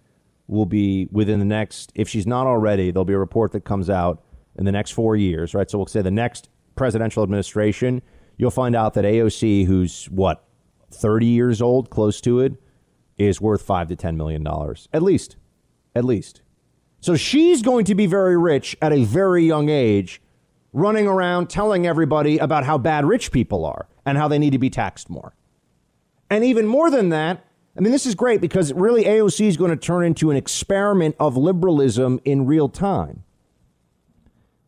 will 0.47 0.65
be 0.65 1.07
within 1.11 1.39
the 1.39 1.45
next, 1.45 1.91
if 1.95 2.07
she's 2.09 2.27
not 2.27 2.45
already, 2.45 2.91
there'll 2.91 3.05
be 3.05 3.13
a 3.13 3.19
report 3.19 3.53
that 3.53 3.63
comes 3.63 3.89
out 3.89 4.23
in 4.57 4.65
the 4.65 4.71
next 4.71 4.91
four 4.91 5.15
years, 5.15 5.53
right? 5.53 5.69
So 5.69 5.77
we'll 5.77 5.87
say 5.87 6.01
the 6.01 6.11
next 6.11 6.49
presidential 6.75 7.23
administration, 7.23 8.01
you'll 8.37 8.51
find 8.51 8.75
out 8.75 8.93
that 8.95 9.05
AOC, 9.05 9.65
who's 9.65 10.05
what, 10.05 10.45
30 10.91 11.25
years 11.25 11.61
old, 11.61 11.89
close 11.89 12.21
to 12.21 12.39
it, 12.39 12.53
is 13.17 13.41
worth 13.41 13.61
five 13.61 13.87
to 13.89 13.95
$10 13.95 14.15
million, 14.15 14.45
at 14.93 15.01
least. 15.01 15.37
At 15.95 16.05
least. 16.05 16.41
So 16.99 17.15
she's 17.15 17.61
going 17.61 17.85
to 17.85 17.95
be 17.95 18.05
very 18.05 18.37
rich 18.37 18.77
at 18.81 18.93
a 18.93 19.03
very 19.03 19.45
young 19.45 19.69
age, 19.69 20.21
running 20.71 21.07
around 21.07 21.49
telling 21.49 21.85
everybody 21.85 22.37
about 22.37 22.63
how 22.63 22.77
bad 22.77 23.05
rich 23.05 23.31
people 23.31 23.65
are 23.65 23.87
and 24.05 24.17
how 24.17 24.27
they 24.27 24.39
need 24.39 24.51
to 24.51 24.59
be 24.59 24.69
taxed 24.69 25.09
more. 25.09 25.35
And 26.29 26.43
even 26.43 26.65
more 26.65 26.89
than 26.89 27.09
that, 27.09 27.45
I 27.77 27.81
mean, 27.81 27.91
this 27.91 28.05
is 28.05 28.15
great 28.15 28.39
because 28.39 28.71
really 28.73 29.03
AOC 29.03 29.47
is 29.47 29.57
going 29.57 29.71
to 29.71 29.77
turn 29.77 30.05
into 30.05 30.31
an 30.31 30.37
experiment 30.37 31.15
of 31.19 31.35
liberalism 31.35 32.19
in 32.23 32.45
real 32.45 32.69
time 32.69 33.22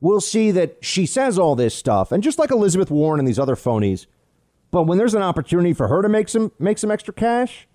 we'll 0.05 0.21
see 0.21 0.51
that 0.51 0.77
she 0.81 1.07
says 1.07 1.39
all 1.39 1.55
this 1.55 1.73
stuff, 1.73 2.11
and 2.11 2.21
just 2.21 2.37
like 2.37 2.51
Elizabeth 2.51 2.91
Warren 2.91 3.19
and 3.19 3.27
these 3.27 3.39
other 3.39 3.55
phonies, 3.55 4.05
but 4.69 4.83
when 4.83 4.99
there's 4.99 5.15
an 5.15 5.23
opportunity 5.23 5.73
for 5.73 5.87
her 5.87 6.03
to 6.03 6.07
make 6.07 6.29
some 6.29 6.51
make 6.59 6.77
some 6.77 6.91
extra 6.91 7.11
cash, 7.11 7.67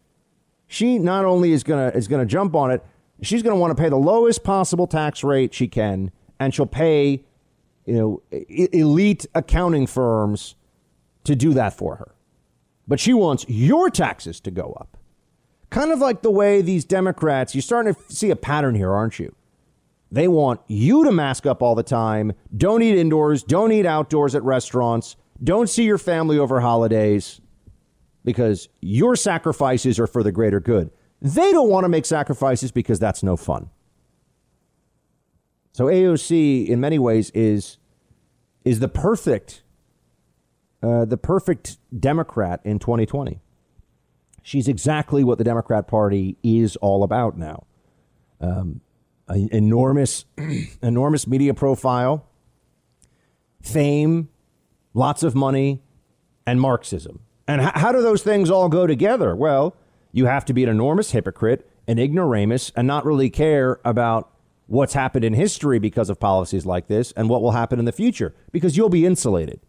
she 0.68 0.96
not 0.96 1.24
only 1.24 1.50
is 1.50 1.64
gonna 1.64 1.88
is 1.88 2.06
gonna 2.06 2.24
jump 2.24 2.54
on 2.54 2.70
it, 2.70 2.84
she's 3.20 3.42
gonna 3.42 3.56
want 3.56 3.76
to 3.76 3.82
pay 3.82 3.88
the 3.88 3.96
lowest 3.96 4.44
possible 4.44 4.86
tax 4.86 5.24
rate 5.24 5.52
she 5.52 5.66
can, 5.66 6.12
and 6.38 6.54
she'll 6.54 6.66
pay, 6.66 7.24
you 7.84 7.94
know, 7.94 8.22
elite 8.48 9.26
accounting 9.34 9.88
firms 9.88 10.54
to 11.24 11.34
do 11.34 11.52
that 11.54 11.74
for 11.74 11.96
her. 11.96 12.14
But 12.86 13.00
she 13.00 13.12
wants 13.12 13.44
your 13.48 13.90
taxes 13.90 14.38
to 14.42 14.52
go 14.52 14.76
up. 14.80 14.96
Kind 15.70 15.90
of 15.90 15.98
like 15.98 16.22
the 16.22 16.30
way 16.30 16.62
these 16.62 16.84
Democrats, 16.84 17.56
you're 17.56 17.62
starting 17.62 17.92
to 17.92 18.00
see 18.12 18.30
a 18.30 18.36
pattern 18.36 18.76
here, 18.76 18.92
aren't 18.92 19.18
you? 19.18 19.34
They 20.12 20.26
want 20.28 20.60
you 20.66 21.04
to 21.04 21.12
mask 21.12 21.46
up 21.46 21.62
all 21.62 21.74
the 21.74 21.82
time. 21.82 22.32
Don't 22.56 22.82
eat 22.82 22.98
indoors. 22.98 23.42
Don't 23.42 23.72
eat 23.72 23.86
outdoors 23.86 24.34
at 24.34 24.42
restaurants. 24.42 25.16
Don't 25.42 25.68
see 25.68 25.84
your 25.84 25.98
family 25.98 26.38
over 26.38 26.60
holidays 26.60 27.40
because 28.24 28.68
your 28.80 29.16
sacrifices 29.16 29.98
are 29.98 30.06
for 30.06 30.22
the 30.22 30.32
greater 30.32 30.60
good. 30.60 30.90
They 31.22 31.52
don't 31.52 31.68
want 31.68 31.84
to 31.84 31.88
make 31.88 32.06
sacrifices 32.06 32.72
because 32.72 32.98
that's 32.98 33.22
no 33.22 33.36
fun. 33.36 33.70
So 35.72 35.86
AOC, 35.86 36.66
in 36.66 36.80
many 36.80 36.98
ways, 36.98 37.30
is 37.30 37.78
is 38.64 38.80
the 38.80 38.88
perfect 38.88 39.62
uh, 40.82 41.04
the 41.04 41.16
perfect 41.16 41.78
Democrat 41.98 42.60
in 42.64 42.78
2020. 42.78 43.40
She's 44.42 44.66
exactly 44.66 45.22
what 45.22 45.38
the 45.38 45.44
Democrat 45.44 45.86
Party 45.86 46.36
is 46.42 46.76
all 46.76 47.04
about 47.04 47.36
now. 47.36 47.64
Um, 48.40 48.80
an 49.30 49.48
enormous, 49.52 50.24
enormous 50.82 51.26
media 51.26 51.54
profile, 51.54 52.26
fame, 53.62 54.28
lots 54.94 55.22
of 55.22 55.34
money, 55.34 55.82
and 56.46 56.60
Marxism. 56.60 57.20
And 57.46 57.60
h- 57.60 57.72
how 57.74 57.92
do 57.92 58.02
those 58.02 58.22
things 58.22 58.50
all 58.50 58.68
go 58.68 58.86
together? 58.86 59.34
Well, 59.34 59.76
you 60.12 60.26
have 60.26 60.44
to 60.46 60.52
be 60.52 60.64
an 60.64 60.68
enormous 60.68 61.12
hypocrite, 61.12 61.68
an 61.86 61.98
ignoramus, 61.98 62.72
and 62.76 62.86
not 62.86 63.04
really 63.04 63.30
care 63.30 63.80
about 63.84 64.30
what's 64.66 64.92
happened 64.92 65.24
in 65.24 65.34
history 65.34 65.78
because 65.78 66.08
of 66.10 66.20
policies 66.20 66.64
like 66.64 66.86
this 66.86 67.12
and 67.12 67.28
what 67.28 67.42
will 67.42 67.52
happen 67.52 67.78
in 67.78 67.84
the 67.84 67.92
future 67.92 68.34
because 68.52 68.76
you'll 68.76 68.88
be 68.88 69.04
insulated. 69.04 69.60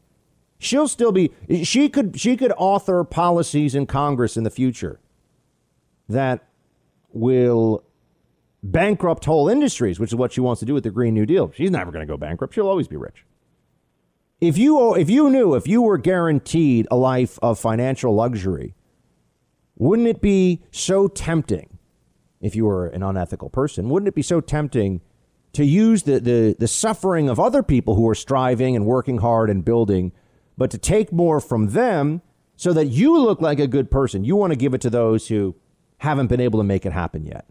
She'll 0.60 0.88
still 0.88 1.12
be 1.12 1.32
she 1.64 1.90
could 1.90 2.20
she 2.20 2.38
could 2.38 2.54
author 2.56 3.04
policies 3.04 3.74
in 3.74 3.88
Congress 3.88 4.38
in 4.38 4.44
the 4.44 4.52
future 4.52 5.00
that 6.08 6.48
will 7.12 7.84
bankrupt 8.64 9.26
whole 9.26 9.50
industries, 9.50 10.00
which 10.00 10.12
is 10.12 10.16
what 10.16 10.32
she 10.32 10.42
wants 10.42 10.60
to 10.60 10.66
do 10.66 10.74
with 10.74 10.84
the 10.84 10.92
Green 10.92 11.14
New 11.14 11.26
Deal. 11.26 11.52
She's 11.52 11.72
never 11.72 11.92
going 11.92 12.06
to 12.06 12.12
go 12.12 12.18
bankrupt. 12.18 12.54
She'll 12.54 12.68
always 12.68 12.88
be 12.88 12.98
rich. 12.98 13.26
If 14.40 14.58
you 14.58 14.96
if 14.96 15.10
you 15.10 15.30
knew 15.30 15.54
if 15.54 15.68
you 15.68 15.82
were 15.82 15.98
guaranteed 15.98 16.88
a 16.90 16.96
life 16.96 17.38
of 17.42 17.60
financial 17.60 18.16
luxury, 18.16 18.74
wouldn't 19.76 20.08
it 20.08 20.22
be 20.22 20.62
so 20.72 21.08
tempting 21.08 21.78
if 22.42 22.56
you 22.56 22.66
were 22.66 22.88
an 22.88 23.04
unethical 23.04 23.50
person, 23.50 23.88
wouldn't 23.88 24.08
it 24.08 24.16
be 24.16 24.24
so 24.24 24.42
tempting 24.42 25.00
to 25.54 25.64
use 25.64 26.04
the, 26.04 26.20
the, 26.20 26.56
the 26.58 26.68
suffering 26.68 27.30
of 27.30 27.40
other 27.40 27.62
people 27.62 27.96
who 27.96 28.08
are 28.10 28.16
striving 28.16 28.76
and 28.76 28.86
working 28.86 29.20
hard 29.20 29.50
and 29.50 29.64
building, 29.64 30.12
but 30.58 30.72
to 30.72 30.78
take 30.78 31.12
more 31.12 31.40
from 31.40 31.68
them 31.68 32.22
so 32.56 32.74
that 32.74 32.88
you 32.88 33.18
look 33.20 33.42
like 33.42 33.60
a 33.60 33.68
good 33.68 33.92
person? 33.92 34.24
You 34.24 34.36
want 34.36 34.52
to 34.52 34.58
give 34.58 34.74
it 34.74 34.82
to 34.82 34.90
those 34.90 35.28
who 35.28 35.56
haven't 35.98 36.28
been 36.28 36.42
able 36.42 36.60
to 36.60 36.64
make 36.64 36.86
it 36.86 36.94
happen 36.94 37.26
yet. 37.26 37.46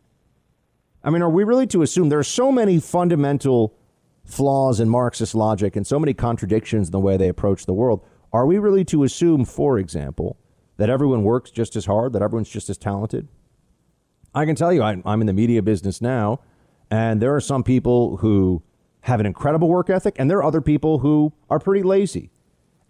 I 1.03 1.11
mean, 1.11 1.23
are 1.23 1.31
we 1.31 1.45
really 1.45 1.67
to 1.69 1.83
assume 1.83 2.09
there 2.09 2.19
are 2.19 2.25
so 2.25 2.53
many 2.53 2.79
fundamental 2.79 3.75
flaws 4.25 4.81
in 4.81 4.89
Marxist 4.89 5.35
logic 5.35 5.77
and 5.77 5.87
so 5.87 5.99
many 5.99 6.15
contradictions 6.15 6.89
in 6.89 6.93
the 6.93 7.01
way 7.01 7.17
they 7.17 7.29
approach 7.29 7.67
the 7.67 7.73
world? 7.73 8.05
Are 8.33 8.47
we 8.47 8.59
really 8.59 8.85
to 8.87 9.03
assume, 9.03 9.45
for 9.45 9.79
example, 9.79 10.37
that 10.77 10.91
everyone 10.91 11.25
works 11.25 11.51
just 11.51 11.75
as 11.75 11.87
hard, 11.87 12.13
that 12.13 12.23
everyone's 12.23 12.51
just 12.51 12.71
as 12.71 12.79
talented? 12.79 13.29
I 14.35 14.45
can 14.45 14.55
tell 14.55 14.73
you, 14.73 14.83
I, 14.83 15.03
I'm 15.05 15.21
in 15.21 15.27
the 15.27 15.33
media 15.33 15.63
business 15.63 16.01
now, 16.01 16.41
and 16.91 17.21
there 17.21 17.35
are 17.35 17.41
some 17.41 17.65
people 17.65 18.19
who 18.19 18.63
have 19.03 19.21
an 19.21 19.27
incredible 19.27 19.69
work 19.69 19.91
ethic, 19.91 20.17
and 20.19 20.31
there 20.31 20.39
are 20.39 20.45
other 20.45 20.61
people 20.61 20.99
who 20.99 21.33
are 21.49 21.59
pretty 21.59 21.83
lazy. 21.83 22.31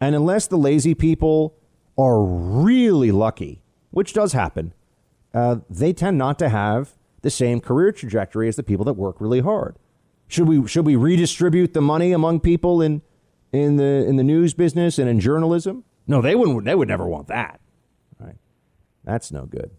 And 0.00 0.14
unless 0.14 0.46
the 0.46 0.58
lazy 0.58 0.94
people 0.94 1.54
are 1.96 2.22
really 2.22 3.12
lucky, 3.12 3.62
which 3.90 4.12
does 4.12 4.32
happen, 4.32 4.74
uh, 5.32 5.56
they 5.70 5.92
tend 5.92 6.18
not 6.18 6.38
to 6.40 6.48
have 6.48 6.94
the 7.22 7.30
same 7.30 7.60
career 7.60 7.92
trajectory 7.92 8.48
as 8.48 8.56
the 8.56 8.62
people 8.62 8.84
that 8.84 8.94
work 8.94 9.20
really 9.20 9.40
hard. 9.40 9.76
Should 10.28 10.48
we 10.48 10.66
should 10.68 10.86
we 10.86 10.96
redistribute 10.96 11.74
the 11.74 11.80
money 11.80 12.12
among 12.12 12.40
people 12.40 12.80
in 12.80 13.02
in 13.52 13.76
the 13.76 14.06
in 14.06 14.16
the 14.16 14.24
news 14.24 14.54
business 14.54 14.98
and 14.98 15.08
in 15.08 15.20
journalism? 15.20 15.84
No, 16.06 16.22
they 16.22 16.34
wouldn't. 16.34 16.64
They 16.64 16.74
would 16.74 16.88
never 16.88 17.06
want 17.06 17.28
that. 17.28 17.60
Right? 18.18 18.36
That's 19.04 19.32
no 19.32 19.46
good. 19.46 19.70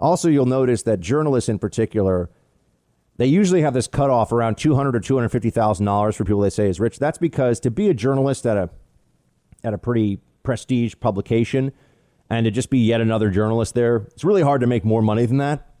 Also, 0.00 0.28
you'll 0.28 0.46
notice 0.46 0.82
that 0.82 1.00
journalists 1.00 1.48
in 1.48 1.58
particular, 1.58 2.30
they 3.16 3.26
usually 3.26 3.62
have 3.62 3.74
this 3.74 3.86
cutoff 3.86 4.32
around 4.32 4.56
two 4.56 4.74
hundred 4.74 4.96
or 4.96 5.00
two 5.00 5.14
hundred 5.14 5.28
fifty 5.28 5.50
thousand 5.50 5.86
dollars 5.86 6.16
for 6.16 6.24
people 6.24 6.40
they 6.40 6.50
say 6.50 6.68
is 6.68 6.80
rich. 6.80 6.98
That's 6.98 7.18
because 7.18 7.60
to 7.60 7.70
be 7.70 7.88
a 7.88 7.94
journalist 7.94 8.46
at 8.46 8.56
a 8.56 8.70
at 9.62 9.74
a 9.74 9.78
pretty 9.78 10.20
prestige 10.42 10.94
publication 10.98 11.72
and 12.28 12.44
to 12.44 12.50
just 12.50 12.70
be 12.70 12.78
yet 12.78 13.00
another 13.00 13.30
journalist 13.30 13.74
there, 13.74 13.96
it's 14.12 14.24
really 14.24 14.42
hard 14.42 14.62
to 14.62 14.66
make 14.66 14.84
more 14.84 15.02
money 15.02 15.26
than 15.26 15.36
that. 15.36 15.71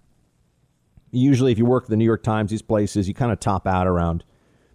Usually, 1.12 1.52
if 1.52 1.58
you 1.58 1.64
work 1.64 1.86
the 1.86 1.96
New 1.96 2.04
York 2.04 2.22
Times, 2.22 2.50
these 2.50 2.62
places, 2.62 3.06
you 3.06 3.14
kind 3.14 3.30
of 3.30 3.38
top 3.38 3.66
out 3.66 3.86
around 3.86 4.24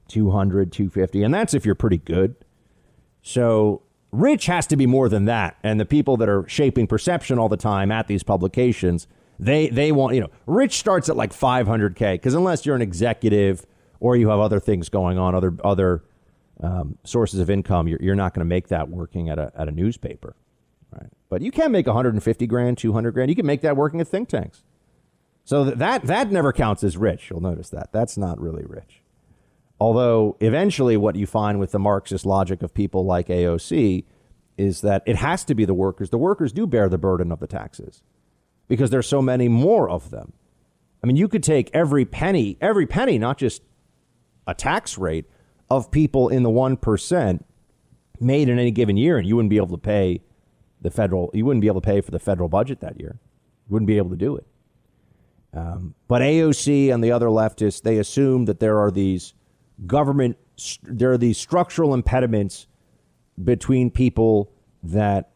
200, 0.08 0.72
250, 0.72 1.24
and 1.24 1.34
that's 1.34 1.54
if 1.54 1.66
you're 1.66 1.76
pretty 1.76 1.98
good. 1.98 2.36
So 3.22 3.82
rich 4.12 4.46
has 4.46 4.66
to 4.68 4.78
be 4.78 4.86
more 4.86 5.10
than 5.10 5.26
that. 5.26 5.58
And 5.64 5.80
the 5.80 5.86
people 5.86 6.16
that 6.18 6.30
are 6.30 6.48
shaping 6.48 6.88
perception 6.88 7.40
all 7.40 7.50
the 7.50 7.58
time 7.58 7.92
at 7.92 8.08
these 8.08 8.24
publications 8.24 9.08
they 9.40 9.70
they 9.70 9.92
want 9.92 10.16
you 10.16 10.22
know 10.22 10.30
rich 10.46 10.80
starts 10.80 11.10
at 11.10 11.16
like 11.16 11.32
500k 11.32 12.16
because 12.16 12.34
unless 12.34 12.66
you're 12.66 12.76
an 12.76 12.82
executive 12.82 13.66
or 14.00 14.16
you 14.16 14.30
have 14.30 14.40
other 14.40 14.60
things 14.60 14.90
going 14.90 15.18
on, 15.18 15.36
other 15.36 15.56
other 15.64 16.04
um, 16.62 16.98
sources 17.04 17.40
of 17.40 17.50
income, 17.50 17.88
you're, 17.88 18.00
you're 18.02 18.16
not 18.16 18.34
going 18.34 18.46
to 18.46 18.50
make 18.50 18.68
that 18.70 18.90
working 18.90 19.30
at 19.30 19.40
a 19.40 19.52
at 19.56 19.68
a 19.68 19.72
newspaper, 19.72 20.36
right? 20.92 21.10
But 21.30 21.42
you 21.42 21.52
can 21.52 21.72
make 21.72 21.88
150 21.88 22.48
grand, 22.48 22.78
200 22.78 23.12
grand. 23.12 23.30
You 23.30 23.36
can 23.36 23.46
make 23.46 23.62
that 23.62 23.76
working 23.76 24.02
at 24.02 24.08
think 24.08 24.30
tanks. 24.30 24.64
So 25.48 25.64
that 25.64 26.04
that 26.04 26.30
never 26.30 26.52
counts 26.52 26.84
as 26.84 26.98
rich. 26.98 27.30
You'll 27.30 27.40
notice 27.40 27.70
that 27.70 27.94
that's 27.94 28.18
not 28.18 28.38
really 28.38 28.66
rich. 28.66 29.02
Although 29.80 30.36
eventually, 30.42 30.98
what 30.98 31.16
you 31.16 31.26
find 31.26 31.58
with 31.58 31.72
the 31.72 31.80
Marxist 31.80 32.26
logic 32.26 32.62
of 32.64 32.74
people 32.74 33.06
like 33.06 33.30
AOC 33.30 34.04
is 34.58 34.82
that 34.82 35.04
it 35.06 35.16
has 35.16 35.46
to 35.46 35.56
be 35.56 35.64
the 35.64 35.74
workers. 35.74 36.10
The 36.10 36.18
workers 36.18 36.52
do 36.52 36.68
bear 36.68 36.90
the 36.90 36.98
burden 36.98 37.32
of 37.32 37.40
the 37.40 37.48
taxes 37.48 38.04
because 38.68 38.90
there's 38.90 39.08
so 39.08 39.22
many 39.22 39.48
more 39.48 39.90
of 39.90 40.10
them. 40.10 40.34
I 41.02 41.08
mean, 41.08 41.16
you 41.16 41.30
could 41.30 41.44
take 41.44 41.70
every 41.74 42.04
penny, 42.04 42.58
every 42.60 42.86
penny, 42.86 43.18
not 43.18 43.38
just 43.38 43.62
a 44.48 44.54
tax 44.54 44.98
rate 44.98 45.30
of 45.70 45.92
people 45.92 46.28
in 46.28 46.44
the 46.44 46.50
1% 46.50 47.44
made 48.20 48.50
in 48.50 48.60
any 48.60 48.72
given 48.72 48.98
year, 48.98 49.18
and 49.18 49.26
you 49.26 49.38
wouldn't 49.38 49.50
be 49.50 49.56
able 49.56 49.68
to 49.68 49.78
pay 49.78 50.20
the 50.82 50.92
federal, 50.92 51.32
you 51.34 51.46
wouldn't 51.46 51.62
be 51.62 51.68
able 51.68 51.80
to 51.80 51.86
pay 51.86 52.02
for 52.02 52.12
the 52.12 52.20
federal 52.20 52.50
budget 52.50 52.82
that 52.82 53.00
year. 53.00 53.18
You 53.70 53.74
wouldn't 53.74 53.88
be 53.88 53.96
able 53.96 54.10
to 54.10 54.18
do 54.18 54.36
it. 54.36 54.46
Um, 55.58 55.96
but 56.08 56.22
AOC 56.22 56.94
and 56.94 57.04
the 57.04 57.12
other 57.12 57.28
leftists, 57.28 57.82
they 57.82 57.98
assume 57.98 58.46
that 58.46 58.60
there 58.60 58.80
are 58.80 58.92
these 58.92 59.34
government, 59.86 60.38
there 60.84 61.12
are 61.12 61.18
these 61.18 61.38
structural 61.38 61.94
impediments 61.94 62.68
between 63.44 63.90
people 63.90 64.52
that 64.84 65.32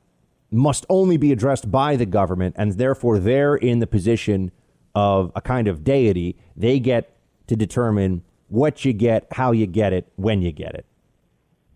must 0.52 0.86
only 0.90 1.18
be 1.18 1.32
addressed 1.32 1.72
by 1.72 1.96
the 1.96 2.06
government, 2.06 2.56
and 2.58 2.74
therefore 2.74 3.20
they're 3.20 3.56
in 3.56 3.80
the 3.80 3.88
position 3.88 4.52
of 4.94 5.32
a 5.36 5.42
kind 5.42 5.68
of 5.68 5.84
deity. 5.84 6.36
They 6.56 6.80
get 6.80 7.18
to 7.48 7.56
determine 7.56 8.24
what 8.50 8.84
you 8.84 8.94
get, 8.94 9.28
how 9.32 9.54
you 9.54 9.66
get 9.66 9.94
it, 9.94 10.12
when 10.18 10.42
you 10.42 10.52
get 10.52 10.76
it. 10.76 10.86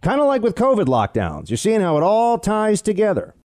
Kind 0.01 0.19
of 0.19 0.27
like 0.27 0.41
with 0.41 0.55
COVID 0.55 0.85
lockdowns. 0.85 1.49
You're 1.49 1.57
seeing 1.57 1.81
how 1.81 1.97
it 1.97 2.03
all 2.03 2.37
ties 2.37 2.81
together. 2.81 3.33